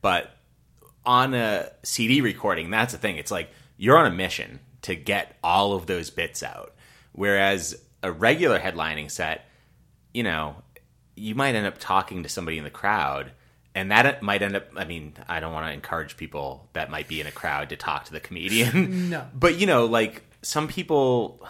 But 0.01 0.31
on 1.05 1.35
a 1.35 1.71
CD 1.83 2.21
recording, 2.21 2.71
that's 2.71 2.93
the 2.93 2.99
thing. 2.99 3.17
It's 3.17 3.31
like 3.31 3.51
you're 3.77 3.97
on 3.97 4.07
a 4.07 4.15
mission 4.15 4.61
to 4.83 4.95
get 4.95 5.37
all 5.43 5.73
of 5.73 5.87
those 5.87 6.11
bits 6.11 6.43
out. 6.43 6.75
Whereas 7.13 7.81
a 8.03 8.13
regular 8.13 8.61
headlining 8.61 9.11
set, 9.11 9.45
you 10.15 10.23
know, 10.23 10.57
you 11.17 11.35
might 11.35 11.57
end 11.57 11.67
up 11.67 11.79
talking 11.79 12.23
to 12.23 12.29
somebody 12.29 12.59
in 12.59 12.65
the 12.65 12.71
crowd 12.71 13.33
and 13.79 13.91
that 13.91 14.23
might 14.23 14.43
end 14.43 14.57
up 14.57 14.65
i 14.77 14.85
mean 14.85 15.13
i 15.29 15.41
don't 15.41 15.53
want 15.53 15.67
to 15.67 15.73
encourage 15.73 16.17
people 16.17 16.69
that 16.73 16.91
might 16.91 17.09
be 17.09 17.21
in 17.21 17.27
a 17.27 17.31
crowd 17.33 17.69
to 17.69 17.77
talk 17.77 18.05
to 18.05 18.13
the 18.13 18.21
comedian 18.21 19.09
No. 19.15 19.27
but 19.35 19.59
you 19.59 19.67
know 19.67 19.87
like 19.87 20.23
some 20.43 20.69
people 20.69 21.43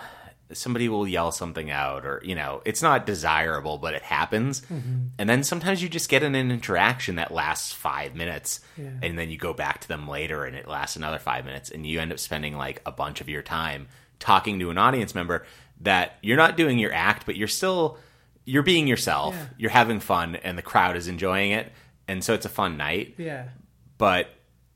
somebody 0.53 0.89
will 0.89 1.07
yell 1.07 1.31
something 1.31 1.71
out 1.71 2.07
or 2.07 2.23
you 2.25 2.35
know 2.35 2.63
it's 2.65 2.81
not 2.83 3.05
desirable 3.05 3.77
but 3.77 3.93
it 3.93 4.03
happens 4.03 4.63
mm-hmm. 4.63 5.09
and 5.19 5.29
then 5.29 5.43
sometimes 5.45 5.83
you 5.83 5.89
just 5.91 6.09
get 6.09 6.23
in 6.23 6.35
an 6.35 6.51
interaction 6.51 7.17
that 7.17 7.31
lasts 7.33 7.73
five 7.73 8.15
minutes 8.15 8.61
Yeah. 8.77 8.91
and 9.03 9.19
then 9.19 9.29
you 9.31 9.37
go 9.37 9.53
back 9.53 9.83
to 9.83 9.89
them 9.89 10.09
later 10.09 10.45
and 10.45 10.57
it 10.57 10.67
lasts 10.67 10.97
another 10.97 11.19
five 11.19 11.45
minutes 11.45 11.71
and 11.71 11.85
you 11.87 12.01
end 12.01 12.13
up 12.13 12.19
spending 12.19 12.57
like 12.57 12.81
a 12.87 12.93
bunch 12.93 13.21
of 13.21 13.29
your 13.29 13.43
time 13.43 13.89
talking 14.21 14.59
to 14.61 14.71
an 14.71 14.79
audience 14.79 15.15
member 15.15 15.45
that 15.83 16.17
you're 16.23 16.39
not 16.39 16.57
doing 16.57 16.79
your 16.79 16.95
act 16.95 17.27
but 17.27 17.37
you're 17.37 17.47
still 17.47 17.99
you're 18.47 18.63
being 18.63 18.87
yourself 18.87 19.35
Yeah. 19.37 19.47
you're 19.59 19.71
having 19.71 20.01
fun 20.01 20.37
and 20.37 20.57
the 20.57 20.63
crowd 20.63 20.97
is 20.97 21.09
enjoying 21.09 21.51
it 21.51 21.71
and 22.09 22.25
so 22.25 22.35
it's 22.35 22.47
a 22.47 22.49
fun 22.51 22.77
night 22.77 23.15
yeah, 23.19 23.49
but 23.99 24.29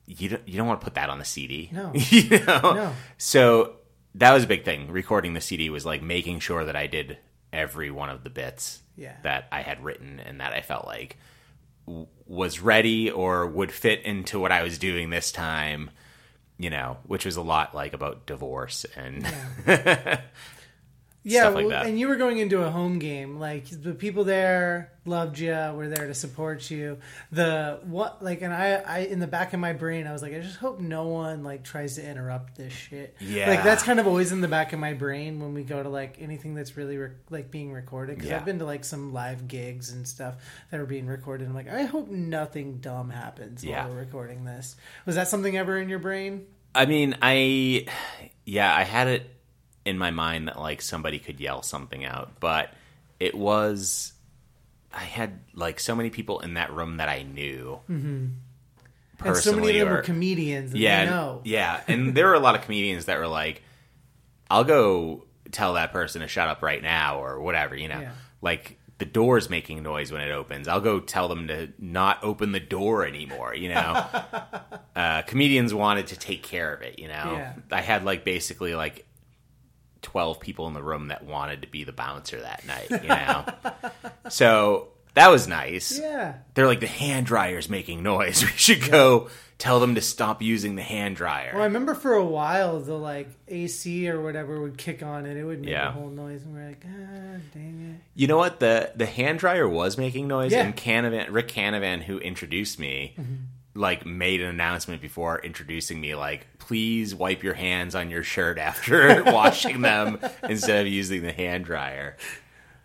you 0.07 0.29
don't, 0.31 0.47
you 0.49 0.57
don't 0.59 0.67
want 0.67 0.81
to 0.81 0.85
put 0.85 0.95
that 0.95 1.09
on 1.11 1.19
the 1.19 1.25
CD. 1.25 1.71
No. 1.73 1.91
you 1.95 2.29
know? 2.41 2.61
No. 2.75 2.93
So 3.19 3.77
that 4.17 4.33
was 4.33 4.45
a 4.45 4.47
big 4.47 4.65
thing. 4.65 4.91
Recording 4.91 5.33
the 5.33 5.41
CD 5.41 5.71
was 5.71 5.87
like 5.87 6.03
making 6.03 6.41
sure 6.41 6.65
that 6.65 6.77
I 6.77 6.87
did 6.87 7.19
every 7.53 7.91
one 7.91 8.11
of 8.11 8.25
the 8.25 8.31
bits 8.31 8.83
Yeah. 8.97 9.15
that 9.23 9.47
I 9.53 9.63
had 9.63 9.83
written 9.83 10.21
and 10.21 10.41
that 10.41 10.53
I 10.53 10.61
felt 10.61 10.87
like 10.87 11.17
w- 11.87 12.09
was 12.27 12.61
ready 12.61 13.11
or 13.11 13.47
would 13.47 13.71
fit 13.73 14.03
into 14.03 14.39
what 14.41 14.53
I 14.53 14.63
was 14.65 14.77
doing 14.79 15.11
this 15.11 15.31
time. 15.33 15.91
You 16.59 16.71
know, 16.71 16.99
which 17.07 17.25
was 17.25 17.37
a 17.37 17.43
lot 17.43 17.75
like 17.75 17.93
about 17.95 18.27
divorce 18.27 18.85
and 18.97 19.23
yeah. 19.67 20.21
Stuff 21.25 21.55
like 21.55 21.67
well. 21.67 21.85
And 21.85 21.99
you 22.01 22.09
were 22.09 22.17
going 22.17 22.39
into 22.39 22.63
a 22.63 22.71
home 22.71 22.99
game. 22.99 23.39
Like 23.39 23.67
the 23.71 23.95
people 23.95 24.25
there 24.25 24.91
loved 25.05 25.39
you, 25.39 25.53
were 25.53 25.89
there 25.89 26.07
to 26.09 26.15
support 26.15 26.69
you. 26.71 26.99
The 27.31 27.81
what 27.85 28.23
like, 28.25 28.43
and 28.43 28.53
I, 28.53 28.75
I 28.87 28.99
in 29.01 29.21
the 29.21 29.27
back 29.29 29.53
of 29.53 29.61
my 29.61 29.73
brain, 29.73 30.07
I 30.07 30.13
was 30.13 30.21
like, 30.23 30.35
I 30.35 30.41
just 30.41 30.57
hope 30.57 30.81
no 30.81 31.07
one 31.09 31.45
like 31.45 31.63
tries 31.63 31.95
to 31.97 32.05
interrupt 32.09 32.57
this 32.57 32.73
shit. 32.73 33.17
Yeah. 33.21 33.49
like 33.51 33.63
that's 33.63 33.83
kind 33.85 34.01
of 34.01 34.07
always 34.09 34.33
in 34.33 34.41
the 34.41 34.49
back 34.49 34.73
of 34.73 34.81
my 34.81 34.95
brain 34.95 35.39
when 35.41 35.55
we 35.55 35.63
go 35.63 35.81
to 35.83 35.89
like 35.89 36.17
anything 36.21 36.55
that's 36.55 36.77
really 36.77 36.97
re- 36.97 37.11
like 37.31 37.51
being 37.53 37.73
recorded. 37.73 38.17
Because 38.17 38.31
Yeah. 38.31 38.39
I've 38.39 38.45
been 38.45 38.59
to 38.59 38.65
like 38.67 38.85
some 38.85 39.13
live 39.13 39.47
gigs 39.47 39.93
and 39.93 40.07
stuff 40.09 40.37
that 40.73 40.81
are 40.81 40.87
being 40.87 41.07
recorded. 41.07 41.47
I'm 41.47 41.55
like, 41.55 41.69
I 41.69 41.85
hope 41.85 42.09
nothing 42.09 42.79
dumb 42.79 43.11
happens 43.11 43.63
Yeah. 43.63 43.85
while 43.85 43.95
we're 43.95 44.01
recording 44.01 44.45
this. 44.45 44.75
Was 45.07 45.15
that 45.15 45.29
something 45.29 45.57
ever 45.57 45.79
in 45.79 45.89
your 45.89 46.01
brain? 46.01 46.47
I 46.75 46.87
mean, 46.87 47.17
I 47.23 47.87
yeah, 48.45 48.75
I 48.75 48.83
had 48.83 49.07
it 49.09 49.31
in 49.85 49.99
my 49.99 50.11
mind 50.11 50.49
that 50.49 50.59
like 50.59 50.81
somebody 50.83 51.19
could 51.19 51.41
yell 51.41 51.63
something 51.63 52.05
out, 52.05 52.33
but 52.41 52.73
it 53.21 53.35
was 53.35 54.13
I 54.93 55.01
had 55.05 55.41
like 55.55 55.81
so 55.81 55.95
many 55.95 56.11
people 56.11 56.41
in 56.41 56.55
that 56.55 56.73
room 56.73 56.99
that 56.99 57.09
I 57.09 57.23
knew. 57.23 57.81
Mm-hmm. 57.91 58.27
And 59.25 59.37
so 59.37 59.55
many 59.57 59.79
of 59.79 59.87
them 59.89 59.97
were 59.97 60.03
comedians. 60.03 60.75
Yeah, 60.75 60.97
they 60.97 61.03
and- 61.03 61.11
know. 61.11 61.41
yeah, 61.45 61.81
and 61.89 62.15
there 62.15 62.27
were 62.27 62.35
a 62.35 62.41
lot 62.41 62.55
of 62.57 62.63
comedians 62.63 63.05
that 63.07 63.19
were 63.19 63.29
like, 63.29 63.63
"I'll 64.51 64.65
go 64.65 65.25
tell 65.53 65.75
that 65.75 65.93
person 65.93 66.23
to 66.23 66.29
shut 66.29 66.49
up 66.49 66.61
right 66.63 66.83
now" 66.83 67.23
or 67.23 67.41
whatever, 67.41 67.77
you 67.77 67.89
know, 67.89 68.01
Yeah. 68.01 68.13
like. 68.41 68.79
The 68.99 69.07
door's 69.07 69.51
making 69.51 69.83
noise 69.83 70.13
when 70.13 70.21
it 70.21 70.31
opens. 70.31 70.69
I'll 70.69 70.81
go 70.81 71.01
tell 71.01 71.27
them 71.27 71.49
to 71.49 71.71
not 71.77 72.23
open 72.23 72.53
the 72.53 72.61
door 72.61 73.05
anymore. 73.05 73.53
You 73.53 73.71
know, 73.71 74.07
uh, 74.95 75.23
comedians 75.23 75.75
wanted 75.75 76.09
to 76.09 76.17
take 76.17 76.45
care 76.45 76.73
of 76.73 76.83
it. 76.83 77.01
You 77.01 77.09
know, 77.09 77.33
Yeah. 77.33 77.55
I 77.73 77.81
had 77.81 78.05
like 78.05 78.25
basically 78.25 78.77
like 78.77 79.05
twelve 80.03 80.41
people 80.41 80.67
in 80.69 80.75
the 80.75 80.83
room 80.83 81.09
that 81.09 81.25
wanted 81.25 81.63
to 81.63 81.69
be 81.69 81.85
the 81.85 81.93
bouncer 81.93 82.41
that 82.41 82.67
night. 82.67 82.91
You 82.91 83.09
know, 83.09 83.45
so 84.29 84.89
that 85.15 85.29
was 85.31 85.47
nice. 85.49 85.99
Yeah. 85.99 86.35
They're 86.55 86.67
like 86.67 86.81
the 86.81 86.87
hand 86.87 87.27
dryer's 87.27 87.69
making 87.69 88.03
noise. 88.03 88.43
We 88.45 88.49
should 88.51 88.91
go 88.91 89.29
tell 89.59 89.79
them 89.79 89.95
to 89.95 90.01
stop 90.01 90.43
using 90.43 90.75
the 90.75 90.83
hand 90.83 91.15
dryer. 91.17 91.51
Well, 91.53 91.63
I 91.63 91.67
remember 91.67 91.95
for 91.95 92.15
a 92.15 92.25
while 92.25 92.81
the 92.81 92.95
like 92.95 93.29
AC 93.47 94.09
or 94.09 94.21
whatever 94.21 94.61
would 94.61 94.77
kick 94.77 95.03
on 95.05 95.25
and 95.27 95.39
it 95.39 95.45
would 95.45 95.61
make 95.61 95.71
Yeah. 95.71 95.89
a 95.89 95.93
whole 95.93 96.09
noise, 96.09 96.43
and 96.43 96.53
we're 96.55 96.67
like, 96.67 96.85
ah, 96.85 97.39
dang 97.55 97.95
it. 98.01 98.05
You 98.15 98.27
know 98.27 98.39
what? 98.39 98.59
The 98.61 98.91
the 98.97 99.07
hand 99.07 99.39
dryer 99.39 99.69
was 99.69 99.97
making 99.99 100.27
noise, 100.27 100.51
Yeah. 100.53 100.65
and 100.65 100.75
Canavan, 100.77 101.27
Rick 101.31 101.49
Canavan, 101.49 102.03
who 102.03 102.19
introduced 102.19 102.79
me, 102.81 103.15
like 103.75 104.05
made 104.05 104.41
an 104.41 104.49
announcement 104.49 105.01
before 105.01 105.39
introducing 105.39 106.01
me, 106.01 106.15
like, 106.15 106.47
please 106.59 107.15
wipe 107.15 107.43
your 107.43 107.55
hands 107.55 107.95
on 107.95 108.11
your 108.11 108.23
shirt 108.23 108.59
after 108.59 109.23
washing 109.27 109.81
them 109.81 110.19
instead 110.49 110.87
of 110.87 110.93
using 110.93 111.23
the 111.23 111.33
hand 111.33 111.65
dryer. 111.65 112.17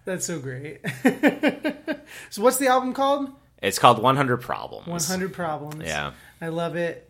That's 0.06 0.26
so 0.26 0.40
great. 0.40 0.80
so, 2.30 2.42
what's 2.42 2.58
the 2.58 2.68
album 2.68 2.94
called? 2.94 3.30
It's 3.62 3.80
called 3.80 4.02
100 4.02 4.38
Problems. 4.38 4.88
100 4.88 5.34
Problems. 5.34 5.84
Yeah. 5.84 6.14
I 6.40 6.48
love 6.50 6.76
it 6.76 7.07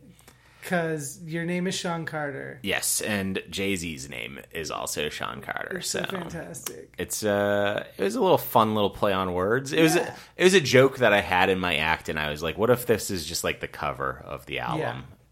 because 0.68 1.22
your 1.24 1.46
name 1.46 1.66
is 1.66 1.76
Sean 1.76 2.06
Carter. 2.06 2.60
Yes, 2.62 3.00
and 3.00 3.42
Jay 3.50 3.74
Z's 3.78 4.10
name 4.10 4.40
is 4.52 4.70
also 4.70 5.08
Sean 5.08 5.40
Carter. 5.42 5.80
So 5.80 6.02
so 6.02 6.06
fantastic. 6.12 6.94
it's 6.98 7.24
uh 7.24 7.86
it 7.98 8.04
was 8.04 8.16
a 8.16 8.22
little 8.22 8.38
fun 8.38 8.76
little 8.76 8.90
play 8.90 9.14
on 9.14 9.34
words. 9.34 9.72
It 9.72 9.82
was 9.82 9.96
Yeah. 9.96 10.14
it 10.36 10.44
was 10.44 10.54
a 10.54 10.60
joke 10.60 10.98
that 10.98 11.14
I 11.14 11.22
had 11.22 11.50
in 11.50 11.58
my 11.60 11.78
act, 11.78 12.10
and 12.10 12.20
I 12.20 12.30
was 12.30 12.44
like, 12.44 12.58
what 12.58 12.70
if 12.70 12.86
this 12.86 13.10
is 13.10 13.26
just 13.26 13.46
like 13.46 13.62
the 13.62 13.68
cover 13.70 14.22
of 14.26 14.46
the 14.46 14.60
album, 14.60 14.80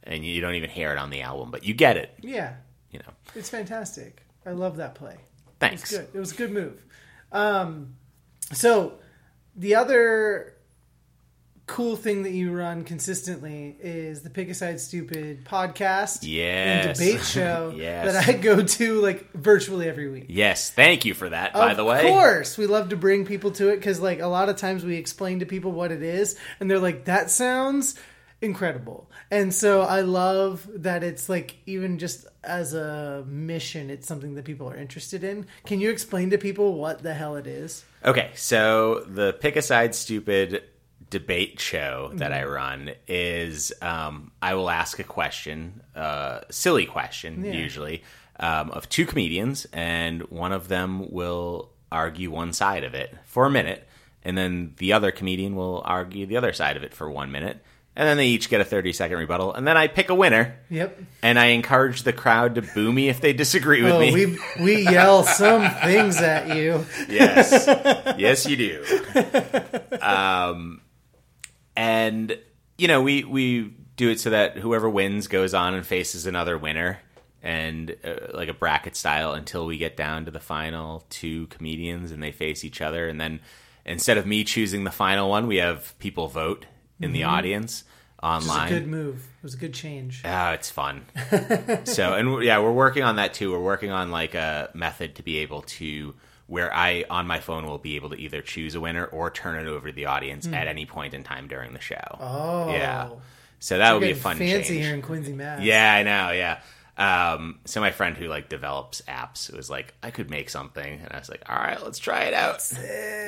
Yeah. 0.08 0.14
and 0.14 0.26
you 0.26 0.40
don't 0.40 0.56
even 0.56 0.70
hear 0.70 0.94
it 0.94 0.98
on 0.98 1.10
the 1.10 1.22
album, 1.22 1.52
but 1.52 1.66
you 1.66 1.74
get 1.74 1.98
it, 1.98 2.14
Yeah, 2.22 2.54
you 2.92 3.00
know? 3.00 3.14
it's 3.36 3.50
fantastic. 3.50 4.24
I 4.46 4.52
love 4.52 4.78
that 4.78 4.96
play. 4.96 5.18
Thanks. 5.60 5.82
It's 5.84 5.92
good. 5.92 6.08
It 6.14 6.20
was 6.20 6.32
a 6.32 6.36
good 6.36 6.52
move. 6.52 6.82
Um, 7.34 7.96
so 8.54 9.00
the 9.56 9.76
other 9.76 10.54
cool 11.68 11.95
thing 11.95 12.24
that 12.24 12.32
you 12.32 12.51
run 12.53 12.84
consistently 12.84 13.76
is 13.80 14.22
the 14.22 14.30
Pick 14.30 14.49
a 14.49 14.53
Side 14.53 14.80
Stupid 14.80 15.45
podcast 15.45 16.20
Yes. 16.22 16.86
and 16.86 16.97
debate 16.97 17.24
show 17.26 17.74
Yes. 17.78 18.13
that 18.13 18.30
I 18.30 18.34
go 18.38 18.61
to 18.63 19.01
like 19.01 19.32
virtually 19.34 19.89
every 19.89 20.09
week. 20.09 20.26
Yes, 20.30 20.70
thank 20.70 21.05
you 21.05 21.13
for 21.16 21.28
that. 21.30 21.53
By 21.53 21.72
of 21.72 21.78
the 21.78 21.84
way, 21.86 21.99
Of 22.01 22.05
course, 22.13 22.57
we 22.57 22.68
love 22.68 22.89
to 22.89 22.95
bring 22.95 23.26
people 23.26 23.49
to 23.51 23.70
it 23.70 23.78
because, 23.78 23.99
like, 23.99 24.20
a 24.20 24.28
lot 24.28 24.47
of 24.49 24.57
times 24.57 24.86
we 24.86 24.95
explain 24.97 25.39
to 25.39 25.45
people 25.47 25.72
what 25.72 25.91
it 25.91 26.03
is, 26.03 26.38
and 26.59 26.70
they're 26.70 26.78
like, 26.80 27.05
"That 27.05 27.32
sounds 27.32 27.95
incredible." 28.41 29.09
And 29.32 29.51
so 29.53 29.82
I 29.82 30.01
love 30.01 30.70
that 30.72 31.03
it's 31.03 31.30
like 31.30 31.55
even 31.66 31.97
just 31.97 32.28
as 32.43 32.76
a 32.76 33.24
mission, 33.28 33.89
it's 33.89 34.07
something 34.07 34.36
that 34.36 34.45
people 34.45 34.70
are 34.70 34.76
interested 34.76 35.24
in. 35.24 35.47
Can 35.66 35.80
you 35.80 35.89
explain 35.89 36.30
to 36.30 36.38
people 36.38 36.76
what 36.76 37.01
the 37.01 37.16
hell 37.16 37.36
it 37.38 37.47
is? 37.47 37.84
Okay, 38.05 38.30
so 38.36 39.03
the 39.07 39.34
Pick 39.34 39.55
a 39.55 39.63
Side 39.63 39.95
Stupid 39.95 40.61
debate 41.20 41.59
show 41.59 42.11
that 42.16 42.32
Mm-hmm. 42.32 42.49
I 42.49 42.51
run 42.61 42.91
is 43.07 43.72
um, 43.82 44.32
I 44.41 44.53
will 44.55 44.70
ask 44.70 44.99
a 44.99 45.03
question, 45.03 45.82
uh, 45.95 46.41
silly 46.51 46.86
question 46.86 47.43
Yeah. 47.45 47.53
usually, 47.53 48.03
um, 48.39 48.72
of 48.72 48.89
two 48.89 49.05
comedians, 49.05 49.66
and 49.74 50.22
one 50.30 50.51
of 50.51 50.68
them 50.68 51.11
will 51.11 51.70
argue 51.91 52.30
one 52.32 52.51
side 52.53 52.84
of 52.84 52.93
it 52.93 53.16
for 53.26 53.45
a 53.45 53.49
minute, 53.49 53.88
and 54.24 54.38
then 54.38 54.74
the 54.78 54.91
other 54.93 55.11
comedian 55.11 55.55
will 55.55 55.82
argue 55.86 56.26
the 56.26 56.38
other 56.38 56.51
side 56.53 56.76
of 56.78 56.84
it 56.84 56.93
for 56.93 57.09
one 57.09 57.32
minute, 57.32 57.57
and 57.97 58.05
then 58.09 58.18
they 58.18 58.28
each 58.28 58.49
get 58.49 58.59
a 58.59 58.66
30 58.66 58.91
second 58.91 59.18
rebuttal, 59.20 59.53
and 59.53 59.66
then 59.66 59.78
I 59.78 59.88
pick 59.88 60.09
a 60.09 60.16
winner. 60.16 60.57
Yep. 60.70 60.99
And 61.24 61.39
I 61.39 61.45
encourage 61.59 62.03
the 62.03 62.11
crowd 62.11 62.55
to 62.55 62.61
boo 62.61 62.91
me 62.91 63.07
if 63.07 63.22
they 63.22 63.32
disagree 63.32 63.82
with 63.84 63.93
Oh, 63.93 63.99
me. 64.01 64.11
we 64.13 64.38
we 64.59 64.82
yell 64.95 65.24
some 65.24 65.63
things 65.84 66.18
at 66.18 66.57
you. 66.57 66.86
Yes. 67.07 67.63
yes, 68.18 68.45
you 68.45 68.57
do. 68.57 68.84
Um, 70.01 70.82
and 71.76 72.38
you 72.78 72.88
know, 72.88 73.01
we 73.01 73.23
we 73.23 73.73
do 73.95 74.09
it 74.09 74.19
so 74.19 74.30
that 74.30 74.57
whoever 74.57 74.89
wins 74.89 75.28
goes 75.28 75.53
on 75.53 75.73
and 75.73 75.86
faces 75.86 76.26
another 76.26 76.57
winner, 76.57 76.99
and 77.41 77.95
uh, 78.03 78.15
like 78.34 78.49
a 78.49 78.53
bracket 78.53 78.95
style 78.95 79.34
until 79.34 79.65
we 79.65 79.78
get 79.78 79.95
down 79.95 80.26
to 80.26 80.32
the 80.32 80.39
final 80.39 81.05
two 81.09 81.47
comedians 81.47 82.11
and 82.11 82.21
they 82.21 82.32
face 82.32 82.63
each 82.65 82.82
other, 82.82 83.07
and 83.07 83.19
then 83.21 83.39
instead 83.86 84.17
of 84.17 84.26
me 84.26 84.43
choosing 84.43 84.84
the 84.84 84.91
final 84.91 85.30
one, 85.30 85.47
we 85.47 85.57
have 85.57 85.97
people 85.99 86.28
vote 86.28 86.65
in 86.99 87.11
the 87.11 87.23
audience 87.23 87.82
It 87.82 88.26
was 88.26 88.47
a 88.47 88.49
online. 88.49 88.69
good 88.69 88.88
move. 88.88 89.17
It 89.17 89.43
was 89.43 89.53
a 89.53 89.57
good 89.57 89.73
change. 89.73 90.21
Oh, 90.26 90.49
it's 90.51 90.71
fun. 90.71 91.05
so, 91.84 92.13
and 92.13 92.41
yeah, 92.43 92.59
we're 92.59 92.71
working 92.71 93.03
on 93.03 93.17
that 93.17 93.34
too. 93.34 93.51
We're 93.51 93.59
working 93.59 93.91
on 93.91 94.11
like 94.11 94.34
a 94.34 94.69
method 94.73 95.15
to 95.15 95.23
be 95.23 95.38
able 95.39 95.61
to 95.63 96.15
where 96.48 96.74
I 96.74 97.06
on 97.10 97.26
my 97.28 97.39
phone 97.39 97.66
will 97.66 97.78
be 97.78 97.96
able 97.96 98.10
to 98.12 98.16
either 98.16 98.41
choose 98.41 98.76
a 98.76 98.80
winner 98.80 99.06
or 99.06 99.32
turn 99.32 99.60
it 99.66 99.68
over 99.68 99.89
to 99.89 99.93
the 99.93 100.06
audience 100.06 100.48
at 100.48 100.68
any 100.68 100.86
point 100.86 101.14
in 101.14 101.24
time 101.24 101.48
during 101.48 101.74
the 101.74 101.82
show. 101.82 102.18
Oh, 102.20 102.72
yeah. 102.72 103.10
So 103.60 103.78
that 103.80 103.93
would 103.93 104.02
be 104.02 104.12
a 104.12 104.16
fun 104.16 104.38
fancy 104.38 104.76
change. 104.76 104.86
here 104.86 104.93
in 104.93 105.02
Quincy, 105.02 105.34
Mass. 105.34 105.62
Yeah, 105.62 105.93
I 105.93 106.04
know. 106.04 106.32
Yeah. 106.32 106.60
Um, 106.98 107.60
so 107.66 107.82
my 107.82 107.91
friend 107.91 108.16
who 108.16 108.28
like 108.28 108.48
develops 108.48 109.02
apps 109.02 109.52
was 109.52 109.70
like, 109.70 109.93
I 110.04 110.12
could 110.12 110.30
make 110.30 110.50
something, 110.50 111.00
and 111.02 111.12
I 111.12 111.20
was 111.20 111.30
like, 111.30 111.41
all 111.50 111.56
right, 111.56 111.84
let's 111.84 112.00
try 112.00 112.24
it 112.24 112.34
out. 112.34 112.62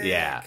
Yeah. 0.04 0.44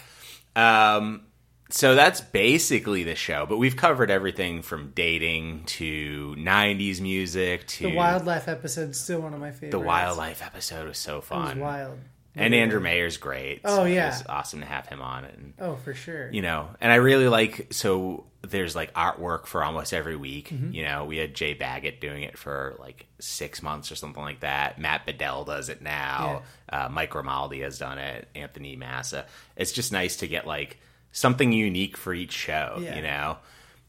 Um, 0.57 1.23
so 1.71 1.95
that's 1.95 2.21
basically 2.21 3.05
the 3.05 3.14
show, 3.14 3.47
but 3.47 3.59
we've 3.59 3.77
covered 3.77 4.11
everything 4.11 4.62
from 4.62 4.91
dating 4.95 5.64
to 5.66 6.35
'90s 6.39 7.01
music 7.01 7.66
to 7.68 7.85
The 7.85 7.95
wildlife 7.95 8.49
episode's 8.49 8.99
still 8.99 9.21
one 9.21 9.35
of 9.35 9.41
my 9.41 9.53
favorites. 9.53 9.73
The 9.73 9.79
wildlife 9.81 10.43
episode 10.43 10.89
was 10.89 10.99
so 10.99 11.12
It 11.12 11.16
was 11.18 11.25
fun, 11.27 11.61
wild. 11.61 11.99
And 12.37 12.55
Andrew 12.55 12.81
Mayer's 12.81 13.16
great. 13.16 13.61
Oh, 13.64 13.76
so 13.76 13.85
yeah. 13.85 14.07
it 14.07 14.11
was 14.11 14.24
awesome 14.28 14.61
to 14.61 14.66
have 14.66 14.87
him 14.87 15.01
on 15.03 15.24
it. 15.24 15.35
And, 15.37 15.55
Oh, 15.59 15.76
for 15.76 15.95
sure. 15.95 16.31
you 16.31 16.43
know, 16.43 16.68
and 16.81 16.91
I 16.93 16.97
really 16.97 17.28
like 17.28 17.68
so 17.72 18.24
there's 18.43 18.74
like 18.74 18.95
artwork 18.95 19.47
for 19.47 19.62
almost 19.62 19.93
every 19.93 20.16
week. 20.16 20.49
Mm-hmm. 20.51 20.72
You 20.72 20.85
know, 20.85 21.05
we 21.05 21.18
had 21.18 21.35
Jay 21.35 21.53
Baggett 21.55 22.01
doing 22.01 22.22
it 22.22 22.39
for 22.39 22.76
like 22.78 23.07
six 23.18 23.62
months 23.62 23.93
or 23.93 23.97
something 23.97 24.22
like 24.22 24.41
that. 24.41 24.78
Matt 24.78 25.05
Bedell 25.07 25.45
does 25.45 25.68
it 25.68 25.83
now. 25.83 26.43
Uh, 26.72 26.89
Mike 26.91 27.11
Grimaldi 27.11 27.61
has 27.61 27.78
done 27.78 27.99
it. 27.99 28.28
Anthony 28.35 28.76
Massa. 28.76 29.26
It's 29.57 29.72
just 29.72 29.93
nice 29.93 30.16
to 30.16 30.26
get 30.28 30.47
like 30.47 30.78
something 31.12 31.53
unique 31.53 31.97
for 31.97 32.14
each 32.14 32.33
show. 32.33 32.78
Yeah. 32.81 32.97
You 32.97 33.03
know, 33.03 33.37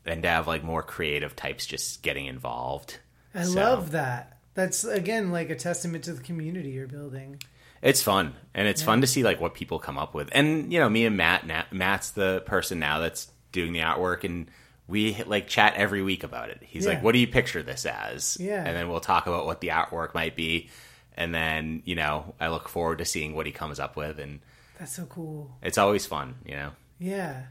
and 0.05 0.23
to 0.23 0.29
have 0.29 0.47
like 0.47 0.63
more 0.63 0.83
creative 0.83 1.35
types 1.35 1.65
just 1.65 2.01
getting 2.01 2.25
involved. 2.25 2.97
I 3.33 3.43
So, 3.43 3.53
love 3.53 3.91
that. 3.91 4.37
That's 4.53 4.83
again 4.83 5.31
like 5.31 5.49
a 5.49 5.55
testament 5.55 6.03
to 6.05 6.13
the 6.13 6.21
community 6.23 6.71
you're 6.71 6.87
building. 6.87 7.41
It's 7.81 8.01
fun, 8.03 8.35
and 8.53 8.67
it's 8.67 8.81
fun 8.83 9.01
to 9.01 9.07
see 9.07 9.23
like 9.23 9.41
what 9.41 9.53
people 9.55 9.79
come 9.79 9.97
up 9.97 10.13
with. 10.13 10.29
And 10.33 10.71
you 10.71 10.79
know, 10.79 10.89
me 10.89 11.05
and 11.05 11.17
Matt, 11.17 11.47
Na- 11.47 11.63
Matt's 11.71 12.11
the 12.11 12.41
person 12.45 12.79
now 12.79 12.99
that's 12.99 13.27
doing 13.51 13.73
the 13.73 13.79
artwork, 13.79 14.23
and 14.23 14.49
we 14.87 15.15
like 15.25 15.47
chat 15.47 15.73
every 15.75 16.03
week 16.03 16.23
about 16.23 16.49
it. 16.49 16.59
He's 16.61 16.85
Yeah. 16.85 16.91
like, 16.93 17.03
"What 17.03 17.13
do 17.13 17.19
you 17.19 17.27
picture 17.27 17.63
this 17.63 17.85
as?" 17.85 18.37
Yeah. 18.39 18.63
and 18.63 18.75
then 18.75 18.89
we'll 18.89 18.99
talk 18.99 19.25
about 19.27 19.45
what 19.45 19.61
the 19.61 19.69
artwork 19.69 20.13
might 20.13 20.35
be, 20.35 20.69
and 21.17 21.33
then 21.33 21.81
you 21.85 21.95
know, 21.95 22.35
I 22.39 22.49
look 22.49 22.69
forward 22.69 22.99
to 22.99 23.05
seeing 23.05 23.33
what 23.35 23.45
he 23.45 23.51
comes 23.51 23.79
up 23.79 23.95
with, 23.95 24.19
and 24.19 24.41
That's 24.77 24.93
so 24.95 25.05
cool. 25.05 25.57
it's 25.63 25.77
always 25.77 26.05
fun. 26.05 26.35
You 26.45 26.55
know, 26.55 26.71
Yeah, 26.99 27.45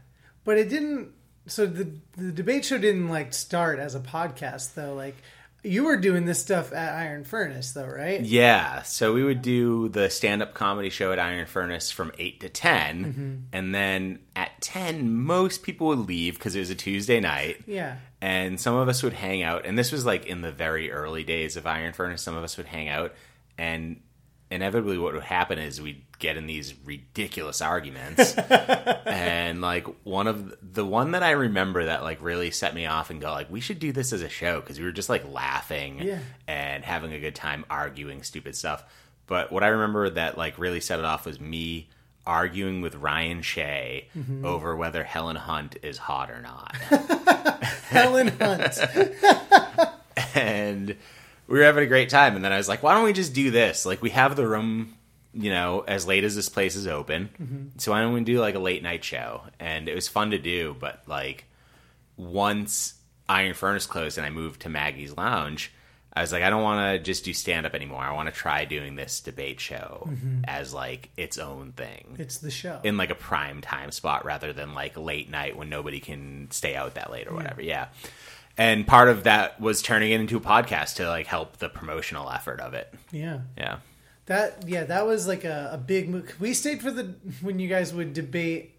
but 0.45 0.57
it 0.57 0.69
didn't. 0.69 1.09
So 1.47 1.65
the 1.65 1.89
the 2.15 2.31
debate 2.31 2.63
show 2.63 2.77
didn't 2.77 3.09
like 3.09 3.33
start 3.33 3.79
as 3.79 3.95
a 3.95 3.99
podcast 3.99 4.75
though. 4.75 4.93
Like 4.93 5.17
you 5.63 5.83
were 5.83 5.97
doing 5.97 6.25
this 6.25 6.39
stuff 6.39 6.73
at 6.73 6.95
Iron 6.95 7.23
Furnace 7.23 7.71
though, 7.73 7.85
right? 7.87 8.21
Yeah, 8.21 8.81
so 8.81 9.13
we 9.13 9.23
would 9.23 9.41
do 9.41 9.89
the 9.89 10.09
stand-up 10.09 10.53
comedy 10.53 10.89
show 10.89 11.11
at 11.11 11.19
Iron 11.19 11.45
Furnace 11.45 11.91
from 11.91 12.11
eight 12.17 12.39
to 12.41 12.49
10 12.49 13.03
Mm-hmm. 13.05 13.35
and 13.53 13.75
then 13.75 14.19
at 14.35 14.51
ten, 14.61 15.13
most 15.13 15.63
people 15.63 15.87
would 15.87 16.07
leave 16.07 16.35
because 16.35 16.55
it 16.55 16.59
was 16.59 16.69
a 16.69 16.75
Tuesday 16.75 17.19
night. 17.19 17.57
Yeah. 17.67 17.97
and 18.21 18.59
some 18.59 18.75
of 18.75 18.87
us 18.89 19.03
would 19.03 19.13
hang 19.13 19.43
out 19.43 19.65
and 19.65 19.77
this 19.77 19.91
was 19.91 20.05
like 20.05 20.25
in 20.25 20.41
the 20.41 20.51
very 20.51 20.91
early 20.91 21.23
days 21.23 21.57
of 21.57 21.65
iron 21.67 21.93
furnace 21.93 22.21
some 22.21 22.35
of 22.35 22.43
us 22.43 22.57
would 22.57 22.67
hang 22.67 22.87
out 22.89 23.13
and 23.57 23.99
inevitably 24.51 24.97
what 24.97 25.13
would 25.13 25.23
happen 25.23 25.57
is 25.57 25.81
we'd 25.81 26.03
get 26.19 26.37
in 26.37 26.45
these 26.45 26.73
ridiculous 26.85 27.61
arguments 27.61 28.35
and 29.05 29.61
like 29.61 29.87
one 30.03 30.27
of 30.27 30.53
the 30.61 30.85
one 30.85 31.11
that 31.11 31.23
i 31.23 31.31
remember 31.31 31.85
that 31.85 32.03
like 32.03 32.21
really 32.21 32.51
set 32.51 32.75
me 32.75 32.85
off 32.85 33.09
and 33.09 33.21
go 33.21 33.31
like 33.31 33.49
we 33.49 33.59
should 33.59 33.79
do 33.79 33.91
this 33.91 34.13
as 34.13 34.21
a 34.21 34.29
show 34.29 34.59
because 34.59 34.77
we 34.77 34.85
were 34.85 34.91
just 34.91 35.09
like 35.09 35.27
laughing 35.31 35.99
Yeah. 35.99 36.19
and 36.47 36.83
having 36.83 37.13
a 37.13 37.19
good 37.19 37.33
time 37.35 37.65
arguing 37.69 38.21
stupid 38.23 38.55
stuff 38.55 38.83
but 39.25 39.51
what 39.51 39.63
i 39.63 39.67
remember 39.67 40.09
that 40.11 40.37
like 40.37 40.59
really 40.59 40.81
set 40.81 40.99
it 40.99 41.05
off 41.05 41.25
was 41.25 41.39
me 41.39 41.89
arguing 42.27 42.81
with 42.81 42.93
ryan 42.95 43.41
shea 43.41 44.07
mm-hmm. 44.15 44.45
over 44.45 44.75
whether 44.75 45.03
helen 45.03 45.37
hunt 45.37 45.77
is 45.81 45.97
hot 45.97 46.29
or 46.29 46.41
not 46.41 46.75
Helen 47.91 48.29
Hunt. 48.39 48.77
and 50.35 50.95
we 51.51 51.59
were 51.59 51.65
having 51.65 51.83
a 51.83 51.87
great 51.87 52.09
time. 52.09 52.35
And 52.35 52.45
then 52.45 52.53
I 52.53 52.57
was 52.57 52.69
like, 52.69 52.81
why 52.81 52.93
don't 52.93 53.03
we 53.03 53.13
just 53.13 53.33
do 53.33 53.51
this? 53.51 53.85
Like, 53.85 54.01
we 54.01 54.11
have 54.11 54.35
the 54.35 54.47
room, 54.47 54.95
you 55.33 55.51
know, 55.51 55.83
as 55.87 56.07
late 56.07 56.23
as 56.23 56.35
this 56.35 56.49
place 56.49 56.75
is 56.75 56.87
open. 56.87 57.29
Mm-hmm. 57.41 57.65
So 57.77 57.91
why 57.91 58.01
don't 58.01 58.13
we 58.13 58.23
do 58.23 58.39
like 58.39 58.55
a 58.55 58.59
late 58.59 58.83
night 58.83 59.03
show? 59.03 59.43
And 59.59 59.89
it 59.89 59.95
was 59.95 60.07
fun 60.07 60.31
to 60.31 60.39
do. 60.39 60.75
But 60.79 61.03
like, 61.07 61.45
once 62.15 62.93
Iron 63.27 63.53
Furnace 63.53 63.85
closed 63.85 64.17
and 64.17 64.25
I 64.25 64.29
moved 64.29 64.61
to 64.61 64.69
Maggie's 64.69 65.15
Lounge, 65.15 65.71
I 66.13 66.21
was 66.21 66.33
like, 66.33 66.43
I 66.43 66.49
don't 66.49 66.63
want 66.63 66.97
to 66.97 67.03
just 67.03 67.23
do 67.23 67.33
stand 67.33 67.65
up 67.65 67.73
anymore. 67.73 68.01
I 68.01 68.13
want 68.13 68.27
to 68.27 68.35
try 68.35 68.65
doing 68.65 68.95
this 68.95 69.21
debate 69.21 69.61
show 69.61 70.07
mm-hmm. 70.09 70.41
as 70.45 70.73
like 70.73 71.09
its 71.15 71.37
own 71.37 71.71
thing 71.71 72.17
it's 72.19 72.39
the 72.39 72.51
show. 72.51 72.81
in 72.83 72.97
like 72.97 73.11
a 73.11 73.15
prime 73.15 73.61
time 73.61 73.91
spot 73.91 74.25
rather 74.25 74.51
than 74.51 74.73
like 74.73 74.97
late 74.97 75.29
night 75.29 75.55
when 75.55 75.69
nobody 75.69 76.01
can 76.01 76.49
stay 76.51 76.75
out 76.75 76.95
that 76.95 77.11
late 77.11 77.27
or 77.27 77.33
whatever. 77.33 77.61
Yeah. 77.61 77.87
And 78.61 78.85
part 78.85 79.09
of 79.09 79.23
that 79.23 79.59
was 79.59 79.81
turning 79.81 80.11
it 80.11 80.19
into 80.19 80.37
a 80.37 80.39
podcast 80.39 80.97
to 80.97 81.07
like 81.09 81.25
help 81.25 81.57
the 81.57 81.67
promotional 81.67 82.29
effort 82.29 82.59
of 82.59 82.75
it. 82.75 82.93
yeah. 83.11 83.39
Yeah. 83.57 83.77
That 84.27 84.65
yeah, 84.67 84.83
that 84.83 85.07
was 85.07 85.27
like 85.27 85.45
a, 85.45 85.71
a 85.73 85.77
big 85.79 86.07
move. 86.07 86.31
We 86.39 86.53
stayed 86.53 86.79
for 86.83 86.91
the 86.91 87.15
when 87.41 87.59
you 87.59 87.67
guys 87.67 87.91
would 87.91 88.13
debate 88.13 88.75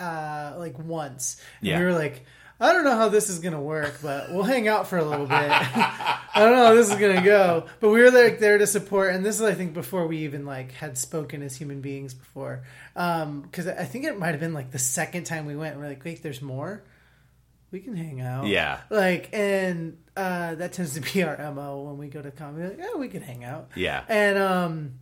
uh 0.00 0.54
like 0.58 0.76
once. 0.80 1.40
And 1.60 1.68
Yeah. 1.68 1.78
We 1.78 1.84
were 1.84 1.92
like, 1.94 2.26
I 2.58 2.72
don't 2.72 2.82
know 2.82 2.96
how 2.96 3.08
this 3.08 3.28
is 3.28 3.38
gonna 3.38 3.62
work, 3.62 4.00
but 4.02 4.32
we'll 4.32 4.42
hang 4.42 4.66
out 4.66 4.88
for 4.88 4.98
a 4.98 5.04
little 5.04 5.26
bit. 5.26 5.38
I 5.50 6.20
don't 6.34 6.52
know 6.52 6.66
how 6.66 6.74
this 6.74 6.90
is 6.90 6.96
gonna 6.96 7.22
go. 7.24 7.66
But 7.78 7.90
we 7.90 8.00
were 8.02 8.10
like 8.10 8.40
there 8.40 8.58
to 8.58 8.66
support 8.66 9.14
and 9.14 9.24
this 9.24 9.36
is 9.36 9.42
I 9.42 9.54
think 9.54 9.74
before 9.74 10.08
we 10.08 10.18
even 10.24 10.44
like 10.44 10.72
had 10.72 10.98
spoken 10.98 11.42
as 11.42 11.54
human 11.56 11.80
beings 11.82 12.14
before. 12.14 12.64
Um 12.96 13.42
because 13.42 13.68
I 13.68 13.84
think 13.84 14.06
it 14.06 14.18
might 14.18 14.32
have 14.32 14.40
been 14.40 14.54
like 14.54 14.72
the 14.72 14.80
second 14.80 15.22
time 15.22 15.46
we 15.46 15.54
went 15.54 15.74
and 15.74 15.80
we're 15.80 15.88
like, 15.88 16.04
wait, 16.04 16.20
there's 16.20 16.42
more? 16.42 16.82
We 17.70 17.80
can 17.80 17.96
hang 17.96 18.20
out. 18.20 18.46
Yeah. 18.46 18.80
Like 18.90 19.30
and 19.32 19.98
uh 20.16 20.54
that 20.56 20.72
tends 20.72 20.94
to 20.94 21.00
be 21.00 21.22
our 21.22 21.36
MO 21.52 21.82
when 21.82 21.98
we 21.98 22.08
go 22.08 22.20
to 22.20 22.30
comedy. 22.30 22.68
Like, 22.68 22.78
yeah, 22.78 22.98
we 22.98 23.08
can 23.08 23.22
hang 23.22 23.44
out. 23.44 23.70
Yeah. 23.74 24.04
And 24.08 24.38
um 24.38 24.94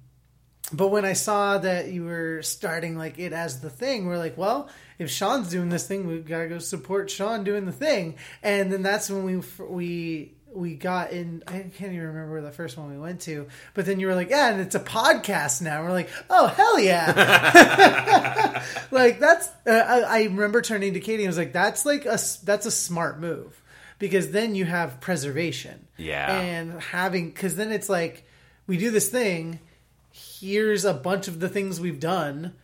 but 0.72 0.88
when 0.88 1.04
I 1.04 1.14
saw 1.14 1.58
that 1.58 1.88
you 1.88 2.04
were 2.04 2.42
starting 2.42 2.96
like 2.96 3.18
it 3.18 3.32
as 3.32 3.60
the 3.60 3.70
thing, 3.70 4.06
we're 4.06 4.18
like, 4.18 4.36
well, 4.36 4.68
if 4.98 5.10
Sean's 5.10 5.48
doing 5.48 5.70
this 5.70 5.86
thing, 5.86 6.06
we've 6.06 6.26
got 6.26 6.40
to 6.40 6.48
go 6.48 6.58
support 6.58 7.10
Sean 7.10 7.44
doing 7.44 7.64
the 7.64 7.72
thing. 7.72 8.16
And 8.42 8.70
then 8.70 8.82
that's 8.82 9.08
when 9.08 9.24
we 9.24 9.42
we 9.66 10.34
we 10.52 10.74
got 10.74 11.12
in. 11.12 11.42
I 11.46 11.58
can't 11.60 11.92
even 11.92 12.06
remember 12.06 12.40
the 12.40 12.50
first 12.50 12.76
one 12.76 12.90
we 12.90 12.98
went 12.98 13.20
to, 13.22 13.46
but 13.74 13.86
then 13.86 14.00
you 14.00 14.06
were 14.06 14.14
like, 14.14 14.30
"Yeah, 14.30 14.50
and 14.50 14.60
it's 14.60 14.74
a 14.74 14.80
podcast 14.80 15.60
now." 15.62 15.82
We're 15.82 15.92
like, 15.92 16.08
"Oh 16.30 16.46
hell 16.46 16.78
yeah!" 16.80 18.64
like 18.90 19.18
that's. 19.20 19.48
Uh, 19.66 19.70
I, 19.70 20.00
I 20.00 20.22
remember 20.24 20.62
turning 20.62 20.94
to 20.94 21.00
Katie 21.00 21.24
and 21.24 21.28
was 21.28 21.38
like, 21.38 21.52
"That's 21.52 21.84
like 21.86 22.06
a 22.06 22.18
that's 22.44 22.66
a 22.66 22.70
smart 22.70 23.20
move." 23.20 23.60
Because 23.98 24.30
then 24.30 24.54
you 24.54 24.64
have 24.64 25.00
preservation, 25.00 25.88
Yeah. 25.96 26.40
and 26.40 26.80
having 26.80 27.30
because 27.30 27.56
then 27.56 27.72
it's 27.72 27.88
like 27.88 28.24
we 28.66 28.76
do 28.76 28.90
this 28.90 29.08
thing. 29.08 29.58
Here's 30.12 30.84
a 30.84 30.94
bunch 30.94 31.26
of 31.28 31.40
the 31.40 31.48
things 31.48 31.80
we've 31.80 32.00
done. 32.00 32.54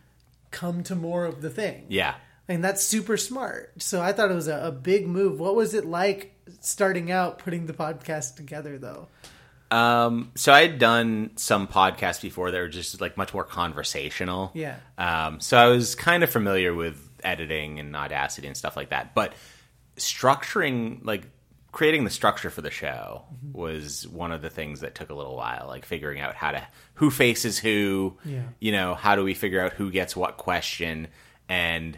Come 0.51 0.83
to 0.83 0.95
more 0.95 1.25
of 1.25 1.41
the 1.41 1.49
thing. 1.49 1.85
Yeah. 1.89 2.15
And 2.47 2.63
that's 2.63 2.83
super 2.83 3.17
smart. 3.17 3.73
So 3.81 4.01
I 4.01 4.13
thought 4.13 4.31
it 4.31 4.35
was 4.35 4.47
a, 4.47 4.67
a 4.67 4.71
big 4.71 5.07
move. 5.07 5.39
What 5.39 5.55
was 5.55 5.73
it 5.73 5.83
like 5.85 6.34
starting 6.61 7.11
out 7.11 7.39
putting 7.39 7.65
the 7.65 7.73
podcast 7.73 8.35
together, 8.35 8.77
though? 8.77 9.07
Um, 9.71 10.31
so 10.35 10.53
I 10.53 10.61
had 10.61 10.77
done 10.79 11.31
some 11.37 11.67
podcasts 11.67 12.21
before 12.21 12.51
that 12.51 12.57
were 12.59 12.67
just 12.67 13.01
like 13.01 13.17
much 13.17 13.33
more 13.33 13.43
conversational. 13.43 14.51
Yeah. 14.53 14.75
Um, 14.97 15.39
so 15.41 15.57
I 15.57 15.67
was 15.67 15.95
kind 15.95 16.23
of 16.23 16.29
familiar 16.29 16.73
with 16.73 17.01
editing 17.23 17.79
and 17.79 17.95
Audacity 17.95 18.47
and 18.47 18.55
stuff 18.55 18.75
like 18.77 18.89
that, 18.89 19.15
but 19.15 19.33
structuring, 19.97 21.03
like 21.03 21.23
creating 21.71 22.03
the 22.03 22.09
structure 22.09 22.49
for 22.49 22.61
the 22.61 22.71
show, 22.71 23.23
Mm-hmm. 23.33 23.57
was 23.57 24.07
one 24.07 24.31
of 24.31 24.41
the 24.41 24.49
things 24.49 24.81
that 24.81 24.95
took 24.95 25.09
a 25.09 25.13
little 25.15 25.35
while. 25.35 25.65
Like 25.67 25.85
figuring 25.85 26.21
out 26.21 26.35
how 26.35 26.51
to 26.51 26.65
who 26.95 27.09
faces 27.09 27.57
who. 27.57 28.15
Yeah. 28.23 28.43
You 28.59 28.71
know, 28.71 28.93
how 28.95 29.15
do 29.15 29.23
we 29.23 29.33
figure 29.33 29.61
out 29.63 29.73
who 29.73 29.91
gets 29.91 30.15
what 30.15 30.37
question 30.37 31.07
and. 31.49 31.97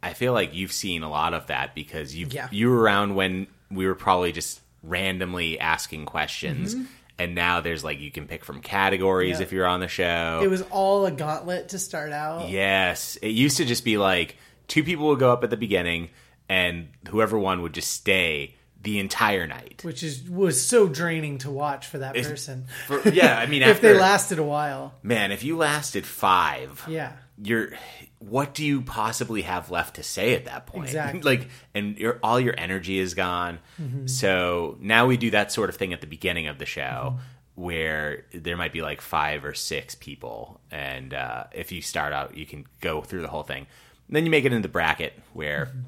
I 0.00 0.12
feel 0.12 0.32
like 0.32 0.54
you've 0.54 0.70
seen 0.70 1.02
a 1.02 1.10
lot 1.10 1.34
of 1.34 1.48
that 1.48 1.74
because 1.74 2.14
you 2.14 2.28
Yeah. 2.30 2.46
you 2.52 2.70
were 2.70 2.78
around 2.80 3.16
when 3.16 3.48
we 3.70 3.86
were 3.86 3.94
probably 3.94 4.32
just 4.32 4.60
randomly 4.82 5.58
asking 5.60 6.06
questions, 6.06 6.74
and 7.18 7.34
now 7.34 7.60
there's 7.60 7.82
like 7.84 8.00
you 8.00 8.10
can 8.10 8.26
pick 8.26 8.44
from 8.44 8.60
categories 8.60 9.34
Mm-hmm. 9.34 9.42
If 9.42 9.52
you're 9.52 9.66
on 9.66 9.80
the 9.80 9.88
show. 9.88 10.40
It 10.42 10.48
was 10.48 10.62
all 10.70 11.04
a 11.06 11.10
gauntlet 11.10 11.70
to 11.70 11.78
start 11.78 12.12
out. 12.12 12.48
yes, 12.48 13.16
it 13.22 13.28
used 13.28 13.56
to 13.58 13.64
just 13.64 13.84
be 13.84 13.98
like 13.98 14.36
two 14.68 14.84
people 14.84 15.08
would 15.08 15.18
go 15.18 15.32
up 15.32 15.42
at 15.44 15.50
the 15.50 15.56
beginning, 15.56 16.10
and 16.48 16.88
whoever 17.08 17.38
won 17.38 17.62
would 17.62 17.72
just 17.74 17.90
stay 17.90 18.54
the 18.80 19.00
entire 19.00 19.46
night. 19.46 19.80
Which 19.82 20.02
is 20.04 20.22
was 20.30 20.62
so 20.62 20.86
draining 20.88 21.38
to 21.38 21.50
watch 21.50 21.86
for 21.88 21.98
that 21.98 22.14
It's- 22.16 22.30
person. 22.30 22.66
For, 22.86 23.06
yeah, 23.08 23.36
I 23.38 23.46
mean, 23.46 23.62
if 23.64 23.68
after, 23.76 23.92
they 23.94 23.98
lasted 23.98 24.38
a 24.38 24.42
while. 24.44 24.94
man, 25.02 25.32
if 25.32 25.42
you 25.42 25.56
lasted 25.56 26.06
five, 26.06 26.84
Yeah. 26.88 27.12
you're 27.42 27.70
what 28.18 28.52
do 28.52 28.64
you 28.64 28.82
possibly 28.82 29.42
have 29.42 29.70
left 29.70 29.96
to 29.96 30.02
say 30.02 30.34
at 30.34 30.46
that 30.46 30.66
point? 30.66 30.86
Exactly. 30.86 31.20
like 31.24 31.48
and 31.74 31.96
your 31.98 32.18
all 32.22 32.40
your 32.40 32.54
energy 32.58 32.98
is 32.98 33.14
gone. 33.14 33.58
Mm-hmm. 33.80 34.06
So 34.06 34.76
now 34.80 35.06
we 35.06 35.16
do 35.16 35.30
that 35.30 35.52
sort 35.52 35.68
of 35.68 35.76
thing 35.76 35.92
at 35.92 36.00
the 36.00 36.06
beginning 36.06 36.48
of 36.48 36.58
the 36.58 36.66
show 36.66 37.14
mm-hmm. 37.14 37.62
where 37.62 38.24
there 38.32 38.56
might 38.56 38.72
be 38.72 38.82
like 38.82 39.00
five 39.00 39.44
or 39.44 39.54
six 39.54 39.94
people. 39.94 40.60
And 40.70 41.14
uh, 41.14 41.44
if 41.52 41.70
you 41.70 41.80
start 41.80 42.12
out 42.12 42.36
you 42.36 42.46
can 42.46 42.66
go 42.80 43.02
through 43.02 43.22
the 43.22 43.28
whole 43.28 43.44
thing. 43.44 43.66
Then 44.10 44.24
you 44.24 44.30
make 44.30 44.44
it 44.44 44.52
into 44.52 44.66
the 44.66 44.72
bracket 44.72 45.12
where 45.34 45.66
mm-hmm. 45.66 45.80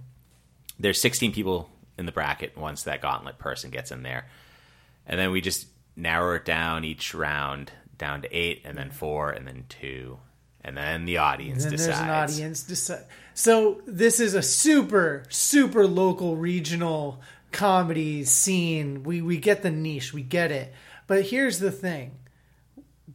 there's 0.79 1.01
16 1.01 1.33
people 1.33 1.71
in 1.97 2.05
the 2.05 2.13
bracket 2.13 2.57
once 2.57 2.83
that 2.83 3.01
gauntlet 3.01 3.39
person 3.39 3.71
gets 3.71 3.91
in 3.91 4.03
there. 4.03 4.29
And 5.07 5.19
then 5.19 5.31
we 5.31 5.41
just 5.41 5.67
narrow 5.97 6.37
it 6.37 6.45
down 6.45 6.85
each 6.85 7.15
round 7.15 7.73
down 7.99 8.23
to 8.23 8.35
eight 8.35 8.63
and 8.65 8.79
then 8.79 8.91
four 8.91 9.31
and 9.31 9.47
then 9.47 9.65
two 9.69 10.19
and 10.63 10.77
then 10.77 11.05
the 11.05 11.19
audience 11.19 11.65
then 11.65 11.73
decides 11.73 11.99
there's 11.99 12.09
an 12.09 12.11
audience 12.11 12.63
decide. 12.63 13.05
So 13.35 13.81
this 13.87 14.21
is 14.21 14.35
a 14.35 14.43
super 14.43 15.25
super 15.29 15.87
local 15.87 16.37
regional 16.37 17.21
comedy 17.53 18.25
scene. 18.25 19.03
We 19.03 19.23
we 19.23 19.39
get 19.39 19.63
the 19.63 19.71
niche, 19.71 20.13
we 20.13 20.23
get 20.23 20.53
it. 20.53 20.73
But 21.07 21.27
here's 21.27 21.59
the 21.59 21.73
thing. 21.73 22.19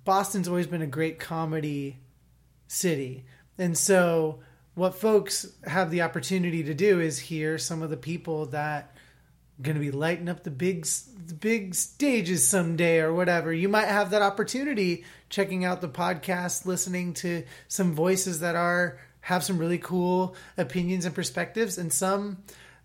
Boston's 0.04 0.48
always 0.48 0.68
been 0.68 0.82
a 0.82 0.88
great 0.88 1.20
comedy 1.20 1.98
city. 2.68 3.26
And 3.58 3.78
so 3.78 4.40
what 4.74 4.96
folks 4.96 5.48
have 5.66 5.90
the 5.90 6.02
opportunity 6.02 6.64
to 6.64 6.74
do 6.74 7.00
is 7.00 7.18
hear 7.18 7.58
some 7.58 7.82
of 7.82 7.90
the 7.90 7.98
people 7.98 8.48
that 8.48 8.95
going 9.62 9.76
to 9.76 9.82
be 9.82 9.92
lighting 9.92 10.30
up 10.30 10.44
the 10.44 10.52
big 10.52 10.86
the 11.28 11.34
big 11.34 11.74
stages 11.74 12.48
someday 12.48 13.00
or 13.00 13.14
whatever. 13.14 13.52
You 13.52 13.70
might 13.70 13.88
have 13.88 14.12
that 14.12 14.22
opportunity 14.22 15.06
checking 15.30 15.66
out 15.66 15.82
the 15.82 15.90
podcast, 15.90 16.66
listening 16.66 17.14
to 17.16 17.44
some 17.68 17.94
voices 17.94 18.42
that 18.42 18.56
are 18.56 19.00
have 19.22 19.44
some 19.44 19.58
really 19.58 19.80
cool 19.80 20.36
opinions 20.58 21.06
and 21.06 21.16
perspectives 21.16 21.78
and 21.80 21.92
some 21.92 22.38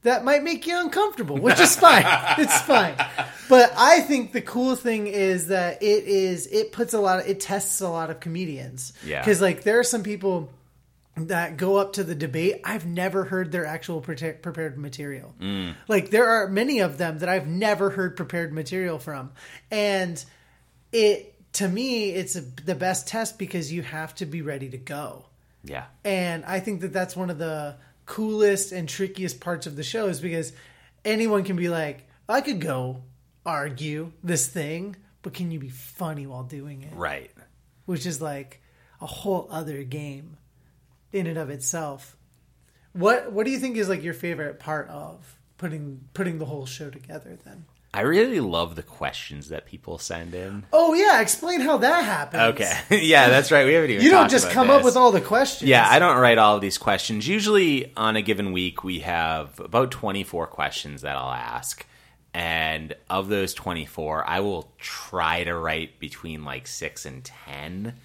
that 0.03 0.25
might 0.25 0.43
make 0.43 0.67
you 0.67 0.81
uncomfortable, 0.81 1.37
which 1.37 1.61
is 1.61 1.77
fine. 1.81 2.05
it's 2.39 2.63
fine. 2.63 2.95
But 3.51 3.73
I 3.77 4.01
think 4.01 4.33
the 4.33 4.41
cool 4.41 4.75
thing 4.75 5.07
is 5.07 5.49
that 5.49 5.83
it 5.83 6.05
is 6.05 6.47
it 6.47 6.73
puts 6.73 6.95
a 6.95 7.01
lot 7.01 7.21
of 7.21 7.27
it 7.27 7.41
tests 7.41 7.81
a 7.81 7.89
lot 7.89 8.09
of 8.11 8.21
comedians. 8.21 8.95
Yeah. 9.05 9.23
Cuz 9.25 9.41
like 9.43 9.65
there 9.65 9.79
are 9.79 9.85
some 9.85 10.03
people 10.03 10.51
that 11.29 11.57
go 11.57 11.77
up 11.77 11.95
to 11.95 12.05
the 12.05 12.15
debate, 12.15 12.61
I've 12.65 12.87
never 12.87 13.25
heard 13.25 13.53
their 13.53 13.67
actual 13.67 14.01
prepared 14.01 14.79
material. 14.79 15.35
Mm. 15.41 15.75
Like 15.89 16.11
there 16.11 16.29
are 16.29 16.49
many 16.49 16.81
of 16.81 16.99
them 16.99 17.19
that 17.19 17.29
I've 17.29 17.47
never 17.47 17.91
heard 17.91 18.17
prepared 18.17 18.53
material 18.53 18.99
from, 18.99 19.33
and 19.71 20.23
it 20.93 21.35
to 21.55 21.69
me 21.69 22.11
it's 22.11 22.37
a, 22.37 22.41
the 22.41 22.75
best 22.75 23.09
test 23.09 23.39
because 23.39 23.73
you 23.73 23.83
have 23.83 24.15
to 24.17 24.27
be 24.27 24.43
ready 24.43 24.69
to 24.71 24.79
go. 24.79 25.27
yeah 25.65 25.87
And 26.05 26.45
I 26.45 26.61
think 26.61 26.83
that 26.83 26.93
that's 26.93 27.17
one 27.17 27.31
of 27.31 27.39
the 27.39 27.77
coolest 28.07 28.73
and 28.73 28.89
trickiest 28.89 29.41
parts 29.41 29.67
of 29.67 29.77
the 29.77 29.83
show 29.83 30.07
is 30.07 30.21
because 30.21 30.53
anyone 31.05 31.45
can 31.45 31.57
be 31.57 31.69
like, 31.69 32.09
I 32.29 32.41
could 32.41 32.61
go 32.61 33.03
argue 33.47 34.13
this 34.23 34.47
thing, 34.47 34.97
but 35.23 35.35
can 35.35 35.51
you 35.51 35.59
be 35.59 35.69
funny 35.69 36.27
while 36.27 36.45
doing 36.45 36.83
it? 36.83 36.93
right 36.95 37.31
which 37.91 38.07
is 38.07 38.23
like 38.23 38.63
a 39.01 39.07
whole 39.07 39.49
other 39.51 39.83
game 39.83 40.37
in 41.13 41.27
and 41.27 41.39
of 41.39 41.51
itself. 41.51 42.17
What 42.93 43.33
what 43.33 43.45
do 43.47 43.53
you 43.53 43.59
think 43.59 43.77
is 43.77 43.89
like 43.89 44.03
your 44.03 44.15
favorite 44.15 44.59
part 44.61 44.89
of 44.89 45.37
putting 45.59 46.01
putting 46.15 46.39
the 46.39 46.47
whole 46.47 46.67
show 46.67 46.91
together 46.91 47.39
then? 47.45 47.65
i 47.93 48.03
really 48.03 48.39
love 48.39 48.77
the 48.77 48.85
questions 48.85 49.49
that 49.49 49.67
people 49.67 49.99
send 49.99 50.33
in 50.33 50.65
Oh 50.73 50.95
yeah, 50.95 51.21
explain 51.21 51.61
how 51.61 51.77
that 51.79 52.05
happens. 52.05 52.43
okay 52.55 52.73
yeah 53.05 53.29
that's 53.29 53.51
right 53.51 53.67
we 53.67 53.73
haven't 53.73 53.91
even 53.91 54.05
You 54.05 54.13
don't 54.13 54.31
just 54.31 54.49
come 54.51 54.71
up 54.71 54.85
with 54.85 54.95
all 54.97 55.11
the 55.11 55.21
questions. 55.21 55.69
yeah 55.69 55.89
i 55.91 55.99
don't 55.99 56.17
write 56.21 56.39
all 56.39 56.55
of 56.55 56.61
these 56.61 56.79
questions 56.79 57.27
usually 57.27 57.93
on 57.97 58.15
a 58.15 58.23
given 58.23 58.53
week 58.53 58.85
we 58.85 59.01
have 59.01 59.59
about 59.59 59.91
24 59.91 60.47
questions 60.47 61.03
that 61.03 61.17
i'll 61.17 61.33
ask 61.33 61.85
and 62.33 62.95
of 63.09 63.29
those 63.29 63.55
24 63.55 64.25
i 64.25 64.39
will 64.39 64.73
try 64.79 65.43
to 65.43 65.53
write 65.57 65.99
between 65.99 66.45
like 66.45 66.69
6 66.69 67.05
and 67.07 67.25
10 67.25 67.97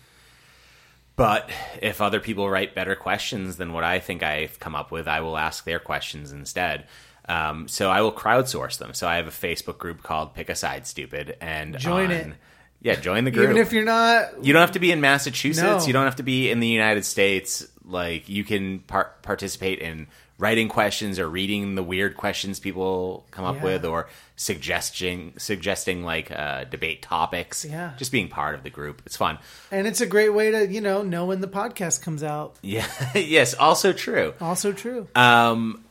But 1.16 1.49
if 1.82 2.01
other 2.01 2.20
people 2.20 2.49
write 2.49 2.76
better 2.76 2.95
questions 2.95 3.55
than 3.57 3.72
what 3.72 3.84
I 3.86 3.99
think 3.99 4.22
I've 4.22 4.59
come 4.59 4.76
up 4.76 4.91
with, 4.91 5.07
I 5.07 5.22
will 5.22 5.38
ask 5.38 5.63
their 5.63 5.80
questions 5.80 6.32
instead. 6.34 6.88
Um, 7.28 7.68
so 7.68 7.89
I 7.89 8.01
will 8.01 8.11
crowdsource 8.11 8.78
them. 8.78 8.93
So 8.93 9.07
I 9.07 9.16
have 9.16 9.28
a 9.28 9.32
Facebook 9.32 9.78
group 9.78 10.03
called 10.03 10.34
Pick 10.36 10.49
a 10.49 10.55
Side 10.55 10.86
Stupid, 10.86 11.38
and 11.41 11.78
Join 11.80 12.05
on- 12.07 12.11
it. 12.11 12.34
Yeah, 12.82 12.95
join 12.95 13.24
the 13.24 13.32
group. 13.32 13.45
Even 13.49 13.57
if 13.57 13.74
you're 13.74 13.84
not 13.86 14.43
you 14.45 14.53
don't 14.53 14.59
have 14.61 14.74
to 14.74 14.80
be 14.80 14.91
in 14.91 15.01
Massachusetts. 15.01 15.63
No. 15.84 15.88
You 15.88 15.93
don't 15.93 16.03
have 16.05 16.18
to 16.18 16.24
be 16.24 16.51
in 16.51 16.59
the 16.59 16.68
United 16.68 17.03
States. 17.03 17.66
Like 17.84 18.30
you 18.30 18.43
can 18.43 18.80
par- 18.80 19.11
participate 19.24 19.80
in 19.80 20.05
writing 20.38 20.68
questions 20.68 21.18
or 21.18 21.28
reading 21.28 21.74
the 21.74 21.82
weird 21.82 22.16
questions 22.16 22.59
people 22.59 23.26
come 23.32 23.43
up 23.45 23.55
Yeah. 23.55 23.63
with, 23.63 23.86
or 23.86 24.07
suggesting 24.36 25.33
suggesting 25.38 26.03
like 26.03 26.31
uh, 26.31 26.65
debate 26.65 27.01
topics. 27.01 27.65
Yeah. 27.65 27.93
just 27.97 28.11
being 28.11 28.27
part 28.27 28.55
of 28.55 28.63
the 28.63 28.69
group. 28.69 29.01
It's 29.05 29.17
fun. 29.17 29.39
and 29.71 29.88
it's 29.88 30.01
a 30.01 30.05
great 30.05 30.33
way 30.33 30.51
to, 30.51 30.67
you 30.67 30.81
know, 30.81 31.01
know 31.01 31.25
when 31.25 31.41
the 31.41 31.47
podcast 31.47 32.01
comes 32.01 32.23
out. 32.23 32.55
Yeah. 32.61 32.88
yes. 33.15 33.53
Also 33.53 33.93
true. 33.93 34.33
Also 34.41 34.71
true. 34.71 35.07
Um, 35.15 35.83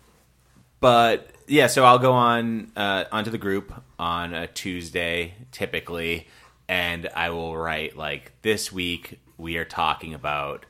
but 0.80 1.30
yeah, 1.46 1.66
so 1.66 1.84
I'll 1.84 1.98
go 1.98 2.12
on 2.12 2.72
uh, 2.76 3.04
onto 3.10 3.30
the 3.30 3.38
group 3.38 3.72
on 3.98 4.34
a 4.34 4.46
Tuesday 4.46 5.34
typically, 5.52 6.28
and 6.68 7.08
I 7.14 7.30
will 7.30 7.56
write 7.56 7.96
like 7.96 8.32
this 8.42 8.70
week 8.72 9.20
we 9.38 9.56
are 9.56 9.64
talking 9.64 10.14
about 10.14 10.66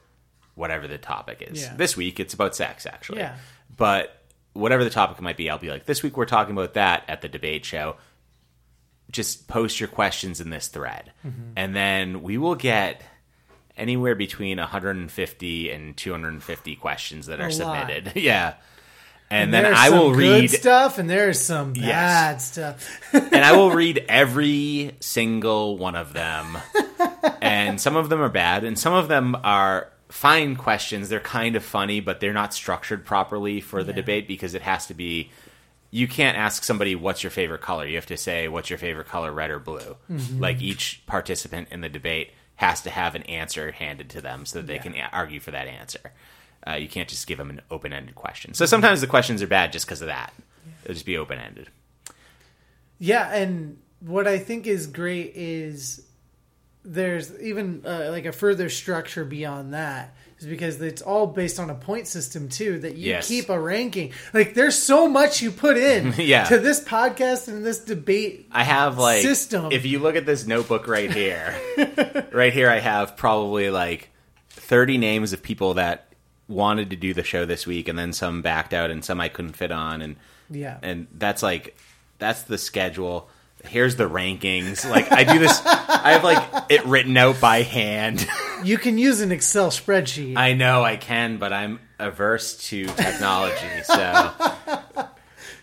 whatever 0.54 0.86
the 0.86 0.98
topic 0.98 1.42
is. 1.42 1.62
Yeah. 1.62 1.74
This 1.76 1.96
week 1.96 2.20
it's 2.20 2.34
about 2.34 2.54
sex 2.54 2.86
actually. 2.86 3.18
Yeah. 3.18 3.36
But 3.76 4.23
whatever 4.54 4.82
the 4.84 4.90
topic 4.90 5.20
might 5.20 5.36
be, 5.36 5.50
I'll 5.50 5.58
be 5.58 5.68
like, 5.70 5.84
this 5.86 6.02
week 6.02 6.16
we're 6.16 6.24
talking 6.24 6.52
about 6.56 6.74
that 6.74 7.04
at 7.08 7.20
the 7.20 7.28
debate 7.28 7.64
show. 7.64 7.96
Just 9.10 9.46
post 9.46 9.78
your 9.80 9.88
questions 9.88 10.40
in 10.40 10.50
this 10.50 10.68
thread, 10.68 11.12
Mm-hmm. 11.24 11.40
and 11.56 11.76
then 11.76 12.22
we 12.22 12.38
will 12.38 12.54
get 12.56 13.02
anywhere 13.76 14.14
between 14.14 14.58
150 14.58 15.70
and 15.70 15.96
250 15.96 16.76
questions 16.76 17.26
that 17.26 17.40
are 17.40 17.50
submitted. 17.50 18.12
yeah. 18.16 18.54
And, 19.30 19.52
then 19.52 19.66
I 19.66 19.90
will 19.90 20.10
good 20.10 20.18
read 20.18 20.50
stuff 20.50 20.98
and 20.98 21.10
there's 21.10 21.40
some 21.40 21.74
Yes. 21.74 21.84
bad 21.86 22.40
stuff. 22.40 23.00
and 23.12 23.44
I 23.44 23.56
will 23.56 23.70
read 23.74 24.04
every 24.08 24.94
single 25.00 25.76
one 25.76 25.96
of 25.96 26.12
them. 26.12 26.56
and 27.40 27.80
some 27.80 27.96
of 27.96 28.08
them 28.08 28.20
are 28.20 28.28
bad, 28.28 28.64
and 28.64 28.78
some 28.78 28.94
of 28.94 29.08
them 29.08 29.36
are 29.42 29.90
fine 30.14 30.54
questions. 30.54 31.08
They're 31.08 31.18
kind 31.18 31.56
of 31.56 31.64
funny, 31.64 31.98
but 31.98 32.20
they're 32.20 32.32
not 32.32 32.54
structured 32.54 33.04
properly 33.04 33.60
for 33.60 33.82
the 33.82 33.90
Yeah. 33.90 33.96
debate 33.96 34.28
because 34.28 34.54
it 34.54 34.62
has 34.62 34.86
to 34.86 34.94
be 34.94 35.30
you 35.90 36.08
can't 36.08 36.36
ask 36.36 36.64
somebody 36.64 36.94
what's 36.96 37.22
your 37.22 37.30
favorite 37.30 37.60
color. 37.60 37.86
You 37.86 37.94
have 37.96 38.06
to 38.06 38.16
say 38.16 38.48
what's 38.48 38.68
your 38.68 38.78
favorite 38.80 39.06
color, 39.08 39.30
red 39.32 39.50
or 39.50 39.58
blue. 39.60 39.96
Mm-hmm. 40.10 40.40
Like 40.40 40.60
each 40.62 41.02
participant 41.06 41.68
in 41.70 41.80
the 41.82 41.88
debate 41.88 42.32
has 42.56 42.80
to 42.82 42.90
have 42.90 43.14
an 43.14 43.22
answer 43.24 43.70
handed 43.72 44.08
to 44.10 44.20
them 44.20 44.44
so 44.46 44.58
that 44.60 44.66
they 44.66 44.78
can 44.78 44.94
a- 44.96 45.08
argue 45.12 45.38
for 45.40 45.50
that 45.52 45.66
answer. 45.68 46.12
Uh, 46.66 46.72
you 46.74 46.88
can't 46.88 47.08
just 47.08 47.26
give 47.28 47.38
them 47.38 47.50
an 47.50 47.60
open-ended 47.70 48.14
question. 48.16 48.54
So 48.54 48.66
sometimes 48.66 49.00
the 49.02 49.06
questions 49.06 49.40
are 49.42 49.46
bad 49.46 49.72
just 49.72 49.86
because 49.86 50.00
of 50.00 50.06
that. 50.08 50.32
It'll 50.84 50.94
just 50.94 51.06
be 51.06 51.16
open-ended. 51.18 51.68
Yeah, 52.98 53.32
and 53.32 53.78
what 54.00 54.26
I 54.26 54.38
think 54.38 54.66
is 54.66 54.86
great 54.86 55.32
is 55.36 56.04
there's 56.84 57.32
even 57.40 57.82
uh, 57.86 58.08
like 58.10 58.26
a 58.26 58.32
further 58.32 58.68
structure 58.68 59.24
beyond 59.24 59.72
that 59.74 60.14
is 60.38 60.46
because 60.46 60.80
it's 60.82 61.00
all 61.00 61.26
based 61.26 61.58
on 61.60 61.70
a 61.70 61.74
point 61.74 62.06
system 62.06 62.48
too 62.48 62.78
that 62.80 62.96
you 62.96 63.10
Yes. 63.10 63.28
keep 63.28 63.48
a 63.48 63.58
ranking 63.58 64.12
like 64.34 64.54
there's 64.54 64.76
so 64.80 65.08
much 65.08 65.40
you 65.40 65.50
put 65.50 65.76
in 65.78 66.12
Yeah. 66.18 66.44
to 66.44 66.58
this 66.58 66.82
podcast 66.84 67.48
and 67.48 67.64
this 67.64 67.78
debate 67.80 68.48
I 68.52 68.64
have 68.64 68.98
like 68.98 69.22
System. 69.22 69.72
If 69.72 69.86
you 69.86 69.98
look 69.98 70.16
at 70.16 70.26
this 70.26 70.46
notebook 70.46 70.86
right 70.88 71.10
here, 71.10 71.54
right 72.32 72.52
here, 72.52 72.68
I 72.68 72.80
have 72.80 73.16
probably 73.16 73.70
like 73.70 74.10
thirty 74.50 74.98
names 74.98 75.32
of 75.32 75.42
people 75.42 75.74
that 75.74 76.08
wanted 76.48 76.90
to 76.90 76.96
do 76.96 77.14
the 77.14 77.24
show 77.24 77.46
this 77.46 77.66
week, 77.66 77.88
and 77.88 77.98
then 77.98 78.12
some 78.12 78.42
backed 78.42 78.74
out, 78.74 78.90
and 78.90 79.02
some 79.04 79.20
I 79.20 79.28
couldn't 79.28 79.54
fit 79.56 79.72
on, 79.72 80.02
and 80.02 80.16
yeah 80.50 80.78
and 80.82 81.06
that's 81.14 81.42
like 81.42 81.76
that's 82.18 82.42
the 82.42 82.58
schedule. 82.58 83.30
Here's 83.66 83.96
the 83.96 84.08
rankings. 84.08 84.88
Like 84.88 85.10
I 85.10 85.24
do 85.24 85.38
this, 85.38 85.60
I 85.64 86.12
have 86.12 86.24
like 86.24 86.64
it 86.68 86.84
written 86.86 87.16
out 87.16 87.40
by 87.40 87.62
hand. 87.62 88.26
you 88.64 88.78
can 88.78 88.98
use 88.98 89.20
an 89.20 89.32
excel 89.32 89.70
spreadsheet 89.70 90.36
I 90.36 90.54
know 90.54 90.82
I 90.82 90.96
can, 90.96 91.38
but 91.38 91.52
I'm 91.52 91.80
averse 91.98 92.56
to 92.68 92.86
technology, 92.86 93.82
so 93.84 93.94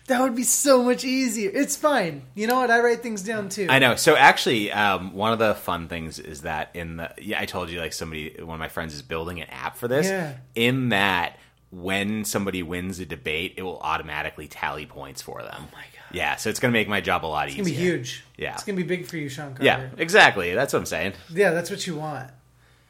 that 0.06 0.20
would 0.20 0.34
be 0.34 0.42
so 0.42 0.82
much 0.82 1.04
easier 1.04 1.50
it's 1.54 1.76
fine 1.76 2.22
you 2.34 2.46
know 2.46 2.56
what 2.56 2.70
i 2.70 2.80
write 2.80 3.02
things 3.02 3.22
down 3.22 3.48
too 3.48 3.66
I 3.70 3.78
know. 3.78 3.94
So 3.96 4.16
actually, 4.16 4.72
um, 4.72 5.14
one 5.14 5.32
of 5.32 5.38
the 5.38 5.54
fun 5.54 5.88
things 5.88 6.18
is 6.18 6.42
that 6.42 6.70
in 6.74 6.96
the 6.96 7.12
yeah, 7.18 7.40
I 7.40 7.46
told 7.46 7.70
you 7.70 7.78
like 7.78 7.92
somebody, 7.92 8.34
one 8.38 8.54
of 8.54 8.58
my 8.60 8.68
friends 8.68 8.94
is 8.94 9.02
building 9.02 9.40
an 9.40 9.48
app 9.48 9.76
for 9.76 9.88
this. 9.88 10.06
Yeah. 10.06 10.34
In 10.54 10.90
that, 10.90 11.38
when 11.70 12.24
somebody 12.24 12.62
wins 12.62 12.98
a 12.98 13.06
debate, 13.06 13.54
it 13.56 13.62
will 13.62 13.78
automatically 13.78 14.48
tally 14.48 14.86
points 14.86 15.22
for 15.22 15.42
them. 15.42 15.56
Oh 15.56 15.68
my. 15.72 15.84
Yeah, 16.12 16.36
so 16.36 16.50
it's 16.50 16.60
gonna 16.60 16.72
make 16.72 16.88
my 16.88 17.00
job 17.00 17.24
a 17.24 17.26
lot 17.26 17.48
it's 17.48 17.56
easier. 17.56 17.62
It's 17.62 17.70
gonna 17.70 17.78
be 17.78 17.90
huge 17.90 18.24
Yeah. 18.36 18.54
it's 18.54 18.64
gonna 18.64 18.76
be 18.76 18.82
big 18.82 19.06
for 19.06 19.16
you 19.16 19.28
sean 19.28 19.54
Carter. 19.54 19.64
Yeah, 19.64 19.88
exactly. 19.96 20.54
That's 20.54 20.72
what 20.72 20.80
I'm 20.80 20.86
saying. 20.86 21.14
Yeah, 21.32 21.50
that's 21.50 21.70
what 21.70 21.86
you 21.86 21.96
want. 21.96 22.30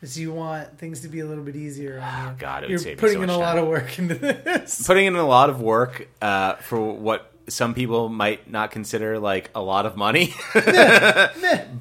Is 0.01 0.19
you 0.19 0.33
want 0.33 0.79
things 0.79 1.01
to 1.03 1.09
be 1.09 1.21
a 1.21 1.27
little 1.27 1.45
bit 1.45 1.55
easier 1.55 2.01
on 2.01 2.25
you. 2.25 2.31
Oh, 2.31 2.35
God, 2.37 2.65
it 2.65 2.71
would 2.71 2.85
You're 2.85 2.97
putting 2.97 3.19
so 3.19 3.23
in 3.23 3.31
a 3.31 3.33
much 3.35 3.41
lot 3.41 3.59
of 3.59 3.69
work 3.69 3.99
into 4.01 4.17
this. 4.17 4.85
Putting 4.87 5.07
in 5.07 5.15
a 5.15 5.25
lot 5.25 5.49
of 5.49 5.61
work 5.61 6.09
uh, 6.21 6.55
for 6.57 6.81
what 6.81 7.31
some 7.49 7.73
people 7.73 8.09
might 8.09 8.51
not 8.51 8.73
consider 8.73 9.21
like 9.21 9.51
a 9.55 9.63
lot 9.63 9.87
of 9.87 9.97
money, 9.97 10.35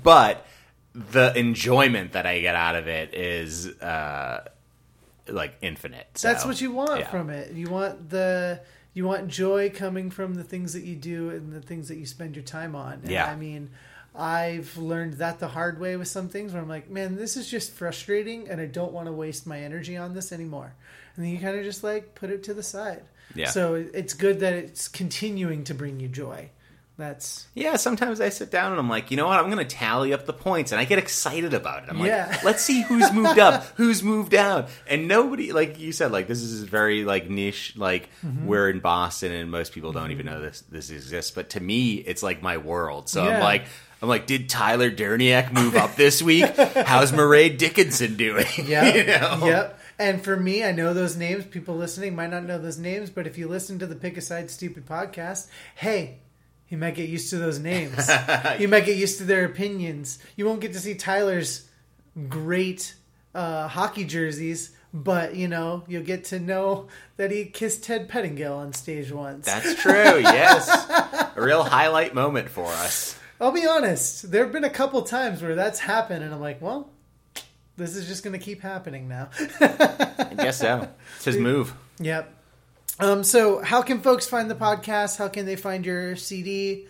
but 0.04 0.46
the 0.94 1.32
enjoyment 1.36 2.12
that 2.14 2.26
I 2.26 2.42
get 2.42 2.56
out 2.56 2.76
of 2.76 2.88
it 2.88 3.16
is 3.16 3.68
uh, 3.68 4.48
like 5.28 5.56
infinite. 5.62 6.08
So, 6.16 6.28
That's 6.28 6.46
what 6.46 6.62
you 6.62 6.72
want 6.72 7.00
yeah. 7.00 7.10
from 7.10 7.30
it. 7.30 7.54
You 7.54 7.70
want 7.70 8.10
the 8.10 8.62
you 8.94 9.06
want 9.06 9.28
joy 9.28 9.70
coming 9.70 10.10
from 10.10 10.36
the 10.36 10.44
things 10.44 10.74
that 10.74 10.84
you 10.84 10.96
do 10.96 11.30
and 11.30 11.54
the 11.54 11.62
things 11.62 11.88
that 11.88 11.98
you 11.98 12.06
spend 12.06 12.36
your 12.36 12.44
time 12.44 12.76
on. 12.76 12.94
And 12.94 13.10
Yeah. 13.10 13.26
I 13.26 13.36
mean, 13.36 13.70
I've 14.14 14.78
learned 14.78 15.14
that 15.14 15.39
the 15.39 15.48
hard 15.48 15.80
way 15.80 15.96
with 15.96 16.10
some 16.10 16.28
things 16.28 16.52
where 16.52 16.62
I'm 16.62 16.68
like, 16.68 16.89
man, 16.89 17.16
this 17.16 17.38
is 17.38 17.50
just 17.50 17.72
frustrating 17.72 18.50
and 18.50 18.60
I 18.60 18.66
don't 18.66 18.92
want 18.92 19.08
to 19.08 19.14
waste 19.14 19.48
my 19.48 19.60
energy 19.60 19.96
on 19.96 20.14
this 20.14 20.34
anymore. 20.34 20.74
And 21.16 21.26
then 21.26 21.32
you 21.32 21.39
kind 21.39 21.58
of 21.58 21.64
just 21.64 21.84
like 21.84 22.16
put 22.16 22.30
it 22.30 22.44
to 22.44 22.54
the 22.54 22.64
side. 22.64 23.04
Yeah. 23.34 23.50
So 23.50 23.76
it's 23.76 24.14
good 24.14 24.42
that 24.42 24.54
it's 24.54 24.89
continuing 24.89 25.64
to 25.66 25.74
bring 25.74 26.00
you 26.02 26.10
joy. 26.10 26.50
That's 27.02 27.47
Yeah, 27.56 27.76
sometimes 27.78 28.22
I 28.22 28.30
sit 28.30 28.52
down 28.52 28.72
and 28.72 28.80
I'm 28.80 28.88
like, 28.89 29.10
you 29.12 29.18
know 29.18 29.28
what? 29.28 29.39
I'm 29.39 29.49
going 29.49 29.66
to 29.68 29.76
tally 29.76 30.14
up 30.14 30.26
the 30.26 30.34
points, 30.34 30.72
and 30.72 30.80
I 30.80 30.86
get 30.86 30.99
excited 30.99 31.54
about 31.54 31.84
it. 31.84 31.89
I'm 31.89 31.97
Yeah. 31.97 32.28
like, 32.30 32.43
let's 32.43 32.62
see 32.64 32.82
who's 32.84 33.12
moved 33.12 33.39
up, 33.39 33.64
who's 33.76 34.04
moved 34.04 34.32
down, 34.32 34.68
and 34.88 35.08
nobody, 35.08 35.52
like 35.52 35.80
you 35.80 35.91
said, 35.91 36.12
like 36.12 36.28
this 36.28 36.41
is 36.41 36.64
very 36.64 37.04
like 37.04 37.30
niche. 37.30 37.74
Like 37.76 38.10
Mm-hmm. 38.26 38.45
we're 38.45 38.70
in 38.70 38.80
Boston, 38.82 39.32
and 39.32 39.49
most 39.49 39.74
people 39.74 39.91
don't 39.91 40.12
even 40.12 40.26
know 40.28 40.39
this 40.39 40.62
this 40.70 40.89
exists. 40.91 41.32
But 41.32 41.49
to 41.52 41.60
me, 41.60 41.95
it's 41.95 42.22
like 42.22 42.41
my 42.43 42.58
world. 42.58 43.10
So 43.10 43.26
Yeah. 43.26 43.38
I'm 43.38 43.41
like. 43.43 43.64
I'm 44.04 44.10
like, 44.10 44.26
did 44.26 44.49
Tyler 44.49 44.89
Derniak 44.89 45.54
move 45.54 45.76
up 45.76 45.95
this 45.95 46.24
week? 46.24 46.49
How's 46.58 47.14
Murray 47.14 47.49
Dickinson 47.49 48.18
doing? 48.18 48.47
Yeah. 48.66 48.95
You 48.95 49.06
know? 49.06 49.45
Yep. 49.45 49.80
And 49.99 50.24
for 50.24 50.36
me, 50.36 50.64
I 50.64 50.72
know 50.72 50.95
those 50.95 51.16
names. 51.16 51.45
People 51.45 51.76
listening 51.76 52.16
might 52.16 52.32
not 52.32 52.43
know 52.43 52.58
those 52.58 52.80
names, 52.80 53.12
but 53.12 53.28
if 53.28 53.38
you 53.38 53.47
listen 53.47 53.78
to 53.78 53.86
the 53.86 53.93
Pick 53.95 54.18
a 54.18 54.22
Side 54.22 54.49
Stupid 54.49 54.88
podcast, 54.88 55.49
hey, 55.76 56.18
you 56.72 56.78
might 56.80 56.96
get 56.96 57.08
used 57.10 57.30
to 57.30 57.38
those 57.38 57.60
names. 57.72 58.10
you 58.58 58.68
might 58.68 58.86
get 58.86 58.98
used 58.98 59.20
to 59.20 59.24
their 59.26 59.46
opinions. 59.46 60.18
You 60.36 60.46
won't 60.48 60.62
get 60.62 60.74
to 60.74 60.80
see 60.80 60.96
Tyler's 60.96 61.68
great 62.30 62.96
uh, 63.36 63.68
hockey 63.68 64.06
jerseys, 64.06 64.72
but 64.94 65.36
you 65.36 65.48
know 65.48 65.84
you'll 65.88 66.04
get 66.04 66.24
to 66.26 66.40
know 66.40 66.88
that 67.18 67.30
he 67.32 67.46
kissed 67.46 67.84
Ted 67.84 68.10
Pettingill 68.10 68.58
on 68.58 68.74
stage 68.74 69.12
once. 69.12 69.46
That's 69.46 69.76
true. 69.76 69.92
Yes, 70.22 70.68
a 71.36 71.42
real 71.42 71.64
highlight 71.64 72.14
moment 72.16 72.50
for 72.50 72.66
us. 72.66 73.18
I'll 73.40 73.52
be 73.52 73.66
honest. 73.66 74.32
There 74.32 74.44
have 74.44 74.54
been 74.54 74.64
a 74.64 74.70
couple 74.70 75.02
times 75.02 75.42
where 75.42 75.56
that's 75.56 75.80
happened, 75.80 76.24
and 76.24 76.34
I'm 76.34 76.42
like, 76.42 76.62
well, 76.62 76.90
this 77.76 77.96
is 77.96 78.08
just 78.08 78.24
going 78.24 78.38
to 78.38 78.44
keep 78.44 78.62
happening 78.62 79.08
now. 79.08 79.30
I 79.60 80.34
guess 80.38 80.60
so. 80.60 80.88
It's 81.16 81.26
his 81.26 81.38
move. 81.50 81.74
Yep. 82.00 82.32
Um, 83.02 83.24
so, 83.24 83.62
how 83.62 83.82
can 83.82 83.99
folks 84.02 84.28
find 84.28 84.49
the 84.49 84.56
podcast? 84.56 85.18
How 85.18 85.28
can 85.28 85.45
they 85.45 85.56
find 85.56 85.86
your 85.86 86.16
CD? 86.16 86.86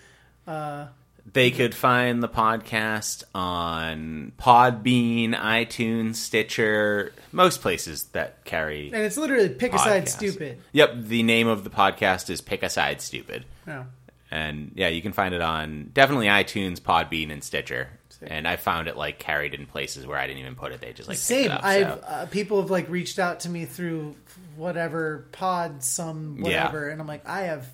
They 1.33 1.51
could 1.51 1.73
find 1.73 2.21
the 2.21 2.27
podcast 2.27 3.23
on 3.33 4.33
Podbean, 4.37 5.33
iTunes, 5.33 6.15
Stitcher, 6.15 7.13
most 7.31 7.61
places 7.61 8.05
that 8.11 8.43
carry. 8.43 8.91
And 8.91 9.03
it's 9.03 9.17
literally 9.17 9.49
Pick 9.49 9.73
a 9.73 9.79
Side. 9.79 10.09
Stupid. 10.09 10.59
Yep, 10.73 10.95
the 10.97 11.23
name 11.23 11.47
of 11.47 11.63
the 11.63 11.69
podcast 11.69 12.29
is 12.29 12.41
Pick 12.41 12.63
a 12.63 12.69
Side 12.69 13.01
Stupid. 13.01 13.45
Oh. 13.67 13.85
And 14.29 14.71
yeah, 14.75 14.89
you 14.89 15.01
can 15.01 15.13
find 15.13 15.33
it 15.33 15.41
on 15.41 15.91
definitely 15.93 16.27
iTunes, 16.27 16.79
Podbean, 16.79 17.31
and 17.31 17.43
Stitcher. 17.43 17.89
And 18.23 18.47
I 18.47 18.55
found 18.55 18.87
it 18.87 18.95
like 18.95 19.17
carried 19.19 19.53
in 19.53 19.65
places 19.65 20.05
where 20.05 20.17
I 20.17 20.27
didn't 20.27 20.39
even 20.39 20.55
put 20.55 20.71
it. 20.71 20.79
They 20.81 20.93
just 20.93 21.09
like 21.09 21.17
Same. 21.17 21.49
Up, 21.51 21.63
I've 21.63 21.87
so. 21.87 21.99
uh, 22.05 22.25
people 22.27 22.61
have 22.61 22.69
like 22.69 22.87
reached 22.89 23.17
out 23.19 23.39
to 23.41 23.49
me 23.49 23.65
through 23.65 24.15
whatever 24.55 25.25
pod, 25.31 25.83
some 25.83 26.35
Yeah. 26.37 26.43
whatever, 26.65 26.89
and 26.89 27.01
I'm 27.01 27.07
like, 27.07 27.27
I 27.27 27.41
have 27.41 27.67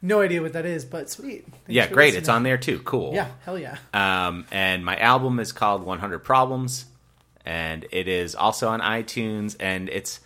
no 0.00 0.20
idea 0.20 0.42
what 0.42 0.54
that 0.54 0.66
is, 0.66 0.84
but 0.84 1.08
sweet. 1.08 1.44
Thanks 1.46 1.58
yeah, 1.68 1.86
great. 1.86 2.06
listening. 2.06 2.18
It's 2.20 2.28
on 2.28 2.42
there 2.42 2.58
too. 2.58 2.80
Cool. 2.80 3.14
Yeah, 3.14 3.28
hell 3.44 3.56
yeah. 3.58 3.76
Um, 3.94 4.46
and 4.50 4.84
my 4.84 4.96
album 4.96 5.38
is 5.38 5.52
called 5.52 5.84
100 5.84 6.18
Problems, 6.20 6.86
and 7.46 7.86
it 7.92 8.08
is 8.08 8.34
also 8.34 8.68
on 8.68 8.80
iTunes, 8.80 9.54
and 9.60 9.88
it's 9.88 10.18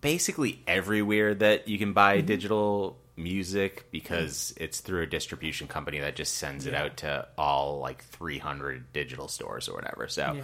basically 0.00 0.62
everywhere 0.68 1.34
that 1.34 1.66
you 1.66 1.78
can 1.78 1.92
buy 1.92 2.18
Mm-hmm. 2.18 2.26
digital 2.26 2.98
music 3.16 3.80
mm. 3.80 3.90
because 3.90 4.54
it's 4.56 4.80
through 4.80 5.02
a 5.02 5.06
distribution 5.06 5.66
company 5.66 6.00
that 6.00 6.16
just 6.16 6.34
sends 6.34 6.66
it 6.66 6.74
out 6.74 6.98
to 6.98 7.26
all 7.38 7.78
like 7.78 8.04
300 8.04 8.92
digital 8.92 9.28
stores 9.28 9.68
or 9.68 9.74
whatever. 9.74 10.08
So 10.08 10.34
Yeah. 10.34 10.42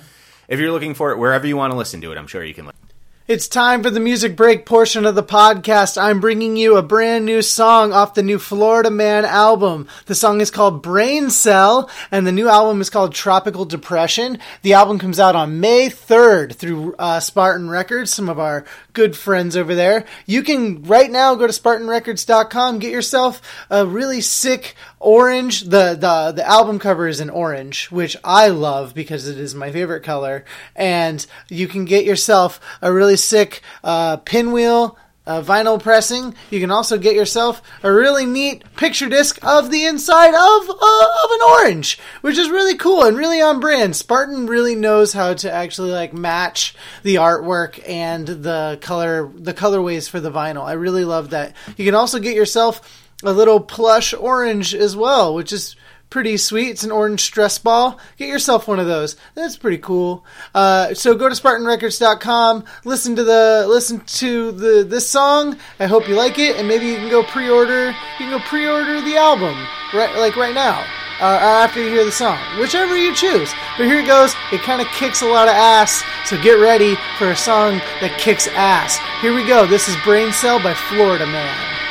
if 0.48 0.58
you're 0.58 0.72
looking 0.72 0.94
for 0.94 1.12
it 1.12 1.18
wherever 1.18 1.46
you 1.46 1.56
want 1.56 1.72
to 1.72 1.76
listen 1.76 2.00
to 2.00 2.12
it, 2.12 2.18
I'm 2.18 2.26
sure 2.26 2.44
you 2.44 2.54
can. 2.54 2.66
Listen. 2.66 2.81
It's 3.28 3.46
time 3.46 3.84
for 3.84 3.90
the 3.90 4.00
music 4.00 4.34
break 4.34 4.66
portion 4.66 5.06
of 5.06 5.14
the 5.14 5.22
podcast. 5.22 5.96
I'm 5.96 6.18
bringing 6.18 6.56
you 6.56 6.76
a 6.76 6.82
brand 6.82 7.24
new 7.24 7.40
song 7.40 7.92
off 7.92 8.14
the 8.14 8.22
new 8.24 8.36
Florida 8.36 8.90
Man 8.90 9.24
album. 9.24 9.86
The 10.06 10.16
song 10.16 10.40
is 10.40 10.50
called 10.50 10.82
Brain 10.82 11.30
Cell, 11.30 11.88
and 12.10 12.26
the 12.26 12.32
new 12.32 12.48
album 12.48 12.80
is 12.80 12.90
called 12.90 13.14
Tropical 13.14 13.64
Depression. 13.64 14.40
The 14.62 14.72
album 14.72 14.98
comes 14.98 15.20
out 15.20 15.36
on 15.36 15.60
May 15.60 15.86
3rd 15.86 16.56
through 16.56 16.96
uh, 16.98 17.20
Spartan 17.20 17.70
Records, 17.70 18.12
some 18.12 18.28
of 18.28 18.40
our 18.40 18.64
good 18.92 19.16
friends 19.16 19.56
over 19.56 19.76
there. 19.76 20.04
You 20.26 20.42
can 20.42 20.82
right 20.82 21.10
now 21.10 21.36
go 21.36 21.46
to 21.46 21.52
SpartanRecords.com, 21.52 22.80
get 22.80 22.90
yourself 22.90 23.40
a 23.70 23.86
really 23.86 24.20
sick 24.20 24.74
orange. 25.02 25.62
The, 25.62 25.96
the, 25.98 26.32
the 26.34 26.48
album 26.48 26.78
cover 26.78 27.06
is 27.06 27.20
in 27.20 27.30
orange, 27.30 27.90
which 27.90 28.16
I 28.24 28.48
love 28.48 28.94
because 28.94 29.26
it 29.26 29.38
is 29.38 29.54
my 29.54 29.70
favorite 29.70 30.02
color. 30.02 30.44
And 30.74 31.24
you 31.48 31.68
can 31.68 31.84
get 31.84 32.04
yourself 32.04 32.60
a 32.80 32.92
really 32.92 33.16
sick 33.16 33.62
uh, 33.84 34.18
pinwheel 34.18 34.98
uh, 35.26 35.42
vinyl 35.42 35.80
pressing. 35.80 36.34
You 36.50 36.60
can 36.60 36.70
also 36.70 36.98
get 36.98 37.14
yourself 37.14 37.62
a 37.82 37.92
really 37.92 38.26
neat 38.26 38.64
picture 38.76 39.08
disc 39.08 39.38
of 39.44 39.70
the 39.70 39.84
inside 39.84 40.34
of 40.34 40.70
uh, 40.70 41.06
of 41.24 41.30
an 41.30 41.42
orange, 41.48 41.98
which 42.22 42.38
is 42.38 42.50
really 42.50 42.76
cool 42.76 43.04
and 43.04 43.16
really 43.16 43.40
on 43.40 43.60
brand. 43.60 43.94
Spartan 43.94 44.46
really 44.46 44.74
knows 44.74 45.12
how 45.12 45.34
to 45.34 45.52
actually 45.52 45.92
like 45.92 46.12
match 46.12 46.74
the 47.02 47.16
artwork 47.16 47.80
and 47.88 48.26
the 48.26 48.78
color 48.80 49.30
the 49.34 49.54
colorways 49.54 50.08
for 50.08 50.20
the 50.20 50.32
vinyl. 50.32 50.64
I 50.64 50.72
really 50.72 51.04
love 51.04 51.30
that. 51.30 51.54
You 51.76 51.84
can 51.84 51.94
also 51.94 52.18
get 52.18 52.34
yourself 52.34 53.01
a 53.22 53.32
little 53.32 53.60
plush 53.60 54.14
orange 54.14 54.74
as 54.74 54.96
well, 54.96 55.34
which 55.34 55.52
is 55.52 55.76
pretty 56.12 56.36
sweet. 56.36 56.68
It's 56.68 56.84
an 56.84 56.92
orange 56.92 57.22
stress 57.22 57.58
ball. 57.58 57.98
Get 58.18 58.28
yourself 58.28 58.68
one 58.68 58.78
of 58.78 58.86
those. 58.86 59.16
That's 59.34 59.56
pretty 59.56 59.78
cool. 59.78 60.24
Uh, 60.54 60.92
so 60.92 61.14
go 61.14 61.28
to 61.28 61.34
SpartanRecords.com. 61.34 62.64
Listen 62.84 63.16
to 63.16 63.24
the 63.24 63.64
listen 63.66 64.00
to 64.00 64.52
the 64.52 64.84
this 64.84 65.08
song. 65.08 65.56
I 65.80 65.86
hope 65.86 66.08
you 66.08 66.14
like 66.14 66.38
it, 66.38 66.56
and 66.56 66.68
maybe 66.68 66.86
you 66.86 66.96
can 66.96 67.08
go 67.08 67.22
pre-order. 67.22 67.86
You 67.86 67.94
can 68.18 68.30
go 68.30 68.40
pre-order 68.40 69.00
the 69.00 69.16
album 69.16 69.56
right 69.94 70.14
like 70.16 70.36
right 70.36 70.54
now. 70.54 70.84
Uh, 71.20 71.38
after 71.38 71.80
you 71.80 71.88
hear 71.88 72.04
the 72.04 72.10
song, 72.10 72.36
whichever 72.58 72.96
you 72.96 73.14
choose. 73.14 73.52
But 73.78 73.86
here 73.86 74.00
it 74.00 74.06
goes. 74.06 74.34
It 74.50 74.60
kind 74.62 74.82
of 74.82 74.88
kicks 74.88 75.22
a 75.22 75.26
lot 75.26 75.46
of 75.46 75.54
ass, 75.54 76.02
so 76.24 76.40
get 76.42 76.54
ready 76.54 76.96
for 77.16 77.30
a 77.30 77.36
song 77.36 77.78
that 78.00 78.18
kicks 78.18 78.48
ass. 78.48 78.98
Here 79.20 79.32
we 79.32 79.46
go. 79.46 79.64
This 79.64 79.88
is 79.88 79.94
Brain 80.02 80.32
Cell 80.32 80.60
by 80.60 80.74
Florida 80.74 81.26
Man. 81.26 81.81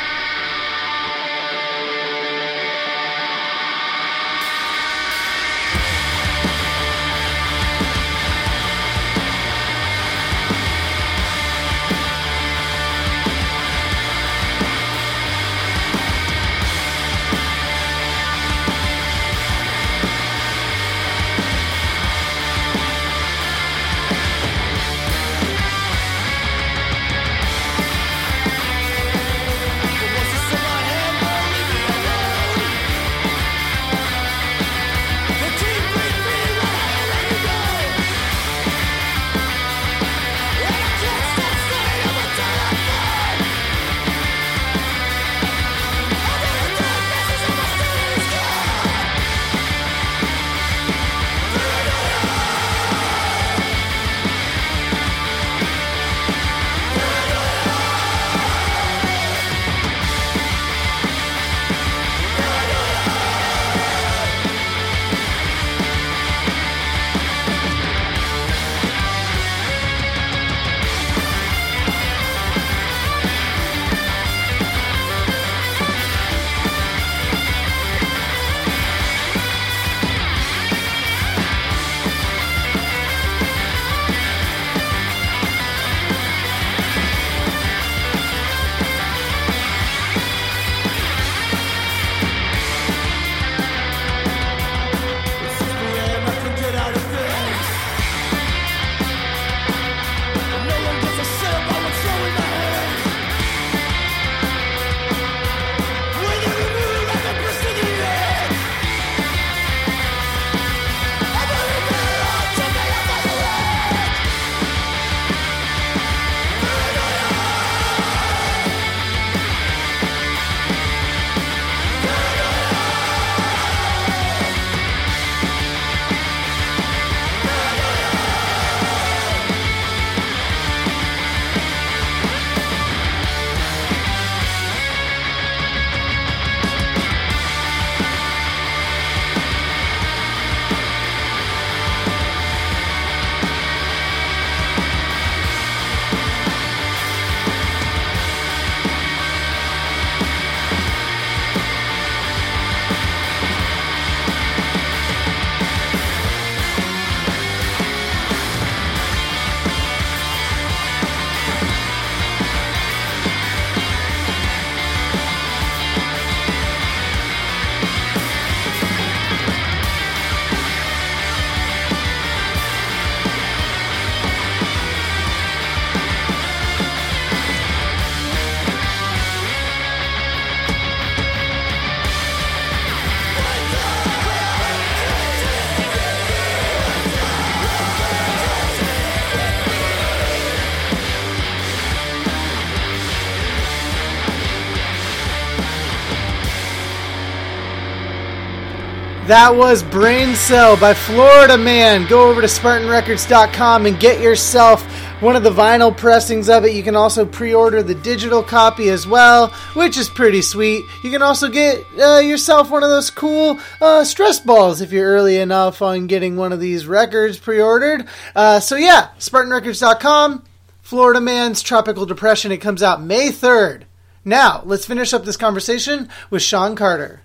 That 199.32 199.56
was 199.56 199.82
Brain 199.82 200.34
Cell 200.34 200.76
by 200.76 200.92
Florida 200.92 201.56
Man. 201.56 202.06
Go 202.06 202.28
over 202.28 202.42
to 202.42 202.46
SpartanRecords.com 202.46 203.86
and 203.86 203.98
get 203.98 204.20
yourself 204.20 204.82
one 205.22 205.36
of 205.36 205.42
the 205.42 205.50
vinyl 205.50 205.96
pressings 205.96 206.50
of 206.50 206.66
it. 206.66 206.74
You 206.74 206.82
can 206.82 206.96
also 206.96 207.24
pre 207.24 207.54
order 207.54 207.82
the 207.82 207.94
digital 207.94 208.42
copy 208.42 208.90
as 208.90 209.06
well, 209.06 209.48
which 209.72 209.96
is 209.96 210.10
pretty 210.10 210.42
sweet. 210.42 210.84
You 211.02 211.10
can 211.10 211.22
also 211.22 211.48
get 211.48 211.82
uh, 211.98 212.18
yourself 212.18 212.70
one 212.70 212.82
of 212.82 212.90
those 212.90 213.08
cool 213.08 213.58
uh, 213.80 214.04
stress 214.04 214.38
balls 214.38 214.82
if 214.82 214.92
you're 214.92 215.10
early 215.10 215.38
enough 215.38 215.80
on 215.80 216.08
getting 216.08 216.36
one 216.36 216.52
of 216.52 216.60
these 216.60 216.86
records 216.86 217.38
pre 217.38 217.58
ordered. 217.58 218.06
Uh, 218.36 218.60
so, 218.60 218.76
yeah, 218.76 219.12
SpartanRecords.com, 219.18 220.44
Florida 220.82 221.22
Man's 221.22 221.62
Tropical 221.62 222.04
Depression. 222.04 222.52
It 222.52 222.58
comes 222.58 222.82
out 222.82 223.02
May 223.02 223.30
3rd. 223.30 223.84
Now, 224.26 224.60
let's 224.66 224.84
finish 224.84 225.14
up 225.14 225.24
this 225.24 225.38
conversation 225.38 226.10
with 226.28 226.42
Sean 226.42 226.76
Carter. 226.76 227.22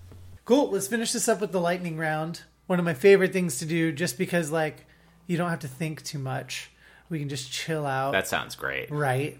Cool. 0.47 0.71
Let's 0.71 0.87
finish 0.87 1.11
this 1.11 1.27
up 1.27 1.41
with 1.41 1.51
the 1.51 1.59
lightning 1.59 1.97
round. 1.97 2.43
One 2.67 2.79
of 2.79 2.85
my 2.85 2.93
favorite 2.93 3.33
things 3.33 3.59
to 3.59 3.65
do, 3.65 3.91
just 3.91 4.17
because 4.17 4.49
like 4.49 4.85
you 5.27 5.35
don't 5.35 5.49
have 5.49 5.59
to 5.59 5.67
think 5.67 6.03
too 6.05 6.19
much. 6.19 6.71
We 7.09 7.19
can 7.19 7.27
just 7.27 7.51
chill 7.51 7.85
out. 7.85 8.13
That 8.13 8.27
sounds 8.29 8.55
great. 8.55 8.89
right. 8.89 9.37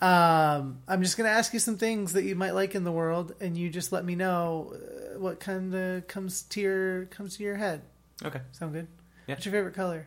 Um, 0.00 0.78
I'm 0.86 1.02
just 1.02 1.16
gonna 1.16 1.30
ask 1.30 1.52
you 1.54 1.58
some 1.58 1.76
things 1.76 2.12
that 2.12 2.22
you 2.22 2.36
might 2.36 2.52
like 2.52 2.76
in 2.76 2.84
the 2.84 2.92
world, 2.92 3.34
and 3.40 3.56
you 3.56 3.68
just 3.68 3.90
let 3.90 4.04
me 4.04 4.14
know 4.14 4.74
uh, 4.74 5.18
what 5.18 5.40
kind 5.40 5.74
of 5.74 6.06
comes 6.06 6.42
to 6.42 6.60
your 6.60 7.06
comes 7.06 7.36
to 7.38 7.42
your 7.42 7.56
head. 7.56 7.82
Okay. 8.24 8.40
Sound 8.52 8.74
good? 8.74 8.86
Yeah. 9.26 9.34
What's 9.34 9.46
your 9.46 9.52
favorite 9.52 9.74
color? 9.74 10.06